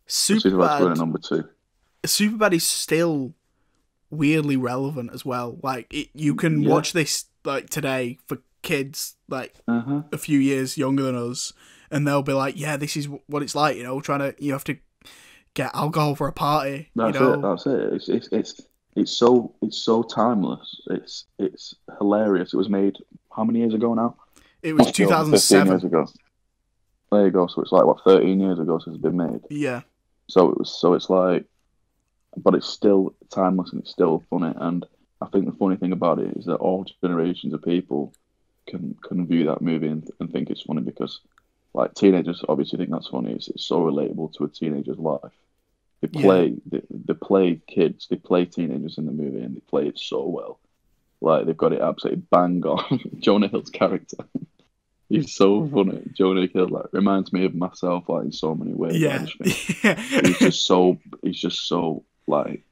[0.08, 1.44] So Super Superbad's going at number two.
[2.06, 3.34] Superbad is still
[4.10, 5.58] weirdly relevant as well.
[5.62, 6.70] Like it, you can Yeah.
[6.70, 10.02] watch this like today for kids like Uh-huh.
[10.12, 11.54] a few years younger than us,
[11.92, 14.54] and they'll be like, "Yeah, this is what it's like." You know, trying to you
[14.54, 14.78] have to
[15.54, 16.90] get alcohol for a party.
[16.96, 17.42] That's you know, it.
[17.44, 17.94] That's it.
[17.94, 18.62] It's, it's it's
[18.96, 20.82] it's so it's so timeless.
[20.90, 22.54] It's it's hilarious.
[22.54, 22.96] It was made
[23.36, 24.16] how many years ago now?
[24.64, 26.08] it was Must be over 15 years ago.
[27.12, 27.48] There you go.
[27.48, 29.42] So it's like what 13 years ago since it's been made.
[29.50, 29.82] Yeah,
[30.30, 30.70] So it was.
[30.80, 31.46] So it's like,
[32.38, 34.54] but it's still timeless and it's still funny.
[34.56, 34.86] And
[35.22, 38.14] I think the funny thing about it is that all generations of people
[38.78, 41.20] can can view that movie and, and think it's funny because,
[41.74, 43.34] like, teenagers obviously think that's funny.
[43.34, 45.34] It's, it's so relatable to a teenager's life.
[46.02, 46.22] They Yeah.
[46.22, 48.08] play they, they play kids.
[48.10, 50.60] They play teenagers in the movie and they play it so well.
[51.22, 53.00] Like they've got it absolutely bang on.
[53.20, 54.18] Jonah Hill's character.
[55.10, 55.76] He's so mm-hmm.
[55.76, 56.02] funny.
[56.14, 58.96] Jonah Hill like reminds me of myself like in so many ways.
[58.96, 59.28] I
[59.84, 62.64] yeah, he's just so he's just so like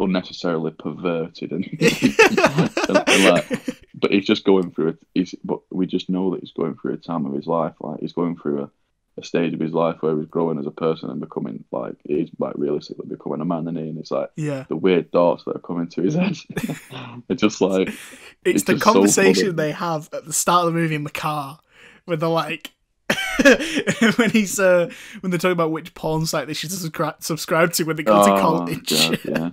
[0.00, 5.86] unnecessarily perverted and, and, and, like but he's just going through it he's but we
[5.86, 8.62] just know that he's going through a time of his life like he's going through
[8.62, 8.70] a,
[9.18, 12.30] a stage of his life where he's growing as a person and becoming like he's
[12.38, 13.88] like realistically becoming a man and he?
[13.88, 14.64] And it's like yeah.
[14.68, 16.36] the weird thoughts that are coming to his head.
[17.28, 17.98] It's just like It's,
[18.44, 21.10] It's the just so conversation they have at the start of the movie in the
[21.10, 21.58] car,
[22.04, 22.72] where they're like,
[24.16, 24.90] when he's uh,
[25.20, 28.24] when they're talking about which porn site they should subscribe subscribe to when they go
[28.24, 28.90] to Oh, college.
[28.90, 29.50] God, yeah,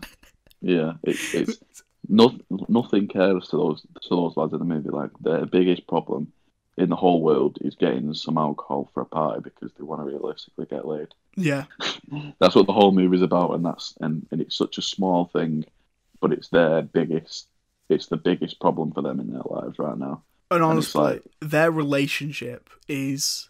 [0.65, 0.93] yeah.
[1.03, 2.35] It's it's not,
[2.67, 4.89] nothing cares to those to those lads in the movie.
[4.89, 6.33] Like their biggest problem
[6.77, 10.05] in the whole world is getting some alcohol for a party because they want to
[10.05, 11.07] realistically get laid.
[11.37, 11.65] yeah,
[12.39, 15.65] That's what the whole movie's about, and that's and, and it's such a small thing,
[16.19, 17.47] but it's their biggest.
[17.87, 20.23] It's the biggest problem for them in their lives right now.
[20.49, 23.47] and And honestly, like- their relationship is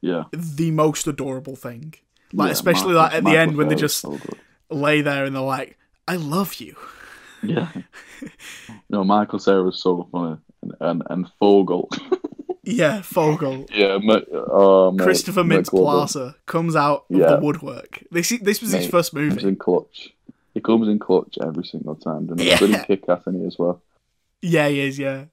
[0.00, 1.94] Yeah, the most adorable thing.
[2.32, 4.04] Like Yeah, especially like at the end when they just
[4.68, 5.78] lay there and they're like,
[6.08, 6.74] "I love you."
[7.42, 7.68] Yeah.
[8.90, 11.88] no, Michael Cera was so funny, and and, and Fogel.
[12.70, 13.64] Yeah, Fogel.
[13.72, 15.70] yeah, Ma- uh, mate, Christopher Mintz.
[15.70, 17.36] Plasse comes out of Yeah.
[17.36, 18.02] the woodwork.
[18.10, 18.92] This this was his Mate,
[19.22, 20.12] He Comes in clutch.
[20.52, 22.28] He comes in clutch every single time.
[22.28, 22.56] And Yeah.
[22.56, 23.80] he's pretty kick ass in he as well.
[24.42, 24.98] Yeah, he is.
[24.98, 25.24] Yeah,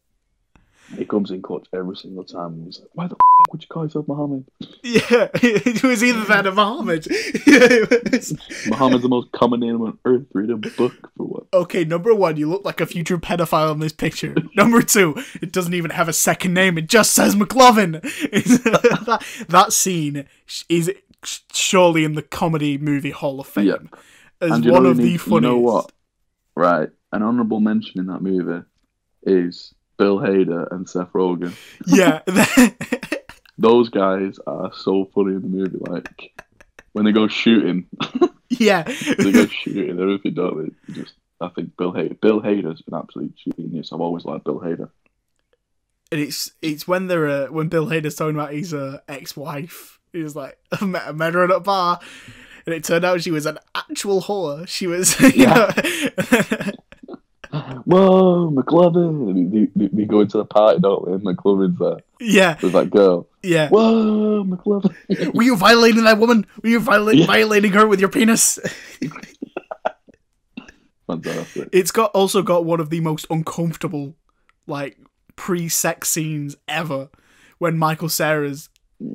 [0.97, 2.63] He comes in clutch every single time.
[2.65, 4.45] He's like, "Why the f- would you call yourself Muhammad?
[4.83, 5.29] yeah.
[5.33, 7.07] it was either that or Muhammad.
[7.47, 8.33] yeah, was.
[8.67, 10.25] Muhammad's the most common name on earth.
[10.33, 11.43] Read a book for what?
[11.53, 14.35] Okay, number one, you look like a future pedophile in this picture.
[14.55, 18.01] number two, it doesn't even have a second name; it just says McLovin.
[19.03, 20.25] that, that scene
[20.69, 20.91] is
[21.51, 23.75] surely in the comedy movie Hall of Fame Yeah.
[24.41, 25.31] as And one of the funniest.
[25.31, 25.91] You know what?
[26.55, 28.63] Right, an honourable mention in that movie
[29.23, 31.53] is Bill Hader and Seth Rogen.
[31.85, 32.21] Yeah,
[33.57, 35.77] Those guys are so funny in the movie.
[35.79, 36.43] Like
[36.93, 37.87] when they go shooting,
[38.49, 38.83] yeah.
[38.83, 40.93] they go shooting everything, don't they?
[40.93, 42.19] Just, I think Bill Hader.
[42.19, 43.91] Bill Hader's an absolute genius.
[43.93, 44.89] I've always liked Bill Hader.
[46.11, 49.99] and it's it's when they're uh, when Bill Hader's talking about his uh, ex-wife.
[50.11, 51.99] He was like, I met, I met her at a bar,
[52.65, 54.67] and it turned out she was an actual whore.
[54.67, 55.69] She was, you know,
[57.85, 59.29] Whoa, McLovin!
[59.29, 61.13] And they, they, they go into the party, don't they?
[61.13, 63.27] And McLovin's there yeah, with that girl.
[63.43, 63.69] yeah.
[63.69, 65.33] Whoa, McLovin!
[65.35, 66.45] Were you violating that woman?
[66.63, 67.25] Were you viola- Yeah.
[67.27, 68.57] violating her with your penis?
[71.07, 71.69] Fantastic.
[71.71, 74.15] It's got also got one of the most uncomfortable,
[74.65, 74.97] like
[75.35, 77.09] pre-sex scenes ever,
[77.59, 78.69] when Michael Cera's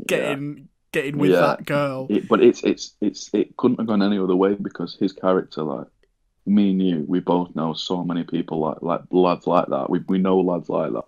[0.07, 1.41] getting getting with Yeah.
[1.41, 2.07] that girl.
[2.09, 5.65] It, but it's it's it's it couldn't have gone any other way because his character,
[5.65, 5.89] like
[6.51, 9.89] me and you, we both know so many people like like lads like that.
[9.91, 11.05] We we know lads like that,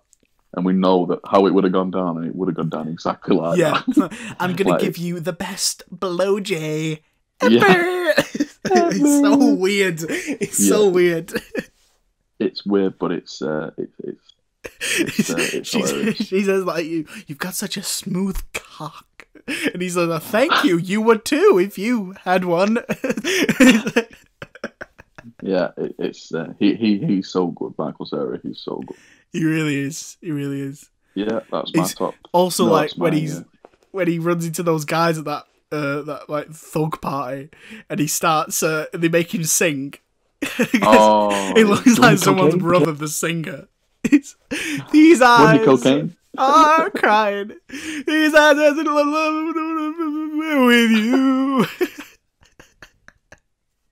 [0.55, 2.69] and we know that how it would have gone down, and it would have gone
[2.69, 4.35] down exactly like Yeah, that.
[4.39, 6.99] I'm gonna Like- give you the best blowjay
[7.47, 7.63] Yeah.
[7.67, 8.13] ever.
[8.65, 9.99] it's so weird.
[10.09, 11.33] It's so weird.
[12.39, 14.33] It's weird, but it's uh, it, it's
[15.19, 19.27] it's, uh, it's she, says like you, you've got such a smooth cock,
[19.73, 20.77] and he says, "Uh, "Thank you.
[20.77, 22.77] You would too if you had one."
[25.45, 28.39] Yeah, it, it's uh, he he he's so good, Michael Cera.
[28.41, 28.95] He's so good.
[29.31, 30.17] he really is.
[30.21, 30.89] He really is.
[31.15, 32.15] Yeah, that's my He's top.
[32.31, 33.43] Also, No, like when mine, he's yeah.
[33.91, 37.49] when he runs into those guys at that uh, that like thug party,
[37.89, 39.93] and he starts uh, they make him sing.
[40.81, 42.67] Oh, it looks like someone's cocaine?
[42.67, 43.67] brother, the singer.
[44.05, 44.35] It's,
[44.91, 46.17] These eyes cocaine?
[46.37, 47.53] are crying.
[47.69, 49.55] These eyes are in love
[50.67, 51.65] with you.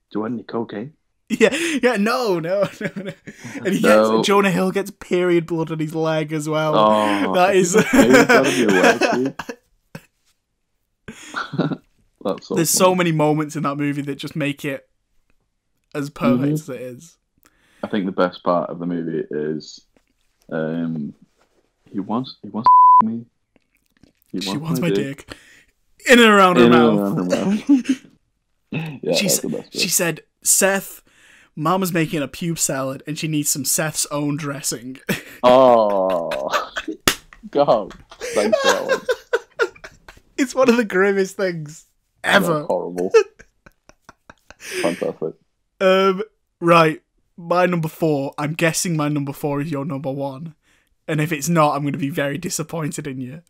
[0.10, 0.94] Do you want any cocaine?
[1.40, 3.12] Yeah, yeah, no, no, no, no.
[3.56, 4.18] And he No.
[4.18, 6.76] gets Jonah Hill gets period blood on his leg as well.
[6.76, 7.76] Oh, that is.
[7.94, 9.36] It's gotta be a word, dude.
[12.24, 14.88] That's so There's so many moments in that movie that just make it
[15.96, 16.54] as perfect Mhm.
[16.54, 17.18] as it is.
[17.84, 19.82] I think the best part of the movie is,
[20.52, 21.14] um,
[21.92, 22.70] he wants he wants
[23.04, 23.26] me.
[24.32, 25.34] He She wants my dick
[26.08, 27.00] in and around her and mouth.
[27.00, 28.06] around her mouth.
[29.02, 31.02] yeah, she, that's the best she said, Seth,
[31.56, 35.00] Mama's making a pube salad and she needs some Seth's own dressing.
[35.44, 36.30] Oh,
[37.50, 37.96] God!
[38.20, 39.72] Thanks for that one.
[40.38, 41.86] it's one of the grimmest things
[42.24, 42.54] ever.
[42.60, 43.12] That's horrible.
[44.60, 45.34] Fantastic.
[45.80, 46.22] Um,
[46.60, 47.02] right,
[47.38, 48.36] my number four.
[48.38, 50.54] I'm guessing my number four is your number one.
[51.08, 53.42] And if it's not, I'm going to be very disappointed in you.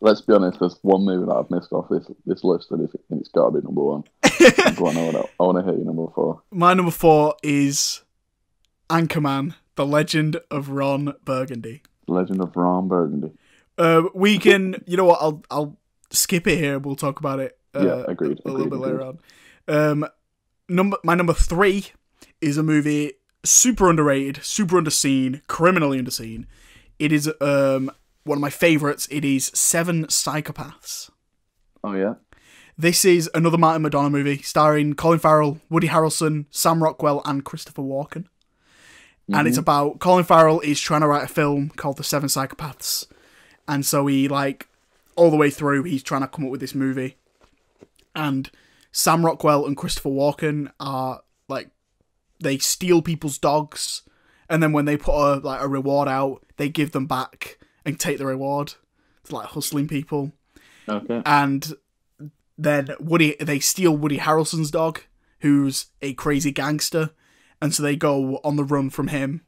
[0.00, 0.60] Let's be honest.
[0.60, 3.50] There's one movie that I've missed off this this list, and it's, and it's got
[3.50, 4.04] to be number one.
[4.76, 6.42] Go on, I want to hear your number four.
[6.52, 8.02] My number four is
[8.88, 11.82] Anchorman, The Legend of Ron Burgundy.
[12.06, 13.32] Legend of Ron Burgundy.
[13.78, 15.18] Uh, we can, you know what?
[15.20, 15.76] I'll I'll
[16.10, 16.78] skip it here.
[16.78, 17.58] We'll talk about it.
[17.74, 19.18] Uh, Yeah, agreed, A, little agreed, bit later agreed.
[19.68, 20.00] on.
[20.02, 20.06] Um,
[20.68, 21.86] number my number three
[22.40, 23.14] is a movie
[23.44, 26.46] super underrated, super underseen, criminally underseen.
[26.98, 27.90] It is um
[28.26, 29.06] one of my favorites.
[29.10, 31.10] It is Seven Psychopaths.
[31.82, 32.14] Oh yeah.
[32.76, 37.82] This is another Martin McDonagh movie starring Colin Farrell, Woody Harrelson, Sam Rockwell, and Christopher
[37.82, 38.26] Walken.
[39.32, 39.62] And it's mm-hmm.
[39.62, 43.06] about Colin Farrell is trying to write a film called The Seven Psychopaths.
[43.66, 44.68] And so he like
[45.16, 47.16] all the way through, he's trying to come up with this movie,
[48.14, 48.50] and
[48.92, 51.70] Sam Rockwell and Christopher Walken are like
[52.40, 54.02] they steal people's dogs,
[54.48, 57.98] and then when they put a like a reward out, they give them back and
[57.98, 58.74] take the reward.
[59.22, 60.32] It's like hustling people,
[60.88, 61.22] Okay.
[61.24, 61.72] and
[62.58, 65.00] then Woody they steal Woody Harrelson's dog,
[65.40, 67.10] who's a crazy gangster,
[67.60, 69.42] and so they go on the run from him.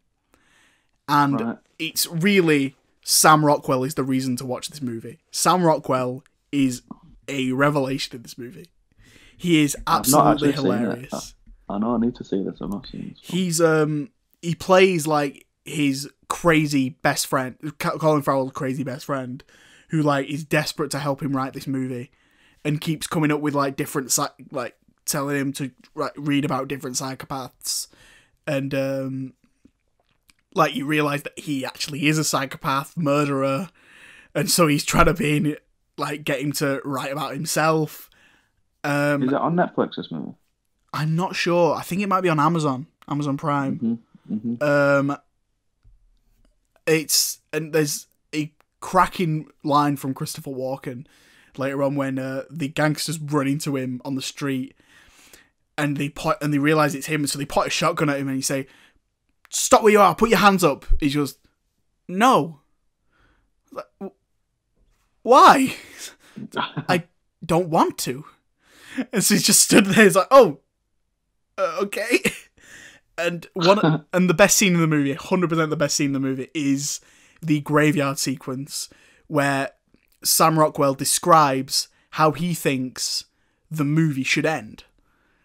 [1.09, 1.59] And Right.
[1.79, 5.19] it's really Sam Rockwell is the reason to watch this movie.
[5.31, 6.23] Sam Rockwell
[6.53, 6.83] is
[7.27, 8.67] a revelation in this movie.
[9.37, 10.79] He is absolutely actually seen it.
[10.81, 11.35] hilarious.
[11.69, 12.61] I know I need to see this.
[12.61, 13.19] I've not seen this.
[13.23, 14.11] He's um
[14.43, 19.43] he plays like his crazy best friend, Colin Farrell's crazy best friend,
[19.91, 22.11] who like is desperate to help him write this movie,
[22.65, 24.17] and keeps coming up with like different
[24.51, 27.89] like telling him to like, read about different psychopaths,
[28.47, 29.35] and um
[30.55, 33.71] like you realize that he actually is a psychopath murderer,
[34.35, 35.57] and so he's trying to be
[35.97, 38.11] like get him to write about himself.
[38.85, 39.97] Um, Is it on Netflix?
[39.97, 40.35] This movie.
[40.93, 41.75] I'm not sure.
[41.75, 43.99] I think it might be on Amazon, Amazon Prime.
[44.31, 44.63] Mm-hmm.
[44.63, 45.19] Um,
[46.89, 51.07] it's and there's a cracking line from Christopher Walken
[51.57, 54.75] later on when uh, the gangsters run into him on the street,
[55.77, 58.37] and they and they realize it's him, so they point a shotgun at him and
[58.37, 58.67] he say,
[59.49, 60.15] "Stop where you are!
[60.15, 61.39] Put your hands up!" He goes,
[62.07, 62.61] "No."
[65.23, 65.75] Why?
[66.57, 67.05] I
[67.45, 68.25] don't want to.
[69.13, 70.05] And so he just stood there.
[70.05, 70.61] He's like, "Oh,
[71.59, 72.21] uh, okay."
[73.19, 76.13] And one and the best scene in the movie, hundred percent the best scene in
[76.13, 77.01] the movie, is
[77.43, 78.89] the graveyard sequence
[79.27, 79.71] where
[80.25, 83.25] Sam Rockwell describes how he thinks
[83.71, 84.85] the movie should end.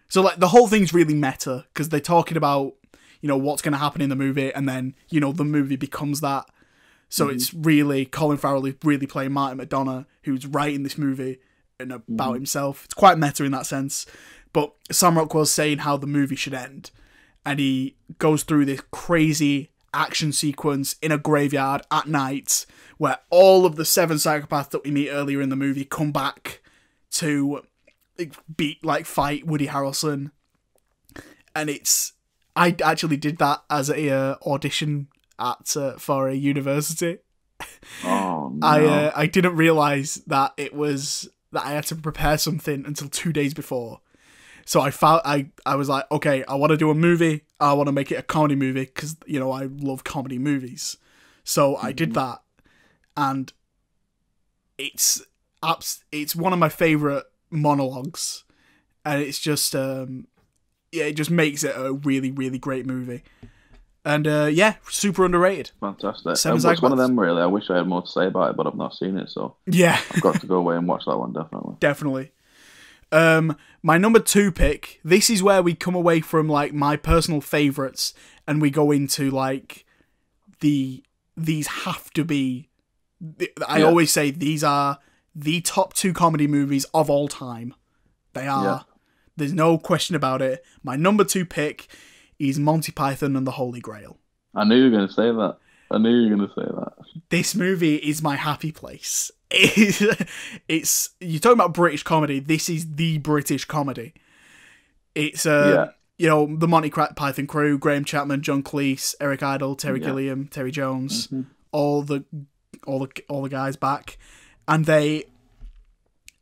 [0.08, 2.74] So like the whole thing's really meta because they're talking about
[3.20, 5.76] you know what's going to happen in the movie, and then you know the movie
[5.76, 6.46] becomes that.
[7.08, 7.36] So mm-hmm.
[7.36, 11.38] it's really Colin Farrell is really playing Martin McDonagh, who's writing this movie
[11.78, 12.34] and about mm-hmm.
[12.34, 12.84] himself.
[12.84, 14.06] It's quite meta in that sense.
[14.52, 16.90] But Sam Rockwell's saying how the movie should end,
[17.44, 22.66] and he goes through this crazy action sequence in a graveyard at night
[22.98, 26.60] where all of the seven psychopaths that we meet earlier in the movie come back
[27.10, 27.62] to
[28.56, 30.30] beat like fight Woody Harrelson
[31.54, 32.12] and it's
[32.56, 37.18] I actually did that as a uh, audition at uh, for a university
[38.04, 38.66] Oh no.
[38.66, 43.08] I uh, I didn't realize that it was that I had to prepare something until
[43.08, 44.00] two days before.
[44.64, 47.42] So I found I I was like, okay, I want to do a movie.
[47.60, 50.96] I want to make it a comedy movie because you know I love comedy movies.
[51.44, 52.40] So I did that,
[53.16, 53.52] and
[54.78, 55.22] it's
[55.62, 58.44] abs- it's one of my favorite monologues,
[59.04, 60.26] and it's just um
[60.92, 63.22] yeah, it just makes it a really really great movie,
[64.04, 65.72] and uh yeah, super underrated.
[65.80, 66.36] Fantastic.
[66.36, 67.42] Seven it's one of them really.
[67.42, 69.56] I wish I had more to say about it, but I've not seen it, so
[69.66, 70.00] Yeah.
[70.10, 71.76] I've got to go away and watch that one definitely.
[71.80, 72.32] definitely.
[73.14, 75.00] Um, my number two pick.
[75.04, 78.12] This is where we come away from like my personal favorites,
[78.46, 79.84] and we go into like
[80.60, 81.04] the
[81.36, 82.68] these have to be.
[83.68, 83.84] I Yeah.
[83.84, 84.98] always say these are
[85.34, 87.74] the top two comedy movies of all time.
[88.34, 88.64] They are.
[88.64, 88.80] Yeah.
[89.36, 90.64] There's no question about it.
[90.82, 91.88] My number two pick
[92.38, 94.18] is Monty Python and the Holy Grail.
[94.54, 95.56] I knew you were going to say that.
[95.90, 96.92] I knew you were going to say that.
[97.30, 99.30] this movie is my happy place.
[100.68, 102.40] It's you're talking about British comedy.
[102.40, 104.14] This is the British comedy.
[105.14, 105.92] It's uh, Yeah.
[106.18, 110.06] you know the Monty Python crew: Graham Chapman, John Cleese, Eric Idle, Terry Yeah.
[110.06, 111.28] Gilliam, Terry Jones,
[111.72, 112.24] all the
[112.86, 114.18] all the all the guys back,
[114.68, 115.24] and they.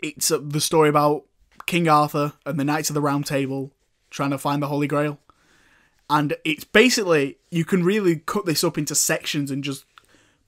[0.01, 1.25] It's uh, the story about
[1.67, 3.71] King Arthur and the Knights of the Round Table
[4.11, 5.19] trying to find the Holy Grail
[6.11, 9.85] and it's basically you can really cut this up into sections and just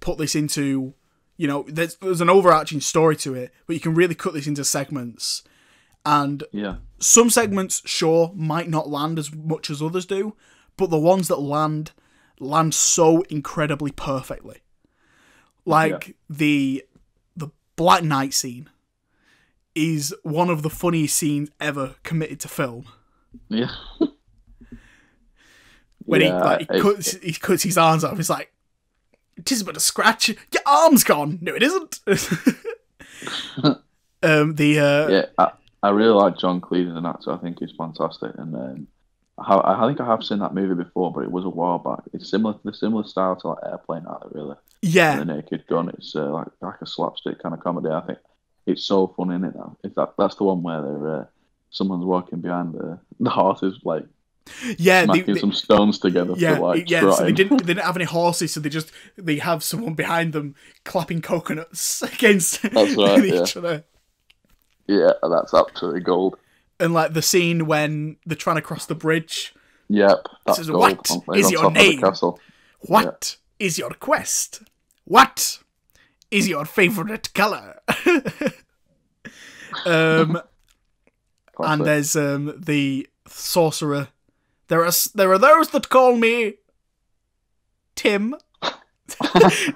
[0.00, 0.92] put this into
[1.36, 4.46] you know there's there's an overarching story to it but you can really cut this
[4.46, 5.42] into segments
[6.06, 6.76] and Yeah.
[6.98, 10.36] some segments sure might not land as much as others do
[10.76, 11.92] but the ones that land
[12.38, 14.58] land so incredibly perfectly
[15.64, 16.84] like the
[17.36, 18.68] the black knight scene
[19.74, 22.84] is one of the funniest scenes ever committed to film
[23.48, 23.70] Yeah.
[26.04, 28.18] when Yeah, he like he it- cuts he cuts his arms off.
[28.20, 28.52] It's like
[29.36, 30.28] it is but a scratch.
[30.28, 31.38] Your arm's gone.
[31.40, 32.00] No, it isn't.
[34.22, 37.32] um, the uh, yeah, I, I really like John Cleese as an actor.
[37.32, 38.86] I think he's fantastic, and um,
[39.38, 42.00] I, I think I have seen that movie before, but it was a while back.
[42.12, 44.56] It's similar, the similar style to like Airplane, out really.
[44.82, 45.88] yeah, The Naked Gun.
[45.90, 47.88] It's uh, like like a slapstick kind of comedy.
[47.88, 48.18] I think
[48.66, 49.56] it's so funny in it.
[49.56, 51.24] Now, if that that's the one where they're, uh,
[51.70, 54.04] someone's walking behind the the horse is like
[54.76, 57.10] Yeah, they, smacking they- some stones together yeah, to like yeah.
[57.10, 57.58] So they didn't.
[57.58, 62.02] They didn't have any horses, so they just they have someone behind them clapping coconuts
[62.02, 63.60] against That's right, each yeah.
[63.60, 63.84] other.
[64.86, 66.36] Yeah, that's absolutely gold.
[66.78, 69.54] And like the scene when they're trying to cross the bridge.
[69.88, 70.98] Yep, that's Says, gold.
[71.24, 72.40] "What is your name?" Of the castle.
[72.80, 74.62] What is your quest?
[75.04, 75.58] What
[76.30, 77.80] is your favorite color?
[79.86, 80.40] um,
[81.58, 84.08] and there's um the sorcerer.
[84.68, 86.54] There are there are those that call me
[87.94, 88.34] Tim,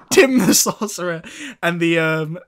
[0.09, 1.21] Tim the sorcerer,
[1.61, 2.39] and the um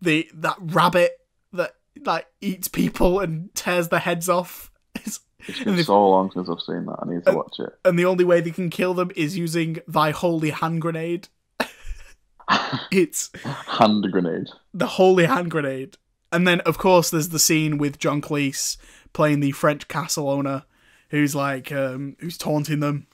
[0.00, 1.12] the that rabbit
[1.52, 1.74] that
[2.04, 4.70] like eats people and tears their heads off.
[5.46, 7.00] It's and been so long since I've seen that.
[7.02, 7.78] I need to Uh, watch it.
[7.84, 11.28] and the only way they can kill them is using thy holy hand grenade.
[12.90, 13.30] it's
[13.66, 14.48] Hand grenade.
[14.72, 15.98] the holy hand grenade.
[16.32, 18.78] And then, of course, there's the scene with John Cleese
[19.12, 20.64] playing the French castle owner,
[21.10, 23.06] who's like, um, who's taunting them.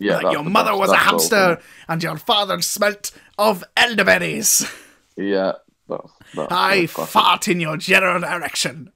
[0.00, 1.60] Yeah, like, your mother best- was a that's so hamster, funny.
[1.88, 4.70] and your father smelt of elderberries.
[5.16, 5.52] Yeah,
[5.88, 7.12] that's, that's I that's classic.
[7.12, 8.92] fart in your general direction.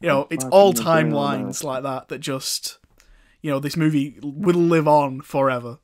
[0.00, 2.78] You know, it's fart in all your time lines like that that just,
[3.42, 5.78] you know, this movie will live on forever.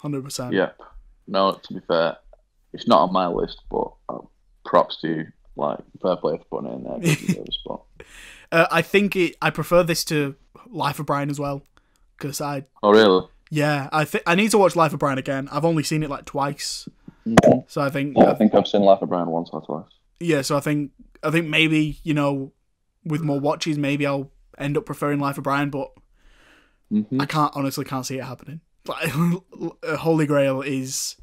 [0.00, 0.52] 100%.
[0.52, 0.80] Yep.
[1.26, 2.16] No, to be fair,
[2.72, 4.18] it's not on my list, but uh,
[4.64, 5.26] props to you.
[5.56, 6.98] Like, fair play for putting it in there.
[7.02, 7.82] It spot.
[8.50, 9.36] Uh, I think it.
[9.42, 10.34] I prefer this to
[10.70, 11.62] Life of Brian as well,
[12.16, 13.26] because I Oh, really?
[13.50, 15.48] yeah I think I need to watch Life of Brian again.
[15.50, 16.88] I've only seen it like twice,
[17.66, 19.90] so I think Yeah, I think I've seen Life of Brian once or twice.
[20.20, 20.42] yeah.
[20.42, 20.92] So I think
[21.22, 22.52] I think maybe you know
[23.04, 25.90] with more watches, maybe I'll end up preferring Life of Brian, but
[26.90, 28.60] hmm I can't honestly can't see it happening.
[28.86, 29.10] Like
[29.98, 31.16] Holy Grail is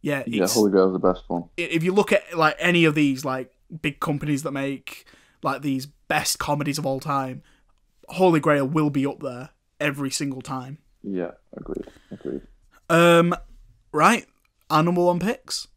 [0.00, 0.22] yeah.
[0.26, 1.44] Yeah, Holy Grail's the best one.
[1.58, 5.04] if you look at like any of these like big companies that make
[5.42, 7.42] like these best comedies of all time,
[8.08, 9.50] Holy Grail will be up there
[9.80, 10.78] every single time.
[11.02, 11.86] Yeah, agreed.
[12.10, 12.42] Agreed.
[12.90, 13.34] Um,
[13.92, 14.26] right,
[14.70, 15.68] our number one picks.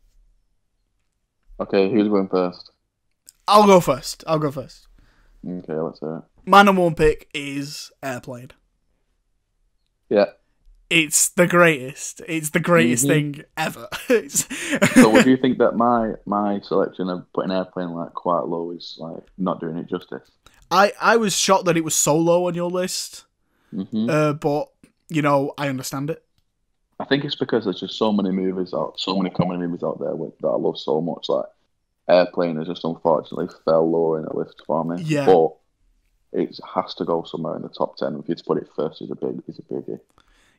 [1.60, 2.72] Okay, who's going first?
[3.48, 4.24] I'll go first.
[4.26, 4.88] I'll go first.
[5.48, 6.24] Okay, let's hear it.
[6.46, 8.52] My number one pick is Airplane.
[10.10, 10.26] Yeah.
[10.92, 12.22] It's the greatest.
[12.28, 13.08] It's the greatest Mhm.
[13.08, 13.88] thing ever.
[15.02, 18.98] So, would you think that my my selection of putting airplane like quite low is
[19.00, 20.30] like not doing it justice?
[20.70, 23.24] I I was shocked that it was so low on your list,
[23.74, 24.68] hmm uh, but
[25.10, 26.24] you know I understand it.
[27.00, 30.00] I think it's because there's just so many movies out, so many comedy movies out
[30.00, 31.30] there with, that I love so much.
[31.30, 31.46] Like
[32.10, 35.02] Airplane has just unfortunately fell lower in the list for me.
[35.04, 35.26] Yeah.
[35.26, 35.56] But
[36.34, 38.20] it has to go somewhere in the top ten.
[38.20, 40.00] If you to put it first, is a big, is a biggie.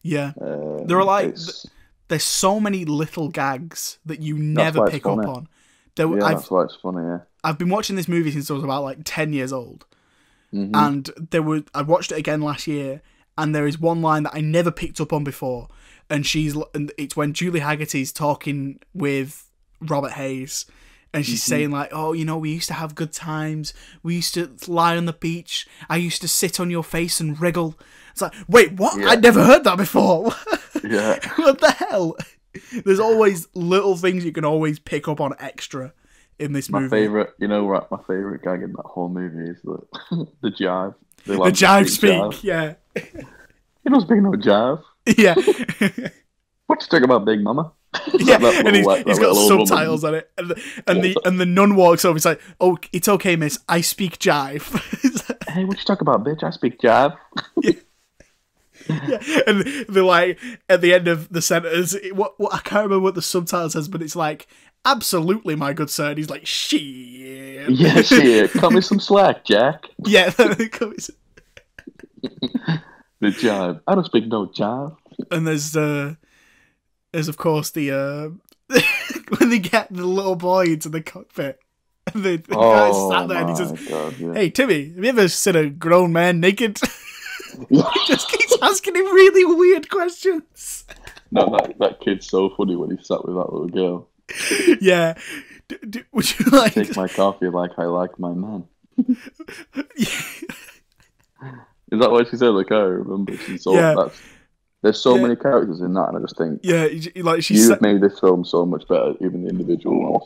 [0.02, 1.66] Yeah, Um, There are, like, it's-
[2.08, 5.48] there's so many little gags that you never pick up on.
[5.94, 7.02] There, yeah, I've that's why it's funny.
[7.06, 7.18] Yeah.
[7.44, 9.84] I've been watching this movie since I was about like ten years old,
[10.52, 10.70] Mhm.
[10.74, 13.02] and there were I watched it again last year,
[13.38, 15.68] and there is one line that I never picked up on before,
[16.10, 19.48] and she's and it's when Julie Hagerty's talking with
[19.80, 20.66] Robert Hays,
[21.14, 21.50] and she's mm-hmm.
[21.50, 23.74] saying like, "Oh, you know, we used to have good times.
[24.02, 25.66] We used to lie on the beach.
[25.88, 27.78] I used to sit on your face and wriggle."
[28.12, 28.98] It's like, wait, what?
[29.00, 29.08] Yeah.
[29.08, 30.32] I'd never heard that before.
[30.84, 31.20] Yeah.
[31.36, 32.16] what the hell?
[32.84, 35.92] There's always little things you can always pick up on extra
[36.40, 36.96] in this My movie.
[36.96, 37.88] My favorite, you know, what?
[37.88, 39.78] My favorite gag in that whole movie is the
[40.40, 40.96] the jive.
[41.24, 42.74] They The jive speak speak, yeah.
[42.96, 44.82] You don't speak no jive.
[45.16, 46.08] Yeah.
[46.72, 47.70] What you talking about, Big Mama?
[48.14, 49.66] yeah, That and little he's, white- he's got little woman.
[49.66, 52.14] subtitles on it, and the and the and the nun walks over.
[52.16, 53.58] He's like, "Oh, it's okay, miss.
[53.68, 54.72] I speak jive."
[55.28, 56.42] Like- Hey, what you talking about, bitch?
[56.42, 57.14] I speak jive.
[57.62, 57.72] yeah.
[59.46, 60.38] And they're like
[60.70, 63.68] at the end of the sentence, it- what, what I can't remember what the subtitle
[63.68, 64.46] says, but it's like,
[64.86, 66.80] "Absolutely, my good sir." And he's like, "Shit."
[67.70, 68.50] Yeah, shit.
[68.52, 69.84] Cut me some slack, Jack.
[70.06, 70.30] yeah.
[70.30, 71.12] The
[73.28, 73.80] jive.
[73.86, 74.96] I don't speak no jive.
[75.30, 76.14] and there's uh,
[77.12, 78.30] there's of course the uh,
[79.38, 81.60] when they get the little boy into the cockpit.
[82.12, 82.72] And the, the Oh,
[83.10, 84.32] guy's sat there and he says, God, yeah.
[84.34, 86.78] Hey Timmy, have you ever seen a grown man naked?
[87.68, 87.82] Yeah.
[88.06, 90.86] Just keeps asking him really weird questions.
[91.30, 94.08] No, that, that kid's so funny when he sat with that little girl.
[94.80, 95.18] Yeah.
[95.68, 96.72] D- d- would you like?
[96.72, 98.66] Take my coffee like I like my man.
[101.92, 102.48] Is that what she said?
[102.48, 103.36] Like, I remember.
[103.36, 103.94] she saw Yeah.
[103.96, 104.18] that's,
[104.82, 105.22] there's so Yeah.
[105.22, 106.88] many characters in that, and I just think yeah,
[107.22, 110.24] like she you've made this film so much better, even the individual ones.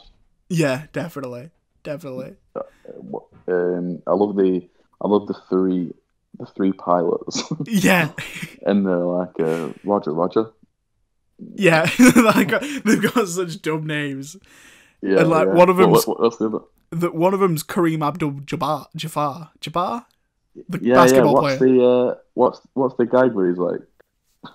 [0.49, 1.51] Yeah, definitely,
[1.83, 2.37] definitely.
[3.49, 4.69] Um, I love the,
[5.01, 5.93] I love the three,
[6.39, 8.13] the three pilots, Yeah,
[8.67, 10.47] and they're like uh, Roger, Roger.
[11.55, 11.89] yeah.
[12.17, 12.49] like,
[12.85, 14.37] they've got such dumb names.
[15.03, 15.55] Yeah, And, like, yeah.
[15.55, 16.59] one of What- them's- what- what's the other?
[16.93, 20.05] That one of them's Kareem Abdul Jabbar, Jafar, Jabbar.
[20.69, 20.95] the Yeah, yeah.
[20.95, 21.73] basketball What's player.
[21.79, 23.81] the uh, what's what's the guy where he's like,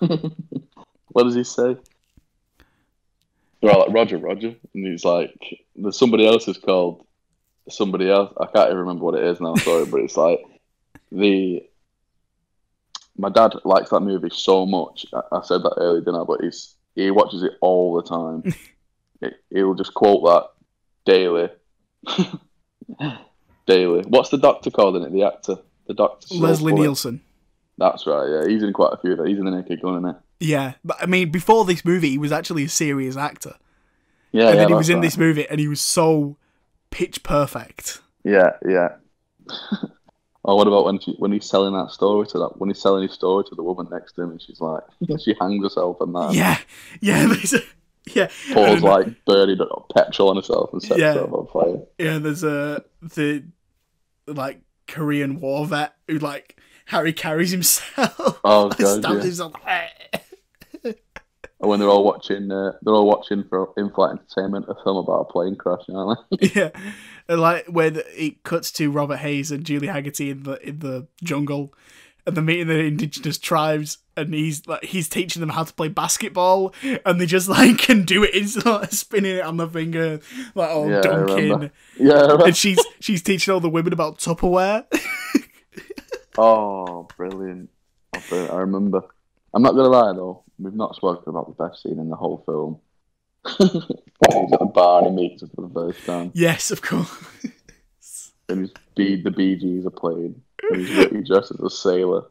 [1.08, 1.76] what does he say?
[3.60, 5.30] They're all like Roger, Roger, and he's like,
[5.76, 7.06] there's somebody else is called
[7.68, 8.34] somebody else.
[8.40, 9.54] I can't even remember what it is now.
[9.56, 10.40] Sorry, but it's like
[11.10, 11.62] the.
[13.16, 15.04] My dad likes that movie so much.
[15.12, 16.24] I, I said that earlier, didn't I?
[16.24, 18.44] But he's he watches it all the time.
[19.20, 19.28] He-
[19.58, 20.48] He'll just quote that
[21.06, 21.48] daily.
[23.66, 24.02] daily.
[24.08, 25.12] What's the doctor called in it?
[25.12, 26.26] The actor, the doctor.
[26.34, 26.82] Leslie funny.
[26.82, 27.20] Nielsen.
[27.78, 28.28] That's right.
[28.28, 29.12] Yeah, he's in quite a few.
[29.12, 29.28] of it.
[29.28, 32.32] He's in the Naked Gun, isn't Yeah, but I mean, before this movie, he was
[32.32, 33.56] actually a serious actor.
[34.32, 34.60] Yeah, and yeah.
[34.62, 35.02] then he was in right.
[35.02, 36.36] this movie, and he was so
[36.90, 38.00] pitch perfect.
[38.24, 38.96] Yeah, yeah.
[40.44, 43.02] oh, what about when she when he's selling that story to that when he's selling
[43.02, 44.82] his story to the woman next to him, and she's like,
[45.20, 46.34] she hangs herself and that.
[46.34, 46.58] Yeah,
[47.00, 47.60] yeah, there's a,
[48.06, 48.28] yeah.
[48.52, 49.58] Pours then- like burning
[49.94, 51.14] petrol on herself and sets Yeah.
[51.14, 51.82] herself on fire.
[51.98, 53.44] Yeah, there's a the
[54.26, 56.58] like Korean war vet who like
[56.92, 58.40] Harry carries himself.
[58.44, 59.22] Oh, God, yeah.
[59.22, 59.54] himself.
[60.84, 65.20] And when they're all watching, uh, they're all watching for in-flight entertainment, a film about
[65.20, 66.48] a plane crash, aren't they?
[66.54, 66.70] yeah,
[67.28, 71.06] and like when it cuts to Robert Hays and Julie Hagerty in the in the
[71.22, 71.72] jungle,
[72.26, 75.86] and they're meeting the indigenous tribes, and he's like he's teaching them how to play
[75.86, 76.74] basketball,
[77.06, 80.18] and they just like can do it instantly, like, spinning it on the finger,
[80.56, 81.70] like oh Yeah, dunking.
[81.96, 82.38] Yeah.
[82.44, 84.84] And she's she's teaching all the women about Tupperware.
[86.38, 87.70] Oh, brilliant.
[88.14, 88.52] Oh, brilliant.
[88.54, 89.02] I remember.
[89.54, 90.44] I'm not going to lie, though.
[90.58, 92.78] We've not spoken about the best scene in the whole film.
[93.58, 96.30] he's at the bar and he meets her for the first time.
[96.34, 97.10] yes, of course.
[98.48, 100.42] And his B, the Bee Gees are playing.
[100.68, 102.22] And he's, he's dressed as a sailor.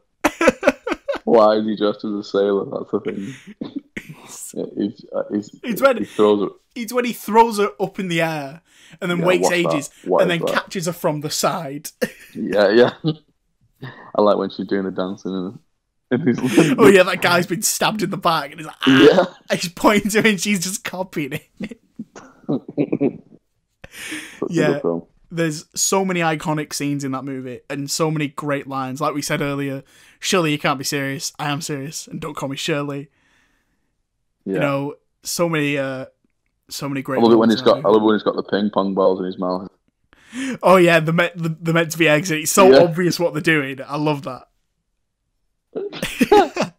[1.24, 2.66] Why is he dressed as a sailor?
[2.70, 3.34] That's the thing.
[4.76, 6.52] He's, uh, he's, It's when- he throws it.
[6.80, 8.60] It's when he throws her up in the air
[9.00, 10.48] and then Yeah, waits ages and then that?
[10.48, 11.90] catches her from the side.
[12.34, 12.92] Yeah, yeah.
[14.14, 15.58] I like when she's doing the dancing and,
[16.78, 19.34] oh yeah, that guy's been stabbed in the back and he's like, ah!
[19.50, 19.56] Yeah.
[19.56, 21.80] He's pointing to her and she's just copying it.
[24.48, 24.80] Yeah.
[25.30, 29.00] There's so many iconic scenes in that movie and so many great lines.
[29.00, 29.82] Like we said earlier,
[30.20, 31.32] Shirley, you can't be serious.
[31.38, 33.08] I am serious, and don't call me Shirley.
[34.44, 34.54] Yeah.
[34.54, 36.06] You know, so many, uh,
[36.68, 37.18] so many great.
[37.18, 37.84] I love it when he's got.
[37.84, 39.70] I love when he's got the ping pong balls in his mouth.
[40.62, 42.40] Oh yeah, the meant the, the meant to be exit.
[42.40, 42.78] It's so Yeah.
[42.84, 43.80] obvious what they're doing.
[43.86, 44.48] I love that.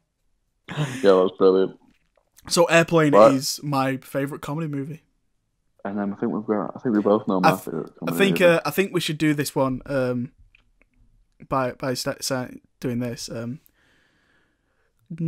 [0.70, 1.78] Yeah, that was brilliant.
[2.48, 3.34] So Airplane Right.
[3.34, 5.04] is my favorite comedy movie.
[5.86, 6.72] And then I think we've got.
[6.76, 7.92] I think we both know my I, th- favorite.
[8.08, 8.54] I think movie.
[8.54, 10.32] uh, I think we should do this one um,
[11.50, 12.48] by by sta- sa-
[12.80, 13.30] doing this.
[13.30, 13.60] Um,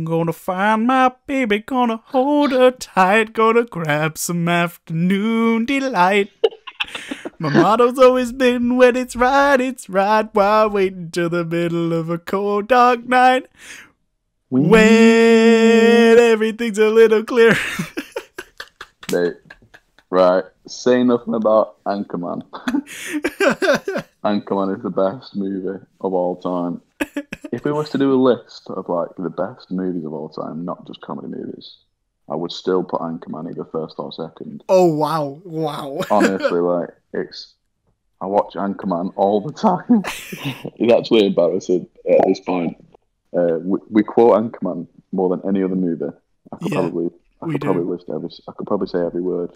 [0.04, 6.30] gonna find my baby, gonna hold her tight, gonna grab some afternoon delight.
[7.38, 10.28] My motto's always been when it's right, it's right.
[10.34, 13.46] Why wait until the middle of a cold dark night,
[14.48, 17.56] when everything's a little clearer.
[19.12, 19.36] Mate,
[20.10, 20.44] right.
[20.66, 22.42] Say nothing about Anchorman.
[24.24, 26.80] Anchorman is the best movie of all time.
[27.52, 30.64] If we was to do a list of like the best movies of all time,
[30.64, 31.76] not just comedy movies,
[32.28, 34.64] I would still put Anchorman either first or second.
[34.68, 36.00] oh wow, wow.
[36.10, 37.54] Honestly, like it's.
[38.20, 40.02] I watch Anchorman all the time.
[40.78, 42.76] it's actually embarrassing at this point.
[43.36, 46.04] Uh, we, we quote Anchorman more than any other movie.
[46.52, 47.10] I could Yeah, probably,
[47.42, 47.66] I could do.
[47.66, 49.50] probably list every, I could probably say every word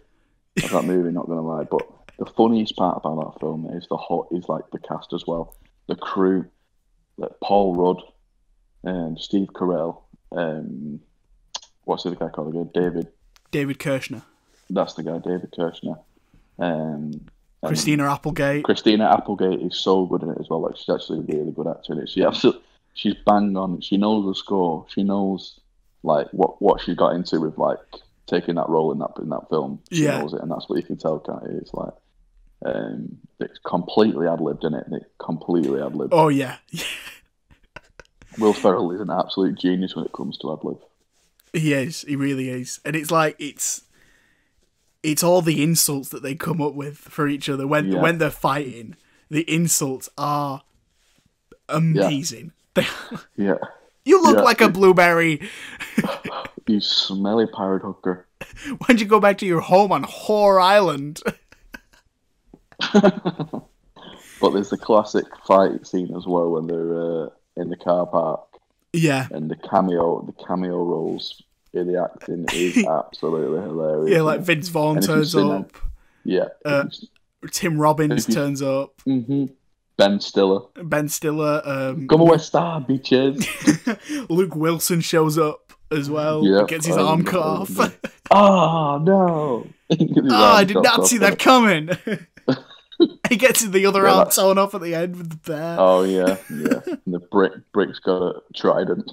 [0.63, 1.11] of that movie.
[1.11, 1.83] Not gonna lie, but
[2.19, 5.57] the funniest part about that film is the hot is like the cast as well,
[5.89, 6.45] the crew,
[7.17, 8.03] like Paul Rudd,
[8.85, 10.03] and Steve Carell,
[10.33, 11.01] um,
[11.85, 12.71] what's the other guy called again?
[12.75, 13.09] David.
[13.51, 14.23] David Koechner,
[14.69, 15.99] That's the guy, David Koechner.
[16.59, 17.23] Um,
[17.65, 18.65] Christina Applegate.
[18.65, 20.61] Christina Applegate is so good in it as well.
[20.63, 22.09] Like she's actually a really good actor in it.
[22.09, 22.63] She absolutely,
[22.95, 23.81] she's bang on.
[23.81, 24.87] She knows the score.
[24.89, 25.61] She knows
[26.03, 27.79] like what what she got into with like
[28.27, 29.81] taking that role in that in that film.
[29.93, 30.21] She Yeah.
[30.21, 31.19] knows it, and that's what you can tell.
[31.19, 31.59] Can't you?
[31.59, 31.93] It's like
[32.65, 34.87] um, it's completely ad libbed in it.
[34.91, 36.13] It completely ad libbed.
[36.15, 36.57] Oh yeah,
[38.39, 40.79] Will Ferrell is an absolute genius when it comes to ad lib.
[41.53, 42.03] he is.
[42.03, 42.81] He really is.
[42.85, 43.83] And it's like it's
[45.03, 48.01] it's all the insults that they come up with for each other when Yeah.
[48.03, 48.97] when they're fighting.
[49.31, 50.63] The insults are
[51.69, 52.53] amazing.
[52.75, 52.87] They,
[53.37, 53.57] Yeah,
[54.05, 54.43] you look Yeah.
[54.43, 55.41] like a blueberry.
[56.67, 58.27] you smelly pirate hooker.
[58.87, 61.21] Why'd you go back to your home on Whore Island?
[64.41, 68.41] But there's the classic fight scene as well when they're uh, in the car park.
[68.95, 74.15] yeah, and the cameo the cameo roles in the acting is absolutely hilarious.
[74.17, 74.23] yeah.
[74.23, 75.77] Like Vince Vaughn And turns up.
[76.25, 76.49] Yeah.
[76.65, 76.85] Uh,
[77.53, 79.01] Tim Robbins you- turns up.
[79.05, 79.47] hmm
[79.97, 80.61] Ben Stiller.
[80.83, 83.47] Ben Stiller, um, Come away, star bitches.
[84.31, 86.43] Luke Wilson shows up as well.
[86.43, 87.71] Yeah, gets his I arm cut off.
[88.31, 89.67] oh no!
[89.91, 91.91] Oh, I did not see that coming.
[93.29, 95.77] he gets the other Yeah, arm that's- torn off at the end with the bear.
[95.79, 96.81] Oh yeah, yeah.
[96.87, 99.11] And the brick brick's got a trident.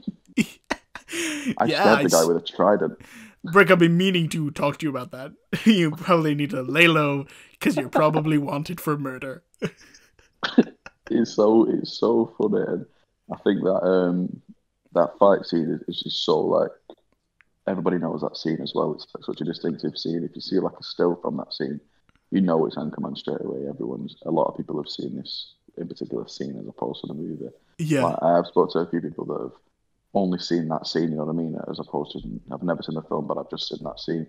[1.57, 2.99] I Yeah, stabbed the guy it's- with a trident.
[3.43, 5.31] Brick, I've been meaning to talk to you about that.
[5.65, 9.43] you probably need to lay low because you're probably wanted for murder.
[11.09, 12.85] It's so it's so funny, and
[13.31, 14.41] I think that um
[14.93, 16.71] that fight scene is, is just so like
[17.67, 18.93] everybody knows that scene as well.
[18.93, 20.23] It's like such a distinctive scene.
[20.29, 21.79] If you see like a still from that scene,
[22.31, 23.69] you know it's Anchorman straight away.
[23.69, 27.13] Everyone's a lot of people have seen this in particular scene as opposed to the
[27.13, 27.47] movie.
[27.77, 28.03] Yeah.
[28.03, 29.51] Like, I have spoken to a few people that have
[30.17, 31.11] only seen that scene.
[31.11, 31.57] You know what I mean?
[31.69, 32.19] As opposed to
[32.51, 34.27] I've never seen the film, but I've just seen that scene.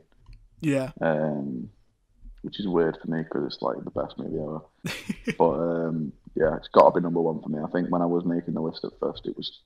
[0.61, 0.91] Yeah.
[1.01, 1.71] um,
[2.43, 4.61] which is weird for me because it's like the best movie ever.
[5.39, 7.59] but um, yeah, it's got to be number one for me.
[7.63, 9.61] I think when I was making the list at first, it was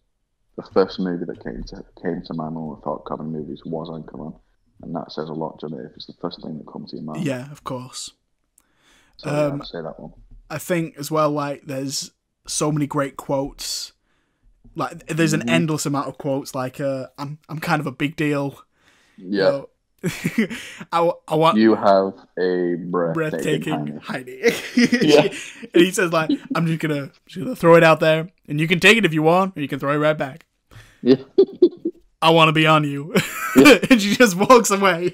[0.57, 3.63] the first movie that came to came to my mind when I thought comedy movies
[3.65, 4.39] was Anchorman,
[4.83, 5.87] and that says a lot, doesn't it?
[5.87, 7.25] If it's the first thing that comes to your mind.
[7.25, 8.13] Yeah, of course.
[9.17, 10.13] so yeah, um, I'd say that one.
[10.51, 12.11] I think as well, like there's
[12.47, 13.93] so many great quotes.
[14.75, 16.55] Like there's an endless amount of quotes.
[16.55, 18.59] Like uh, I'm I'm kind of a big deal.
[19.17, 19.69] you Yeah, know.
[20.93, 23.13] I, I want you have a breathtaking.
[23.13, 24.01] breathtaking.
[24.03, 24.43] Heidi.
[25.07, 25.23] Yeah.
[25.75, 28.67] and he says like I'm just gonna just gonna throw it out there, and you
[28.67, 30.47] can take it if you want, or you can throw it right back.
[31.03, 31.17] Yeah.
[32.23, 33.13] I want to be on you,
[33.57, 33.79] Yeah.
[33.91, 35.13] and she just walks away.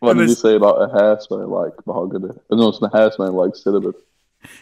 [0.00, 2.28] What And did you say about a hair smelling like mahogany?
[2.50, 3.92] No, it's the hair smelling like cinnamon.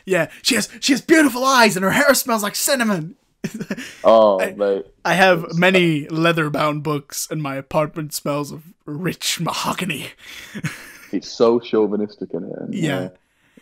[0.06, 3.16] Yeah, she has she has beautiful eyes, and her hair smells like cinnamon.
[4.04, 4.86] Oh, mate.
[5.04, 10.08] I have many leather-bound books, and my apartment smells of rich mahogany.
[11.10, 12.52] It's so chauvinistic in it.
[12.58, 12.98] And, Yeah.
[12.98, 13.08] uh,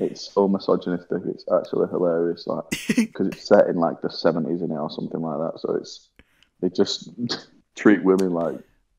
[0.01, 1.23] it's so misogynistic.
[1.27, 2.65] It's actually hilarious, like
[2.97, 5.61] because it's set in like the seventies in it or something like that.
[5.61, 6.09] So it's
[6.61, 7.11] they just
[7.77, 8.57] treat women like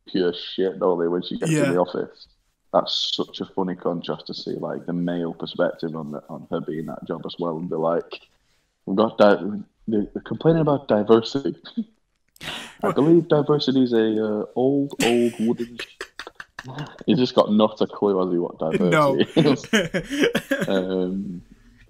[0.07, 1.09] pure shit, don't they?
[1.09, 1.65] When she gets Yeah.
[1.65, 2.27] in the office,
[2.73, 6.61] that's such a funny contrast to see, like the male perspective on the, on her
[6.61, 8.21] being that job as well, and be like,
[8.85, 11.55] "We've got di- they're complaining about diversity."
[12.83, 15.77] I believe diversity is a uh, old, old wooden.
[17.05, 19.51] You just got not a clue as to what diversity No.
[19.51, 20.67] is.
[20.67, 21.41] um,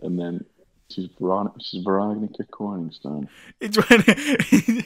[0.02, 0.45] and then
[0.90, 3.28] she's Veronica, she's Veronica Corningstone.
[3.60, 4.04] It's when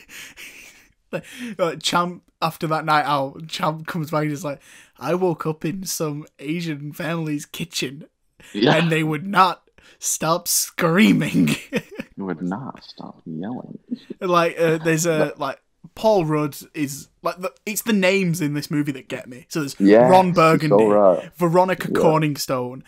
[1.58, 4.60] like, Champ after that night out, Champ comes back and is like,
[5.00, 8.06] I woke up in some Asian family's kitchen
[8.54, 9.70] Yeah, and they would not
[10.00, 11.56] stop screaming.
[12.18, 13.80] would not stop yelling.
[14.20, 15.62] like uh, there's a like
[15.96, 19.46] Paul Rudd is like the, it's the names in this movie that get me.
[19.50, 21.32] So there's Yes, Ron Burgundy, so right.
[21.36, 22.00] Veronica Yeah.
[22.00, 22.84] Corningstone,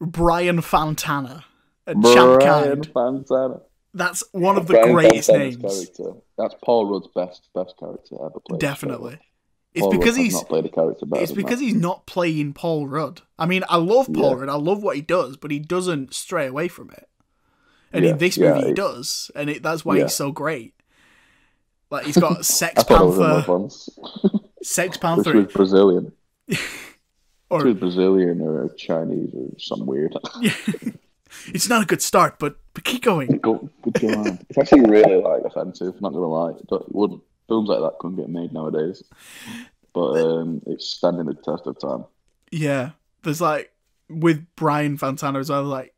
[0.00, 1.44] Brian Fantana,
[1.86, 2.94] and Champ Brian Kind.
[2.94, 3.60] Fantana.
[3.94, 5.90] That's one of the Brian greatest Fantana's names.
[5.96, 6.20] Character.
[6.38, 8.60] That's Paul Rudd's best best character ever played.
[8.60, 9.18] Definitely.
[9.74, 11.22] It's because he's not played a character better.
[11.22, 13.22] It's because he's not playing Paul Rudd.
[13.38, 14.40] I mean, I love Paul Yeah.
[14.40, 14.48] Rudd.
[14.50, 17.08] I love what he does, but he doesn't stray away from it.
[17.92, 20.02] And Yeah, in this movie, he he- does, and it, that's why Yeah.
[20.04, 20.74] he's so great.
[21.90, 23.42] Like he's got Sex thought it was another
[24.22, 24.38] Panther.
[24.62, 26.12] Sex Panther, was Brazilian.
[27.50, 30.14] or was Brazilian or Chinese or some weird.
[31.48, 33.38] It's not a good start, but but keep going.
[33.38, 33.68] Go,
[34.00, 34.38] go on.
[34.48, 36.00] It's actually really like offensive.
[36.00, 39.02] Not gonna lie, it it wouldn't films like that couldn't get made nowadays.
[39.92, 42.04] But um, it's standing the test of time.
[42.50, 42.90] Yeah,
[43.22, 43.72] there's like
[44.08, 45.64] with Brian Fantana as well.
[45.64, 45.94] Like,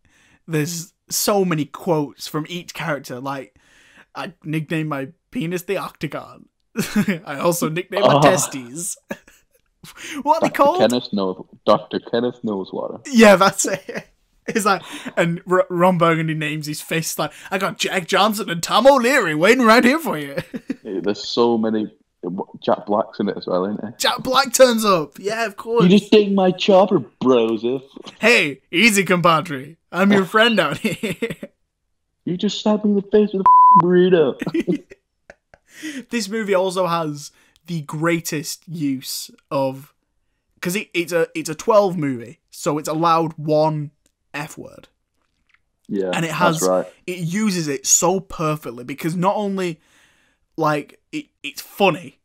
[0.49, 3.21] there's so many quotes from each character.
[3.21, 3.57] Like,
[4.15, 6.49] I nicknamed my penis the Octagon.
[7.25, 8.21] I also nicknamed my Oh.
[8.23, 8.97] testes.
[10.23, 10.79] what are they called?
[10.79, 11.45] Kenneth knows.
[11.67, 13.01] Doctor Kenneth Noisewater.
[13.11, 14.09] Yeah, that's it.
[14.49, 14.83] It's like,
[15.17, 19.35] and R- Ron Burgundy names his fist like, I got Jack Johnson and Tom O'Leary
[19.35, 20.37] waiting right here for you.
[20.85, 21.91] There's so many.
[22.63, 23.99] Jack Black's in it as well, isn't it?
[23.99, 25.19] Jack Black turns up.
[25.19, 25.85] Yeah, of course.
[25.85, 27.83] You just take my chopper, brosif.
[28.21, 29.77] Hey, easy, compadre.
[29.93, 31.17] I'm your friend out here.
[32.27, 34.83] You just stabbed me in the face with a burrito.
[36.11, 37.33] this movie also has
[37.67, 39.93] the greatest use of
[40.55, 43.91] because it, it's a it's a 12 movie so it's allowed one
[44.35, 44.89] f word
[45.89, 46.87] yeah, and it has right.
[47.07, 49.81] it uses it so perfectly because not only
[50.57, 52.21] like it, it's funny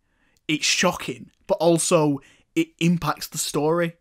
[0.48, 2.20] it's shocking but also
[2.56, 3.96] it impacts the story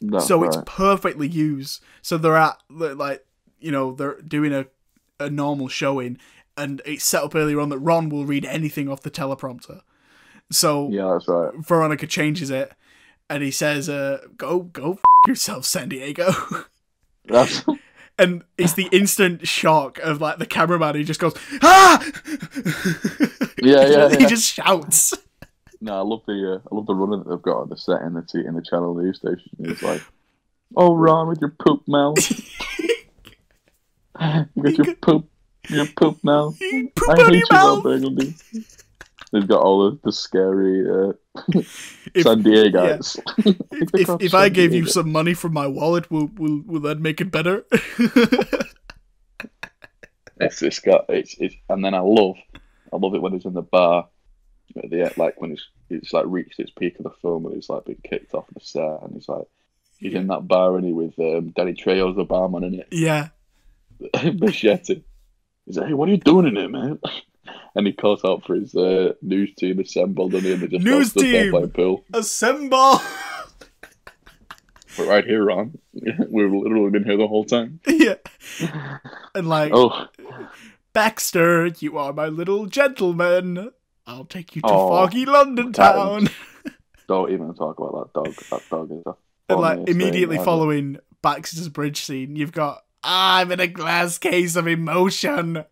[0.00, 0.48] That's so right.
[0.48, 3.24] it's perfectly used so they're at like
[3.58, 4.66] you know they're doing a,
[5.18, 6.18] a normal showing
[6.56, 9.80] and it's set up earlier on that ron will read anything off the teleprompter
[10.50, 11.54] so Yeah, that's right.
[11.66, 12.72] veronica changes it
[13.30, 16.32] and he says uh go go f- yourself san diego
[18.18, 22.04] and it's the instant shock of like the cameraman who just goes ah.
[23.62, 24.28] Yeah, yeah, he yeah.
[24.28, 25.14] just shouts.
[25.80, 28.02] No, I love the uh, I love the runner that they've got on the set
[28.02, 29.50] in the t- in the channel news station.
[29.60, 30.02] It's like,
[30.76, 32.18] oh, Ron with your poop mouth.
[32.80, 35.28] you got your poop,
[35.68, 36.58] your poop mouth.
[36.58, 37.82] Poop I hate you, Ron mouth.
[37.82, 38.34] Burgundy.
[39.32, 41.12] They've got all of the scary uh,
[42.14, 43.18] If- San Diegans.
[43.70, 47.00] If, if, if I gave you some money from my wallet, will will will that
[47.00, 47.64] make it better?
[50.40, 52.36] It's it's got it's, it's and then I love
[52.92, 54.08] I love it when he's in the bar
[54.82, 57.54] at the end, like when it's it's like reached its peak of the film and
[57.54, 59.46] he's like been kicked off the set and he's like
[59.98, 63.28] he's in that bar and he with um, Danny Trejo's the barman in it yeah,
[64.40, 65.02] machete.
[65.66, 66.98] He's like, hey, what are you doing in here, man?
[67.74, 71.22] And he calls out for his uh, news team assembled and they just News all
[71.22, 71.50] stood there team!
[71.52, 72.04] playing pool.
[72.12, 73.00] assemble.
[74.98, 75.78] We're right here, Ron.
[75.94, 77.80] We've literally been here the whole time.
[77.86, 78.16] yeah,
[79.34, 80.06] and like Oh,
[80.92, 83.70] Baxter, you are my little gentleman.
[84.06, 86.28] I'll take you to Oh, foggy London town.
[87.08, 88.34] don't even talk about that dog.
[88.50, 89.14] That dog is a
[89.48, 94.18] and like funniest thing immediately following Baxter's bridge scene, you've got I'm in a glass
[94.18, 95.64] case of emotion.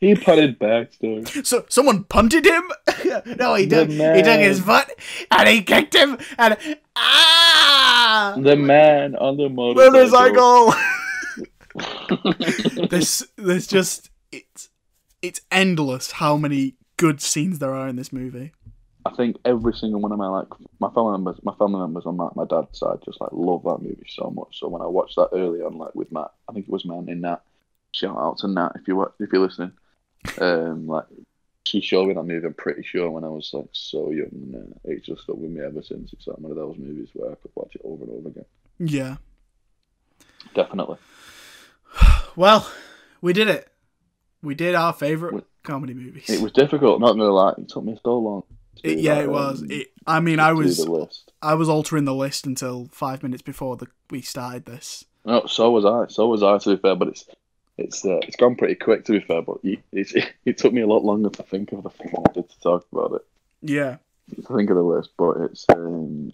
[0.00, 1.24] He punted Baxter.
[1.44, 2.62] So someone punted him.
[3.38, 4.84] no, he The took he took his man.
[4.84, 4.98] foot
[5.30, 6.58] and he kicked him and
[6.96, 10.72] ah The man on the motorcycle.
[10.72, 10.74] motorcycle.
[12.90, 14.68] there's there's just it's
[15.22, 18.52] it's endless how many good scenes there are in this movie.
[19.06, 20.48] I think every single one of my like
[20.80, 23.78] my family members, my family members on my, my dad's side just like love that
[23.82, 24.58] movie so much.
[24.60, 27.08] So when I watched that early on, like with Matt, I think it was Matt
[27.08, 27.42] in that.
[27.92, 29.72] Shout out to Nat if you wa- if you're listening.
[30.38, 31.04] Um, like
[31.64, 32.46] she showed me that movie.
[32.46, 34.28] I'm pretty sure when I was like so young.
[34.32, 36.12] And, uh, it's just stuck with me ever since.
[36.12, 38.44] It's like one of those movies where I could watch it over and over again.
[38.78, 39.16] Yeah.
[40.54, 40.98] Definitely.
[42.36, 42.68] Well,
[43.20, 43.68] we did it.
[44.42, 46.28] We did our favorite We- comedy movies.
[46.28, 46.98] It was difficult.
[47.00, 48.42] Not gonna lie, it took me so long.
[48.82, 49.62] It- yeah, that, it was.
[49.62, 50.84] um, It, I mean, I was.
[51.40, 55.04] I was altering the list until five minutes before the, we started this.
[55.24, 56.12] No, so was I.
[56.12, 56.58] So was I.
[56.58, 57.24] To be fair, but it's
[57.76, 59.04] it's uh, it's gone pretty quick.
[59.04, 60.14] To be fair, but it, it's,
[60.44, 62.86] it took me a lot longer to think of the thing I wanted to talk
[62.92, 63.22] about it.
[63.62, 63.96] Yeah.
[64.36, 66.32] To think of the list, but it's um,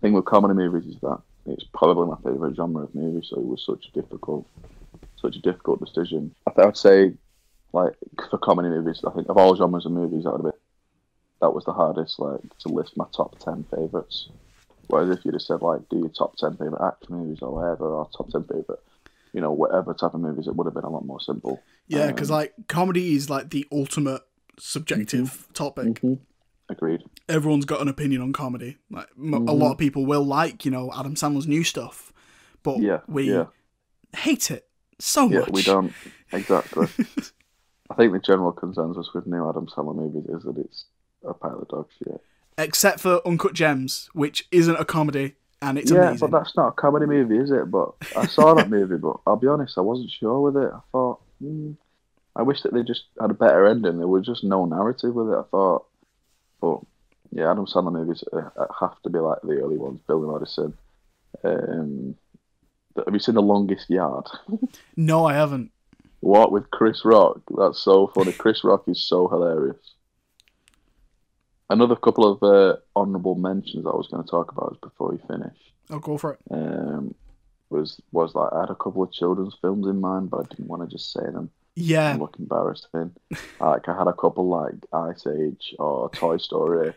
[0.00, 3.26] thing with comedy movies is that it's probably my favorite genre of movie.
[3.26, 4.46] So it was such a difficult,
[5.16, 6.34] such a difficult decision.
[6.46, 7.14] I, th- I would say,
[7.72, 7.94] like
[8.30, 10.60] for comedy movies, I think of all genres of movies, that would have been
[11.40, 12.18] that was the hardest.
[12.18, 14.28] Like to list my top ten favorites.
[14.88, 17.86] Whereas if you'd have said like, do your top ten favorite action movies or whatever,
[17.86, 18.80] or top ten favorite,
[19.32, 21.62] you know, whatever type of movies, it would have been a lot more simple.
[21.86, 24.22] Yeah, because Um, like comedy is like the ultimate
[24.58, 26.00] subjective topic.
[26.00, 26.18] mhm.
[26.70, 27.02] Agreed.
[27.28, 28.76] Everyone's got an opinion on comedy.
[28.90, 32.12] Like m- a lot of people will like, you know, Adam Sandler's new stuff,
[32.62, 33.46] but Yeah, we yeah.
[34.14, 34.68] hate it
[34.98, 35.50] so Yeah, much.
[35.50, 35.92] we don't
[36.32, 36.86] exactly.
[37.90, 40.84] I think the general consensus with new Adam Sandler movies is that it's
[41.24, 42.20] a pile of dog shit.
[42.58, 46.18] Except for Uncut Gems, which isn't a comedy and it's yeah, amazing.
[46.18, 47.70] but that's not a comedy movie, is it?
[47.70, 50.70] But I saw that movie, but I'll be honest, I wasn't sure with it.
[50.72, 51.72] I thought, hmm,
[52.36, 53.98] I wish that they just had a better ending.
[53.98, 55.38] There was just no narrative with it.
[55.38, 55.86] I thought,
[56.60, 56.80] but
[57.32, 60.00] yeah, Adam Sandler movies uh, have to be like the early ones.
[60.06, 60.74] Billy Madison.
[61.44, 62.14] Um,
[63.04, 64.26] have you seen The Longest Yard?
[64.96, 65.70] No, I haven't.
[66.20, 67.40] What with Chris Rock?
[67.56, 68.32] That's so funny.
[68.32, 69.76] Chris Rock is so hilarious.
[71.70, 75.56] Another couple of uh, honourable mentions I was going to talk about before you finish
[75.90, 76.40] I'll go for it.
[76.50, 77.14] um,
[77.70, 80.68] was was like I had a couple of children's films in mind, but I didn't
[80.68, 81.50] want to just say them.
[81.76, 83.12] Yeah, and look embarrassing.
[83.60, 86.94] like I had a couple like Ice Age or Toy Story,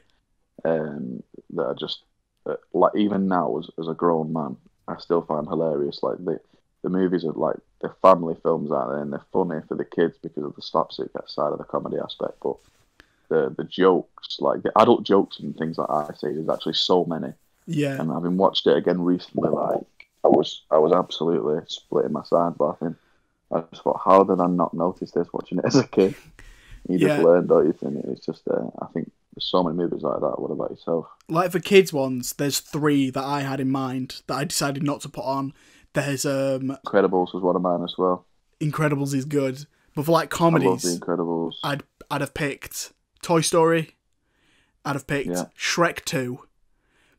[0.66, 1.22] um,
[1.52, 2.04] that are just
[2.46, 4.58] uh, like even now as as a grown man,
[4.88, 6.02] I still find hilarious.
[6.02, 6.40] Like the
[6.84, 10.18] the movies are like they're family films out there and they're funny for the kids
[10.24, 12.56] because of the slapstick side of the comedy aspect, but.
[13.32, 17.06] The, the jokes, like the adult jokes and things like Ice Age, there's actually so
[17.06, 17.32] many.
[17.66, 18.00] yeah.
[18.00, 19.88] And having watched it again recently, like
[20.24, 22.96] I was, I was absolutely splitting my sides laughing.
[23.54, 26.14] I just thought, how did I not notice this watching it as a kid?
[26.90, 27.08] You Yeah.
[27.10, 27.76] just learn, don't you?
[27.88, 30.40] And it's just, uh, I think there's so many movies like that.
[30.42, 31.06] What about yourself?
[31.30, 35.00] like for kids ones, there's three that I had in mind that I decided not
[35.02, 35.54] to put on.
[35.94, 38.26] There's um Incredibles was one of mine as well.
[38.60, 41.54] Incredibles is good, but for like I love comedies, The Incredibles.
[41.64, 42.92] I'd I'd have picked
[43.22, 43.96] Toy Story.
[44.84, 45.46] I'd have picked Yeah.
[45.58, 46.48] Shrek Two,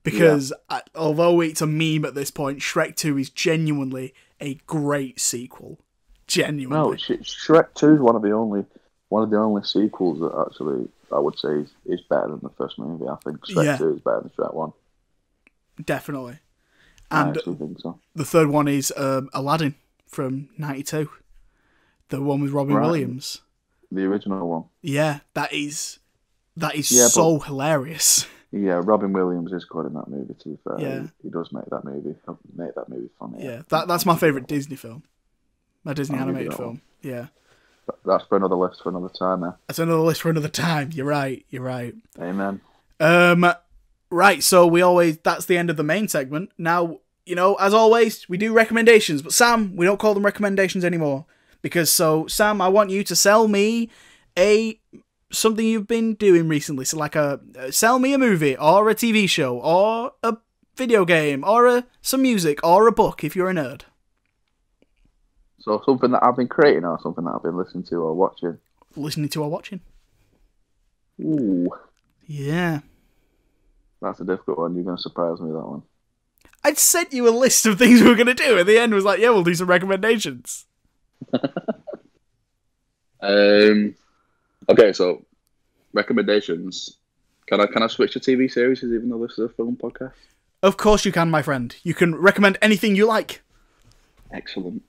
[0.02, 5.20] because I, although it's a meme at this point, Shrek Two is genuinely a great
[5.20, 5.78] sequel.
[6.26, 8.64] Genuinely, No, Sh- Shrek Two is one of the only,
[9.10, 12.48] one of the only sequels that actually I would say is, is better than the
[12.50, 13.06] first movie.
[13.06, 13.76] I think Shrek Yeah.
[13.76, 14.72] Two is better than Shrek One.
[15.84, 16.38] definitely.
[17.10, 17.98] I And actually think so.
[18.14, 19.74] the third one is um, Aladdin
[20.06, 21.10] from '92,
[22.08, 22.86] the one with Robin Right.
[22.86, 23.42] Williams.
[23.94, 24.64] The original one.
[24.80, 25.98] Yeah, that is
[26.56, 28.26] that is Yeah, so hilarious.
[28.50, 30.34] Yeah, Robin Williams is good in that movie.
[30.34, 31.00] To be fair, Yeah.
[31.02, 32.14] he, he does make that movie
[32.56, 33.44] make that movie funny.
[33.44, 35.02] Yeah, that that's my favorite Disney film.
[35.84, 36.68] My Disney I'll animated film.
[36.68, 36.80] one.
[37.02, 37.26] Yeah,
[37.86, 39.40] But that's for another list for another time.
[39.40, 40.90] Now, that's another list for another time.
[40.92, 41.44] You're right.
[41.50, 41.94] You're right.
[42.20, 42.60] amen.
[43.00, 43.44] Um,
[44.10, 44.42] right.
[44.42, 46.50] So we always that's the end of the main segment.
[46.56, 50.84] Now you know, as always, we do recommendations, but Sam, we don't call them recommendations
[50.84, 51.24] anymore
[51.62, 53.88] because so Sam, I want you to sell me
[54.38, 54.78] a
[55.30, 56.84] something you've been doing recently.
[56.84, 60.36] So like a uh, sell me a movie or a TV show or a
[60.76, 63.82] video game or a some music or a book if you're a nerd.
[65.60, 68.58] So something that I've been creating or something that I've been listening to or watching.
[68.96, 69.80] Listening to or watching.
[71.20, 71.68] Ooh,
[72.26, 72.80] Yeah.
[74.00, 74.74] that's a difficult one.
[74.74, 75.82] You're going to surprise me with that one.
[76.64, 78.58] I'd sent you a list of things we were gonna do.
[78.58, 80.66] At the end was like, yeah, we'll do some recommendations.
[83.22, 83.94] Um.
[84.68, 85.24] Okay, so
[85.92, 86.98] recommendations.
[87.46, 90.12] Can I can I switch to TV series even though this is a film podcast?
[90.62, 91.74] Of course you can, my friend.
[91.82, 93.42] You can recommend anything you like.
[94.32, 94.82] Excellent.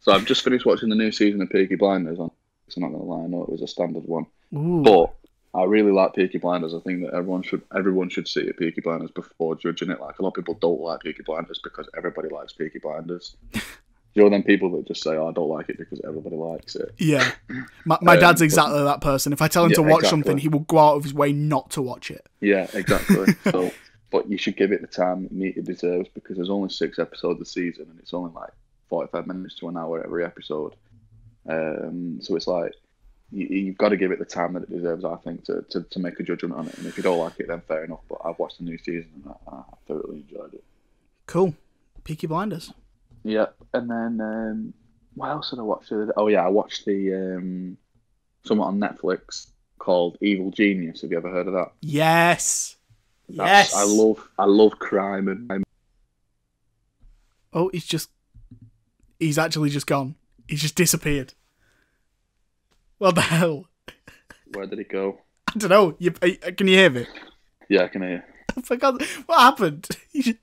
[0.00, 2.18] So I've just finished watching the new season of Peaky Blinders.
[2.18, 2.30] I'm
[2.68, 4.82] so I'm not gonna lie, I know it was a standard one, Ooh.
[4.82, 5.12] but
[5.52, 6.74] I really like Peaky Blinders.
[6.74, 10.00] I think that everyone should everyone should see Peaky Blinders before judging it.
[10.00, 13.36] Like a lot of people don't like Peaky Blinders because everybody likes Peaky Blinders.
[14.14, 16.74] you know them people that just say, "Oh, I don't like it because everybody likes
[16.76, 17.30] it." Yeah.
[17.84, 19.32] My, my Um, dad's but- exactly that person.
[19.32, 20.08] If I tell him Yeah, to watch exactly.
[20.10, 22.26] something, he will go out of his way not to watch it.
[22.40, 23.32] Yeah, exactly.
[23.50, 23.70] so,
[24.10, 27.44] but you should give it the time it deserves because there's only six episodes a
[27.44, 28.50] season and it's only like
[28.88, 30.74] 45 minutes to an hour every episode.
[31.48, 32.74] Um, so it's like
[33.30, 35.82] you, you've got to give it the time that it deserves, I think, to, to,
[35.82, 36.76] to make a judgment on it.
[36.78, 38.00] And if you don't like it, then fair enough.
[38.08, 40.64] But I've watched the new season and I, I thoroughly enjoyed it.
[41.26, 41.54] Cool.
[42.02, 42.72] Peaky Blinders.
[43.24, 44.74] Yeah, and then um,
[45.14, 45.88] what else did I watch?
[45.88, 46.12] the other day?
[46.16, 47.76] Oh yeah, I watched the um,
[48.44, 49.48] something on Netflix
[49.78, 51.02] called Evil Genius.
[51.02, 51.72] Have you ever heard of that?
[51.80, 52.76] Yes.
[53.28, 53.74] That's- yes.
[53.74, 55.64] I love I love crime and
[57.52, 58.10] Oh, he's just.
[59.18, 60.14] He's actually just gone.
[60.48, 61.34] He's just disappeared.
[62.98, 63.66] What the hell?
[64.54, 65.18] where did it go?
[65.54, 65.94] I don't know.
[65.98, 67.06] You, uh, can you hear me?
[67.68, 68.24] Yeah, I can hear.
[68.56, 69.02] I forgot.
[69.26, 69.88] What happened?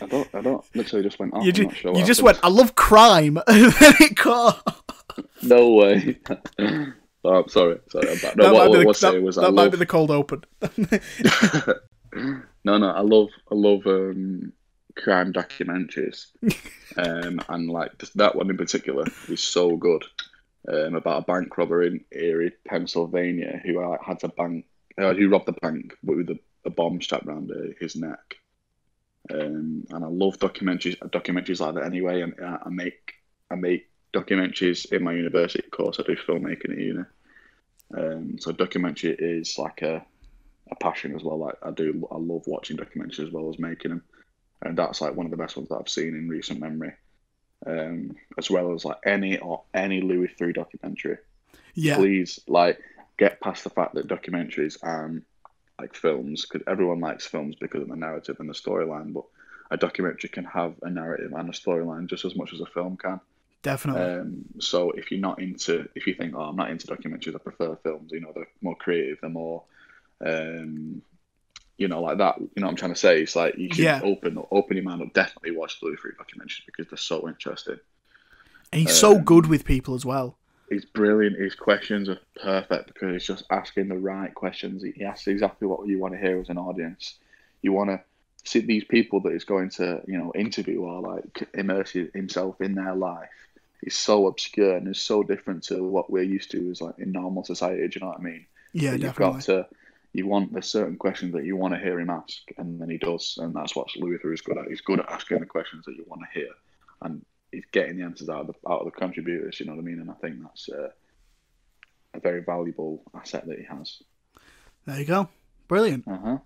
[0.00, 0.34] I don't.
[0.34, 0.64] I don't.
[0.74, 1.44] Literally just went off.
[1.44, 2.42] you ju- sure you just happened.
[2.42, 3.38] went, I love crime.
[3.46, 4.84] And then it caught.
[5.42, 6.18] No way.
[6.58, 6.94] oh,
[7.24, 7.78] I'm sorry.
[7.90, 8.10] Sorry.
[8.10, 8.36] I'm back.
[8.36, 9.72] No, that what, might, be, the, was that, was that might love.
[9.72, 10.44] be the cold open.
[12.64, 12.90] no, no.
[12.90, 13.28] I love.
[13.50, 14.52] I love um,
[14.96, 16.26] crime documentaries,
[16.96, 20.04] um, and like that one in particular is so good.
[20.68, 24.66] Um, about a bank robber in Erie, Pennsylvania, who uh, had a bank,
[24.98, 28.36] uh, who robbed the bank with a, a bomb strapped around uh, his neck.
[29.32, 32.22] Um, and I love documentaries, documentaries like that anyway.
[32.22, 33.14] And I, I make,
[33.50, 35.98] I make documentaries in my university course.
[36.00, 37.04] I do filmmaking at uni.
[37.96, 40.04] Um, so documentary is like a,
[40.70, 41.38] a passion as well.
[41.38, 44.02] Like I do, I love watching documentaries as well as making them,
[44.62, 46.92] and that's like one of the best ones that I've seen in recent memory.
[47.66, 51.18] Um, as well as like any or any Louis Theroux documentary.
[51.74, 51.96] yeah.
[51.96, 52.78] Please, like,
[53.18, 55.22] get past the fact that documentaries and
[55.80, 59.24] like films, because everyone likes films because of the narrative and the storyline, but
[59.70, 62.96] a documentary can have a narrative and a storyline just as much as a film
[62.96, 63.20] can.
[63.62, 64.02] Definitely.
[64.02, 67.38] Um, so if you're not into, if you think, oh, I'm not into documentaries, I
[67.38, 68.10] prefer films.
[68.12, 69.62] You know, they're more creative, they're more,
[70.24, 71.02] um,
[71.76, 72.38] you know, like that.
[72.40, 73.22] You know what I'm trying to say?
[73.22, 74.00] It's like you should Yeah.
[74.02, 75.12] open open your mind up.
[75.12, 77.78] Definitely watch Louis Theroux documentaries because they're so interesting.
[78.72, 80.38] and he's so um, good with people as well.
[80.70, 81.36] He's brilliant.
[81.36, 84.84] His questions are perfect because he's just asking the right questions.
[84.84, 87.18] He asks exactly what you want to hear as an audience.
[87.60, 88.00] You want to
[88.44, 92.76] see these people that he's going to, you know, interview are like immerse himself in
[92.76, 93.28] their life.
[93.82, 97.12] Is so obscure and is so different to what we're used to as like in
[97.12, 97.88] normal society.
[97.88, 98.46] Do you know what I mean?
[98.72, 99.26] Yeah, That definitely.
[99.26, 99.66] You've got to,
[100.12, 102.98] you want there's certain questions that you want to hear him ask, and then he
[102.98, 104.68] does, and that's what Louis Theroux is good at.
[104.68, 106.50] He's good at asking the questions that you want to hear,
[107.02, 109.60] and he's getting the answers out of the out of the contributors.
[109.60, 110.00] You know what I mean?
[110.00, 110.90] And I think that's uh,
[112.14, 114.02] a very valuable asset that he has.
[114.86, 115.28] There you go.
[115.68, 116.06] Brilliant.
[116.08, 116.38] Uh huh.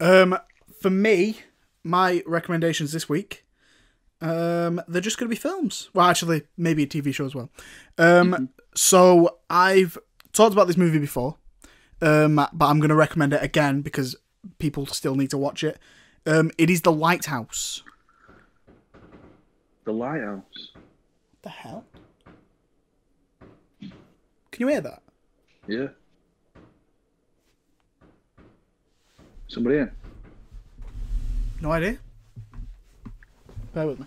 [0.00, 0.38] Um,
[0.80, 1.38] for me,
[1.84, 3.44] my recommendations this week,
[4.20, 5.90] um, they're just going to be films.
[5.94, 7.50] Well, actually, maybe a TV show as well.
[7.98, 9.98] Um, so I've
[10.32, 11.36] talked about this movie before,
[12.02, 14.16] um, but I'm going to recommend it again because
[14.58, 15.78] people still need to watch it.
[16.26, 17.82] Um, it is The Lighthouse
[19.90, 20.70] the lighthouse.
[20.74, 21.84] What the hell?
[23.80, 23.90] Can
[24.58, 25.02] you hear that?
[25.66, 25.88] Yeah.
[29.48, 29.90] Somebody in?
[31.60, 31.98] No idea.
[33.74, 34.06] Bear with me.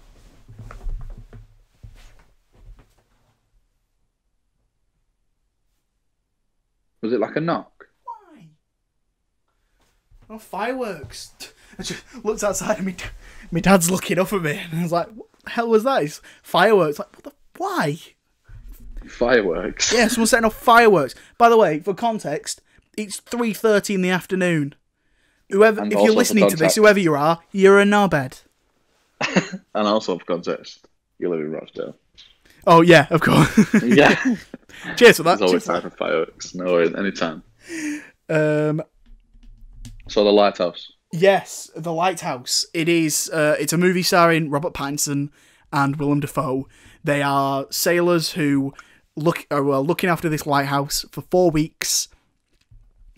[7.02, 7.88] Was it like a knock?
[8.06, 8.48] Why?
[10.30, 11.32] Oh, fireworks.
[11.80, 12.96] I just looked outside and my,
[13.52, 15.28] my dad's looking up at me and he's like, what?
[15.48, 16.04] Hell was that?
[16.04, 17.00] It's fireworks.
[17.00, 17.98] Like, what the, why?
[19.08, 19.92] Fireworks.
[19.92, 21.16] Yes, Yeah, someone's setting off fireworks.
[21.38, 22.62] By the way, for context,
[22.98, 24.76] it's 3.30 in the afternoon.
[25.50, 28.42] Whoever, And if you're listening to this, whoever you are, you're a knobhead.
[29.76, 30.88] And also for context,
[31.20, 31.96] you live in Rochdale.
[32.66, 33.74] Oh, yeah, of course.
[33.84, 34.16] Yeah.
[34.96, 35.40] Cheers for that.
[35.40, 36.56] There's always Cheers time for fireworks.
[36.56, 37.44] No worries, anytime.
[38.30, 38.82] Um,
[40.08, 40.92] So the lighthouse.
[41.16, 42.66] Yes, The Lighthouse.
[42.74, 43.30] It is.
[43.30, 45.30] Uh, it's a movie starring Robert Pattinson
[45.72, 46.68] and Willem Dafoe.
[47.04, 48.74] They are sailors who
[49.16, 52.08] look are uh, looking after this lighthouse for four weeks,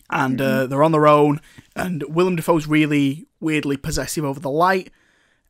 [0.10, 1.40] and uh, they're on their own.
[1.74, 4.92] And Willem Dafoe's really weirdly possessive over the light,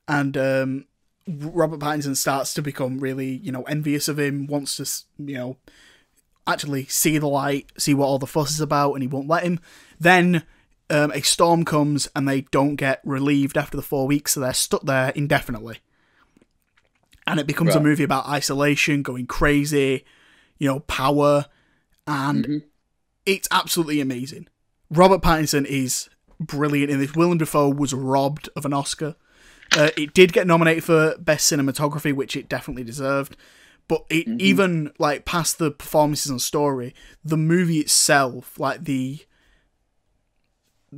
[0.08, 0.86] and um,
[1.28, 4.46] Robert Pattinson starts to become really, you know, envious of him.
[4.46, 4.86] Wants to,
[5.18, 5.58] you know,
[6.46, 9.46] actually see the light, see what all the fuss is about, and he won't let
[9.46, 9.60] him.
[10.00, 10.44] Then
[10.90, 14.54] um, a storm comes and they don't get relieved after the four weeks, so they're
[14.54, 15.80] stuck there indefinitely.
[17.28, 20.06] And it becomes a movie about isolation, going crazy,
[20.60, 21.46] you know, power,
[22.06, 22.64] and
[23.26, 24.48] it's absolutely amazing.
[24.92, 26.08] Robert Pattinson is
[26.40, 27.16] brilliant in this.
[27.16, 29.16] Willem Dafoe was robbed of an Oscar.
[29.76, 33.36] Uh, it did get nominated for best cinematography, which it definitely deserved.
[33.88, 36.94] But it even like past the performances and story,
[37.24, 39.20] the movie itself, like the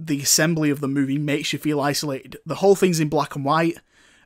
[0.05, 2.37] the assembly of the movie makes you feel isolated.
[2.45, 3.77] The whole thing's in black and white,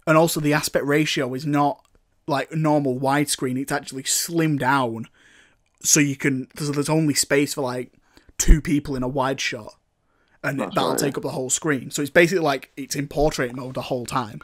[0.05, 1.85] and also the aspect ratio is not
[2.27, 3.59] like normal widescreen.
[3.59, 5.07] It's actually slimmed down,
[5.81, 6.47] so you can.
[6.57, 7.93] So there's only space for like
[8.37, 9.75] two people in a wide shot,
[10.43, 11.91] and That's that'll right, take up the whole screen.
[11.91, 14.41] So it's basically like it's in portrait mode the whole time.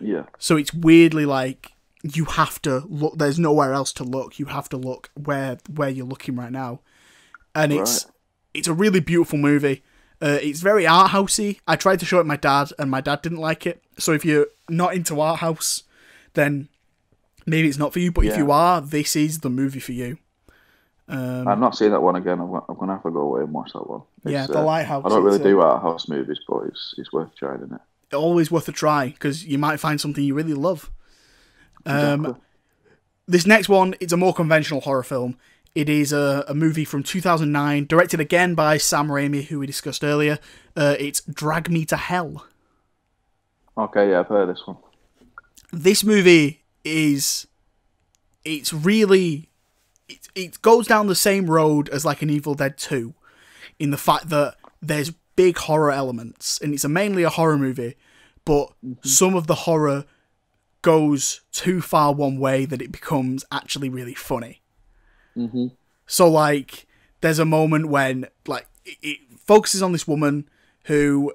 [0.00, 0.24] Yeah.
[0.38, 1.72] So it's weirdly like
[2.02, 3.16] you have to look.
[3.18, 4.38] There's nowhere else to look.
[4.38, 6.80] You have to look where where you're looking right now,
[7.54, 8.06] and it's
[8.52, 9.82] it's a really beautiful movie.
[10.22, 11.58] Uh, it's very art housey.
[11.66, 13.82] I tried to show it to my dad, and my dad didn't like it.
[13.98, 15.82] So if you're not into art house,
[16.34, 16.68] then
[17.44, 18.12] maybe it's not for you.
[18.12, 20.18] But if you are, this is the movie for you.
[21.08, 22.40] I've not seen that one again.
[22.40, 24.02] I'm, I'm gonna have to go away and watch that one.
[24.24, 26.94] Yeah, It's, The uh, Lighthouse, I don't really uh, do art house movies, but it's
[26.96, 28.14] it's worth trying, isn't it?
[28.14, 30.90] Always worth a try because you might find something you really love.
[31.84, 32.42] Um, Exactly.
[33.28, 35.36] This next one, it's a more conventional horror film.
[35.74, 40.04] It is a, a movie from 2009, directed again by Sam Raimi, who we discussed
[40.04, 40.38] earlier.
[40.76, 42.46] Uh, it's Drag Me to Hell.
[43.78, 44.76] Okay, yeah, I've heard this one.
[45.72, 47.46] This movie is.
[48.44, 49.48] It's really.
[50.08, 53.14] It, it goes down the same road as like an Evil Dead 2
[53.78, 57.96] in the fact that there's big horror elements, and it's a mainly a horror movie,
[58.44, 58.72] but
[59.02, 60.04] some of the horror
[60.82, 64.61] goes too far one way that it becomes actually really funny.
[66.06, 66.86] So like,
[67.20, 70.48] there's a moment when like it, it focuses on this woman
[70.84, 71.32] who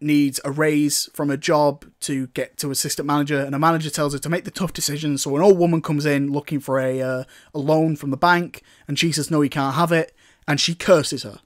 [0.00, 4.12] needs a raise from a job to get to assistant manager, and a manager tells
[4.12, 5.22] her to make the tough decisions.
[5.22, 7.24] So an old woman comes in looking for a uh,
[7.54, 10.14] a loan from the bank, and she says no, you can't have it,
[10.46, 11.40] and she curses her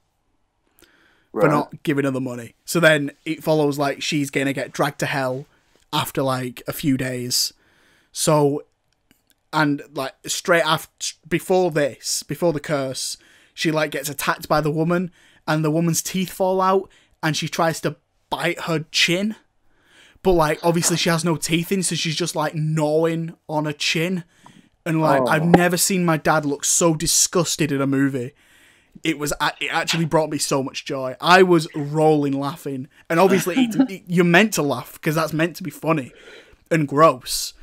[1.33, 2.55] for not giving her the money.
[2.65, 5.47] So then it follows like she's gonna get dragged to hell
[5.93, 7.53] after like a few days.
[8.13, 8.65] So,
[9.53, 13.17] and like straight after, before this, before the curse,
[13.55, 15.11] she like gets attacked by the woman,
[15.47, 16.91] and the woman's teeth fall out,
[17.23, 17.97] and she tries to
[18.31, 19.37] bite her chin.
[20.23, 23.73] But like, obviously, she has no teeth in, so she's just like gnawing on her
[23.73, 24.25] chin.
[24.85, 28.33] And like, I've never seen my dad look so disgusted in a movie
[29.05, 31.15] it was it actually brought me so much joy.
[31.21, 35.55] I was rolling laughing, and obviously it, it- you're meant to laugh because that's meant
[35.57, 36.11] to be funny
[36.69, 37.55] and gross.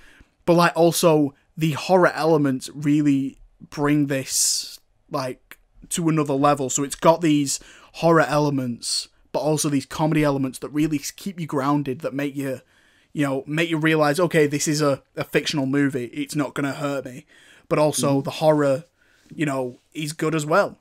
[0.45, 3.37] But like also the horror elements really
[3.69, 4.79] bring this
[5.09, 5.57] like
[5.89, 6.69] to another level.
[6.69, 7.59] So it's got these
[7.93, 12.61] horror elements, but also these comedy elements that really keep you grounded, that make you
[13.13, 16.73] you know make you realize okay this is a, a fictional movie it's not gonna
[16.73, 17.25] hurt me
[17.69, 18.23] but also mm-hmm.
[18.23, 18.83] the horror
[19.33, 20.77] you know is good as well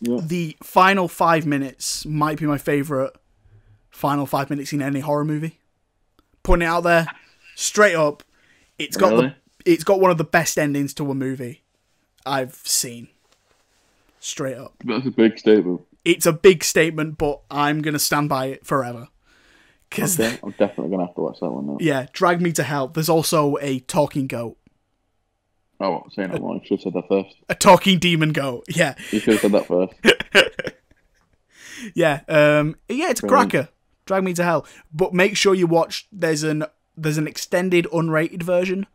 [0.00, 3.14] the final five minutes might be my favorite
[3.92, 5.58] final five minutes in any horror movie.
[6.42, 7.06] Putting it out there,
[7.54, 8.24] straight up,
[8.78, 9.34] it's got the Really?
[9.64, 11.62] It's got one of the best endings to a movie
[12.26, 13.08] I've seen.
[14.20, 15.80] Straight up, That's a big statement.
[16.04, 19.08] it's a big statement, but I'm gonna stand by it forever.
[19.90, 21.76] Because Okay, I'm definitely gonna have to watch that one now.
[21.80, 22.86] yeah, drag me to hell.
[22.88, 24.56] There's also a talking goat,
[25.80, 26.54] Oh, say no more.
[26.54, 27.34] You should have said that first.
[27.48, 28.64] a talking demon goat.
[28.68, 29.94] Yeah, You should have said that first.
[31.94, 33.50] Yeah, um, yeah, it's a Brilliant.
[33.50, 33.68] cracker.
[34.06, 34.64] Drag me to hell,
[34.94, 36.06] but make sure you watch.
[36.12, 36.64] There's an
[36.96, 38.86] there's an extended unrated version.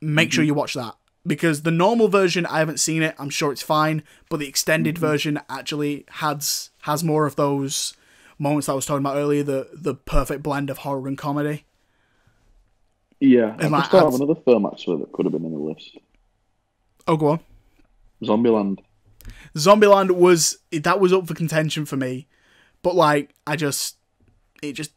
[0.00, 0.34] Make Mm-hmm.
[0.34, 0.94] sure you watch that
[1.26, 3.14] because the normal version I haven't seen it.
[3.18, 7.94] I'm sure it's fine, but the extended version actually has has more of those
[8.38, 9.42] moments that I was talking about earlier.
[9.42, 11.64] The the perfect blend of horror and comedy.
[13.20, 15.52] Yeah, I And, like, just thought of another film actually that could have been in
[15.52, 15.98] the list.
[17.08, 17.40] Oh, go on.
[18.22, 18.78] Zombieland.
[19.56, 22.28] Zombieland was that was up for contention for me,
[22.82, 23.96] but like I just
[24.62, 24.92] it just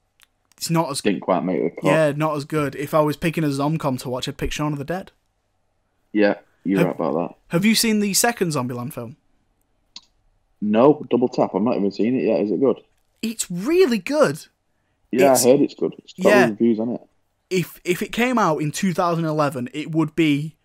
[0.61, 1.83] it's not as Didn't quite make the cut.
[1.83, 2.75] yeah not as good.
[2.75, 5.11] If I was picking a zomcom to watch, I'd pick Shaun of the Dead.
[6.13, 7.35] Yeah, you're Have- right about that.
[7.47, 9.17] Have you seen the second Zombieland film?
[10.61, 11.51] No, double tap.
[11.55, 12.41] I've not even seen it yet.
[12.41, 12.77] Is it good?
[13.21, 14.45] It's really good.
[15.11, 15.93] Yeah, It's- I heard it's good.
[15.97, 16.45] It's got Yeah.
[16.49, 17.01] reviews on it.
[17.49, 20.55] If if it came out in 2011, it would be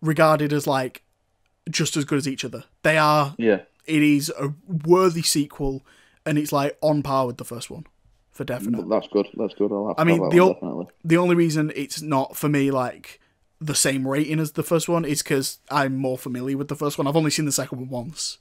[0.00, 1.02] regarded as like
[1.70, 2.64] just as good as each other.
[2.82, 3.34] They are.
[3.38, 4.52] Yeah, It is a
[4.86, 5.82] worthy sequel,
[6.26, 7.86] and it's like on par with the first one,
[8.38, 8.88] for definite.
[8.88, 9.26] that's good.
[9.34, 9.72] That's good.
[9.72, 10.86] I'll have I mean, that the one, ol- definitely.
[11.04, 13.20] the only reason it's not for me like
[13.60, 16.96] the same rating as the first one is because I'm more familiar with the first
[16.96, 17.08] one.
[17.08, 18.38] I've only seen the second one once,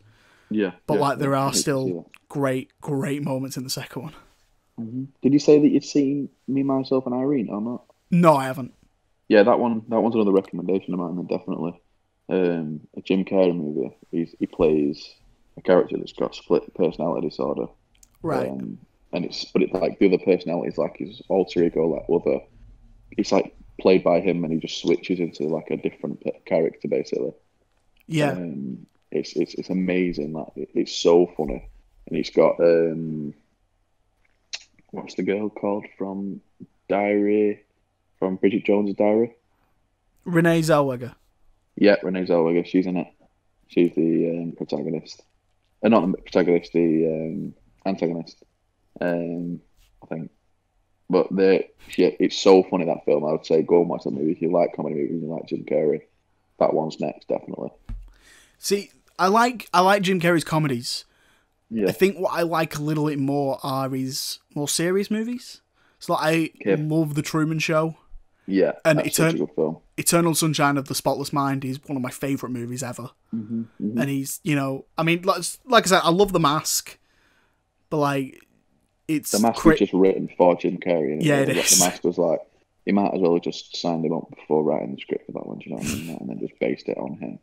[0.52, 5.12] Yeah, but yeah, like there are still great, great moments in the second one.
[5.24, 7.86] Did you say that you'd seen Me, Myself, and Irene or not?
[8.12, 8.74] No, I haven't.
[9.28, 9.82] Yeah, that one.
[9.90, 11.16] That one's another recommendation of mine.
[11.16, 11.82] Then definitely.
[12.30, 13.98] Um, a Jim Carrey movie.
[14.12, 15.16] He's, he plays
[15.58, 17.66] a character that's got split personality disorder.
[18.22, 18.50] Right.
[18.50, 18.78] Um,
[19.14, 22.42] and it's but it's like the other personality is like his alter ego, like other.
[23.12, 27.34] It's like played by him, and he just switches into like a different character basically.
[28.08, 28.32] yeah.
[28.32, 30.34] Um, it's it's it's amazing.
[30.34, 31.68] Like it, it's so funny,
[32.08, 33.34] and he's got um,
[34.92, 36.42] what's the girl called from
[36.90, 37.64] Diary,
[38.20, 39.36] from Bridget Jones's Diary?
[40.26, 41.16] Renee Zellweger.
[41.76, 42.66] Yeah, Renee Zellweger.
[42.66, 43.08] She's in it.
[43.68, 45.22] She's the um, protagonist.
[45.84, 47.54] Uh, not the protagonist, the um,
[47.86, 48.44] antagonist.
[49.02, 49.62] Um,
[50.04, 50.32] I think.
[51.10, 53.24] But they, yeah, it's so funny that film.
[53.26, 55.46] I would say go and watch that movie if you like comedy movies you like
[55.48, 56.02] Jim Carrey.
[56.60, 57.70] That one's next, definitely.
[58.60, 61.06] See, I like I like Jim Carrey's comedies.
[61.70, 65.62] Yeah, I think what I like a little bit more are his more serious movies.
[66.00, 66.82] So like, I Okay.
[66.84, 67.96] love The Truman Show.
[68.46, 68.74] yeah.
[68.86, 69.78] and that's it's such a a- good film.
[69.98, 73.10] Eternal Sunshine of the Spotless Mind is one of my favorite movies ever.
[73.36, 76.98] Mm-hmm, And he's, you know, I mean, like, like I said, I love The Mask,
[77.90, 78.40] but like,
[79.08, 81.14] it's The Mask cra- was just written for Jim Carrey.
[81.14, 81.78] And Yeah, it the, is.
[81.80, 82.40] The Mask was like,
[82.86, 85.46] he might as well have just signed him up before writing the script for that
[85.46, 86.18] one, do you know what I mean?
[86.20, 87.40] And then just based it on him.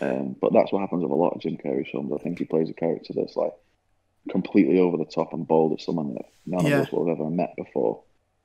[0.00, 2.12] Um, but that's what happens with a lot of Jim Carrey films.
[2.14, 3.52] I think he plays a character that's like
[4.30, 6.78] completely over the top and bold as someone that none Yeah.
[6.80, 8.02] of us will have ever met before.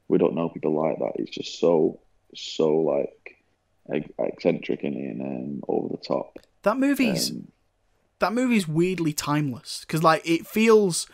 [0.07, 1.13] We don't know people like that.
[1.17, 1.99] He's just so,
[2.35, 3.37] so like
[3.91, 6.39] ec- eccentric and, and um, over the top.
[6.63, 7.47] that movie's Um,
[8.19, 11.07] that movie's weirdly timeless because like it feels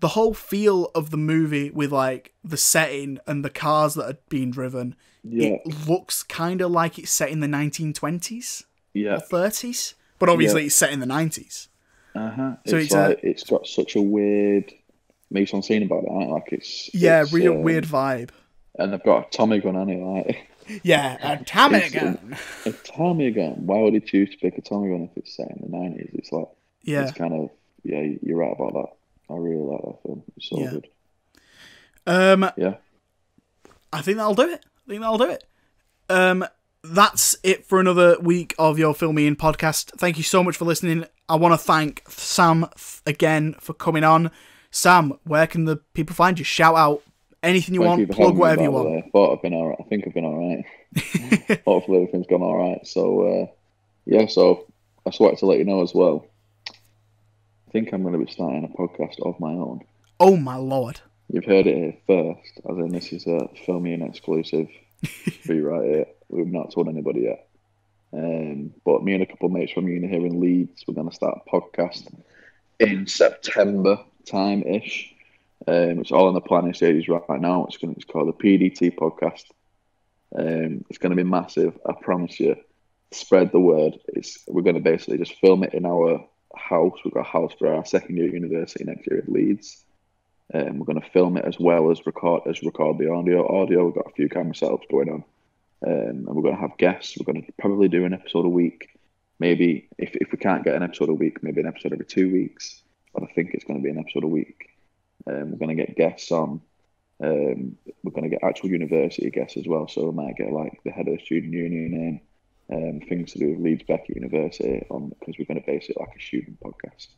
[0.00, 4.18] the whole feel of the movie with like the setting and the cars that are
[4.28, 4.94] being driven
[5.28, 8.64] yeah, it looks kind of like it's set in the 1920s
[8.94, 9.14] yeah.
[9.16, 10.66] or 30s but obviously Yeah.
[10.66, 11.68] it's set in the 90s
[12.14, 12.56] Uh-huh.
[12.66, 14.72] So it's, it's a- it's got such a weird
[15.30, 16.28] mise-en-scène about it, right?
[16.28, 18.30] Like it's yeah it's, real um, weird vibe
[18.78, 20.48] And they've got a Tommy gun on it, like
[20.84, 23.66] yeah a Tommy It's- gun a Tommy gun.
[23.66, 26.10] Why would he choose to pick a Tommy gun if it's set in the nineties?
[26.14, 26.48] It's like
[26.84, 27.50] yeah it's kind of
[27.82, 28.92] yeah, you're right about that.
[29.30, 30.22] I really like that film.
[30.36, 30.70] It's so Yeah.
[30.70, 30.88] good.
[32.06, 32.74] um Yeah.
[33.92, 34.64] I think that'll do it.
[34.64, 35.44] I think that'll do it.
[36.08, 36.44] Um,
[36.84, 39.90] that's it for another week of your filming In podcast.
[39.98, 41.04] Thank you so much for listening.
[41.28, 42.66] I want to thank Sam
[43.06, 44.30] again for coming on.
[44.70, 46.44] Sam, where can the people find you?
[46.44, 47.02] Shout out
[47.42, 49.04] anything you Thank want, you plug whatever you want.
[49.04, 49.78] I thought I've been alright.
[49.80, 50.64] I think I've been alright.
[51.64, 52.86] Hopefully everything's gone alright.
[52.86, 53.46] So uh,
[54.04, 54.66] yeah, so
[55.06, 56.26] I just wanted to let you know as well.
[57.66, 59.80] I think I'm going to be starting a podcast of my own.
[60.20, 61.00] Oh my lord.
[61.28, 64.68] You've heard it here first, as in this is a filming exclusive
[65.48, 66.06] right here.
[66.28, 67.48] We've not told anybody yet.
[68.12, 71.08] Um, but me and a couple of mates from uni here in Leeds, we're going
[71.08, 72.06] to start a podcast
[72.78, 75.12] in September time ish.
[75.66, 77.66] Um, it's all in the planning stages right now.
[77.66, 79.44] It's going to, it's called the PDT podcast.
[80.36, 81.76] Um, it's going to be massive.
[81.84, 82.56] I promise you.
[83.12, 83.98] Spread the word.
[84.08, 86.26] It's we're going to basically just film it in our
[86.58, 86.98] house.
[87.04, 89.84] We've got a house for our second year university next year at Leeds.
[90.54, 93.46] Um, we're going to film it as well as record as record the audio.
[93.62, 95.24] Audio, we've got a few camera setups going on,
[95.86, 97.16] um, and we're going to have guests.
[97.18, 98.90] We're going to probably do an episode a week.
[99.38, 102.30] Maybe if if we can't get an episode a week, maybe an episode every two
[102.30, 102.82] weeks.
[103.12, 104.70] But I think it's going to be an episode a week.
[105.26, 106.60] Um, we're going to get guests on.
[107.22, 109.88] Um, we're going to get actual university guests as well.
[109.88, 112.20] So we might get like the head of the student union in,
[112.72, 115.96] um, things to do with Leeds Beckett University on because we're going to base it
[115.98, 117.08] like a student podcast.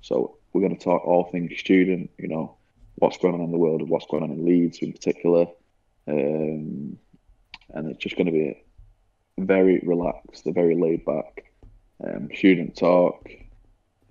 [0.00, 2.56] So we're going to talk all things student, you know,
[2.96, 5.46] what's going on in the world and what's going on in Leeds in particular.
[6.06, 6.98] Um,
[7.70, 8.62] and it's just going to be
[9.38, 10.44] very relaxed.
[10.46, 11.44] Very laid back.
[12.06, 13.28] Um, student talk.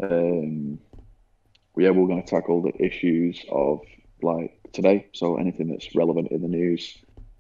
[0.01, 0.79] Um,
[1.77, 3.81] yeah, we're going to tackle the issues of
[4.21, 5.07] like today.
[5.13, 6.97] So anything that's relevant in the news,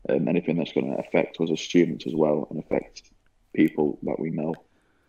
[0.09, 3.03] um, anything that's going to affect us as students as well, and affect
[3.53, 4.55] people that we know.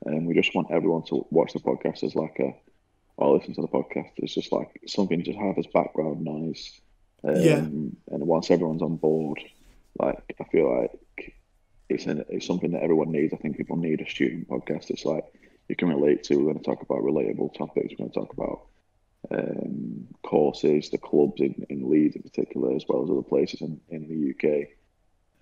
[0.06, 2.54] And we just want everyone to watch the podcast as like a,
[3.16, 4.10] or listen to the podcast.
[4.16, 6.80] It's just like something to have as background noise.
[7.22, 7.56] Um, Yeah.
[7.56, 7.96] And
[8.26, 9.40] once everyone's on board,
[9.98, 11.34] like I feel like
[11.88, 13.32] it's an, it's something that everyone needs.
[13.32, 14.90] I think people need a student podcast.
[14.90, 15.24] It's like
[15.68, 16.36] you can relate to.
[16.36, 17.90] We're going to talk about relatable topics.
[17.90, 18.66] We're going to talk about
[19.30, 23.80] um, courses, the clubs in, in Leeds in particular, as well as other places in,
[23.88, 24.68] in the UK.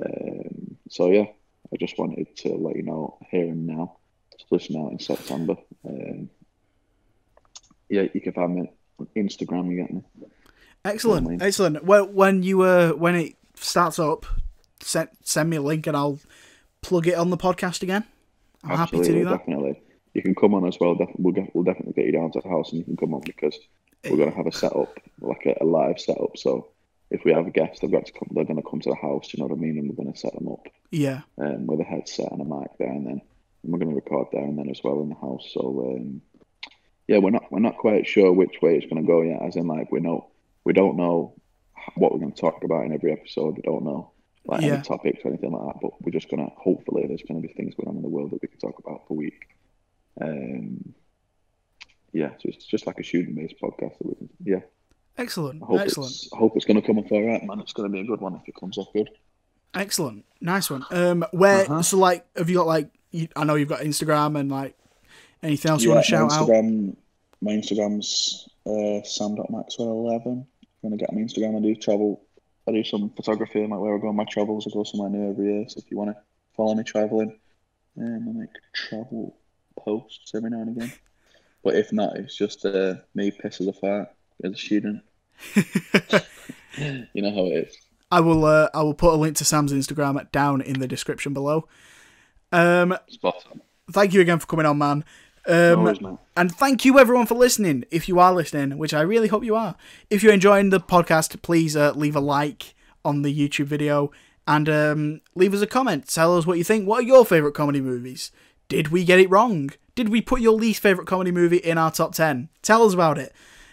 [0.04, 1.26] Um, so yeah,
[1.72, 3.96] I just wanted to let you know here and now.
[4.38, 5.56] To listen out in September.
[5.88, 6.30] Um,
[7.88, 9.70] yeah, you can find me on Instagram.
[9.70, 10.02] You get me.
[10.84, 11.42] Excellent, Online.
[11.42, 11.84] excellent.
[11.84, 14.26] Well, when you uh, when it starts up,
[14.80, 16.18] send send me a link and I'll
[16.80, 18.04] plug it on the podcast again.
[18.64, 19.38] I'm happy to do that.
[19.38, 19.80] Definitely.
[20.14, 20.96] You can come on as well.
[21.18, 23.22] We'll, get, we'll definitely get you down to the house and you can come on
[23.24, 23.58] because
[24.04, 26.36] we're going to have a setup, like a, a live setup.
[26.36, 26.68] So
[27.12, 28.96] if we have a guest, they've got to come, they're going to come to the
[28.96, 29.78] house, you know what I mean?
[29.78, 32.70] And we're going to set them up Yeah, um, with a headset and a mic
[32.78, 33.20] there and then.
[33.62, 35.50] And we're going to record there and then as well in the house.
[35.52, 36.22] So um,
[37.06, 39.42] yeah, we're not we're not quite sure which way it's going to go yet.
[39.42, 40.30] As in, like we know
[40.64, 41.34] we don't know
[41.96, 43.56] what we're going to talk about in every episode.
[43.56, 44.10] We don't know
[44.46, 44.74] like Yeah.
[44.74, 45.80] any topics or anything like that.
[45.82, 48.08] But we're just going to hopefully there's going to be things going on in the
[48.08, 49.48] world that we can talk about per week.
[50.20, 50.94] Um,
[52.12, 54.28] yeah, so it's just like a shooting based podcast that we can.
[54.44, 54.60] Yeah,
[55.18, 57.60] excellent, I hope excellent, it's I hope it's going to come up all right, man.
[57.60, 59.08] It's going to be a good one if it comes off good.
[59.74, 60.84] excellent, nice one.
[60.90, 61.82] Um, where Uh-huh.
[61.82, 64.76] so like have you got like you, I know you've got Instagram and like
[65.42, 66.48] anything else you want to shout out?
[66.48, 66.96] Instagram,
[67.40, 70.46] My Instagram's uh, sam.maxwell11.
[70.62, 72.22] If you want to get my Instagram, I do travel.
[72.68, 73.62] I do some photography.
[73.62, 74.66] I might where I go on my travels.
[74.66, 75.68] I go somewhere new every year.
[75.68, 76.16] So if you want to
[76.56, 77.38] follow me traveling,
[77.98, 79.36] um, I make travel
[79.78, 80.92] posts every now and again.
[81.64, 84.08] But if not, it's just uh, me piss as a fart
[84.44, 85.02] as a student.
[85.54, 87.76] you know how it is.
[88.10, 91.32] I will uh, I will put a link to Sam's Instagram down in the description
[91.32, 91.66] below.
[92.52, 93.60] Um, Spot on.
[93.90, 95.04] thank you again for coming on, man.
[95.48, 96.18] No Um, man.
[96.36, 97.84] And thank you everyone for listening.
[97.90, 99.76] If you are listening, which I really hope you are.
[100.10, 102.74] If you're enjoying the podcast, please uh, leave a like
[103.04, 104.10] on the YouTube video
[104.46, 106.06] and um, leave us a comment.
[106.08, 106.86] Tell us what you think.
[106.86, 108.30] What are your favourite comedy movies?
[108.68, 109.70] Did we get it wrong?
[109.94, 112.48] Did we put your least favourite comedy movie in our top 10?
[112.62, 113.32] Tell us about it.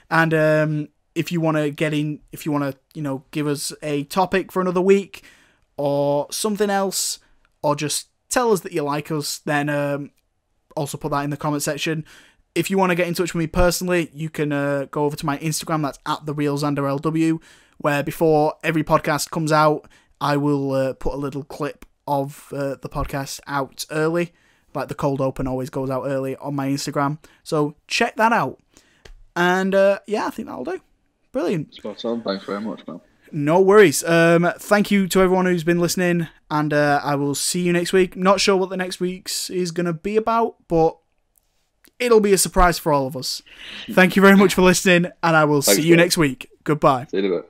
[0.10, 3.48] And um, if you want to get in, if you want to, you know, give
[3.48, 5.24] us a topic for another week
[5.78, 7.20] or something else,
[7.62, 10.12] or just tell us that you like us, then um,
[10.76, 12.06] also put that in the comment section.
[12.56, 15.16] If you want to get in touch with me personally, you can uh, go over
[15.16, 15.84] to my Instagram.
[15.84, 17.42] That's at the real Xander LW,
[17.78, 19.88] where before every podcast comes out,
[20.20, 24.34] I will uh, put a little clip of uh, the podcast out early.
[24.74, 27.20] Like the cold open always goes out early on my Instagram.
[27.44, 28.60] So check that out.
[29.36, 30.82] And uh, yeah, I think that'll do.
[31.32, 31.76] Brilliant.
[31.76, 32.22] Spot on.
[32.24, 33.02] Thanks very much, man.
[33.32, 34.04] No worries.
[34.04, 37.94] Um, thank you to everyone who's been listening, and uh, I will see you next
[37.94, 38.16] week.
[38.16, 40.98] Not sure what the next week's is going to be about, but
[42.00, 43.44] it'll be a surprise for all of us.
[43.92, 46.02] Thank you very much for listening, and I will Thanks, see you Joe.
[46.02, 46.50] next week.
[46.64, 47.06] Goodbye.
[47.12, 47.49] See you in a bit.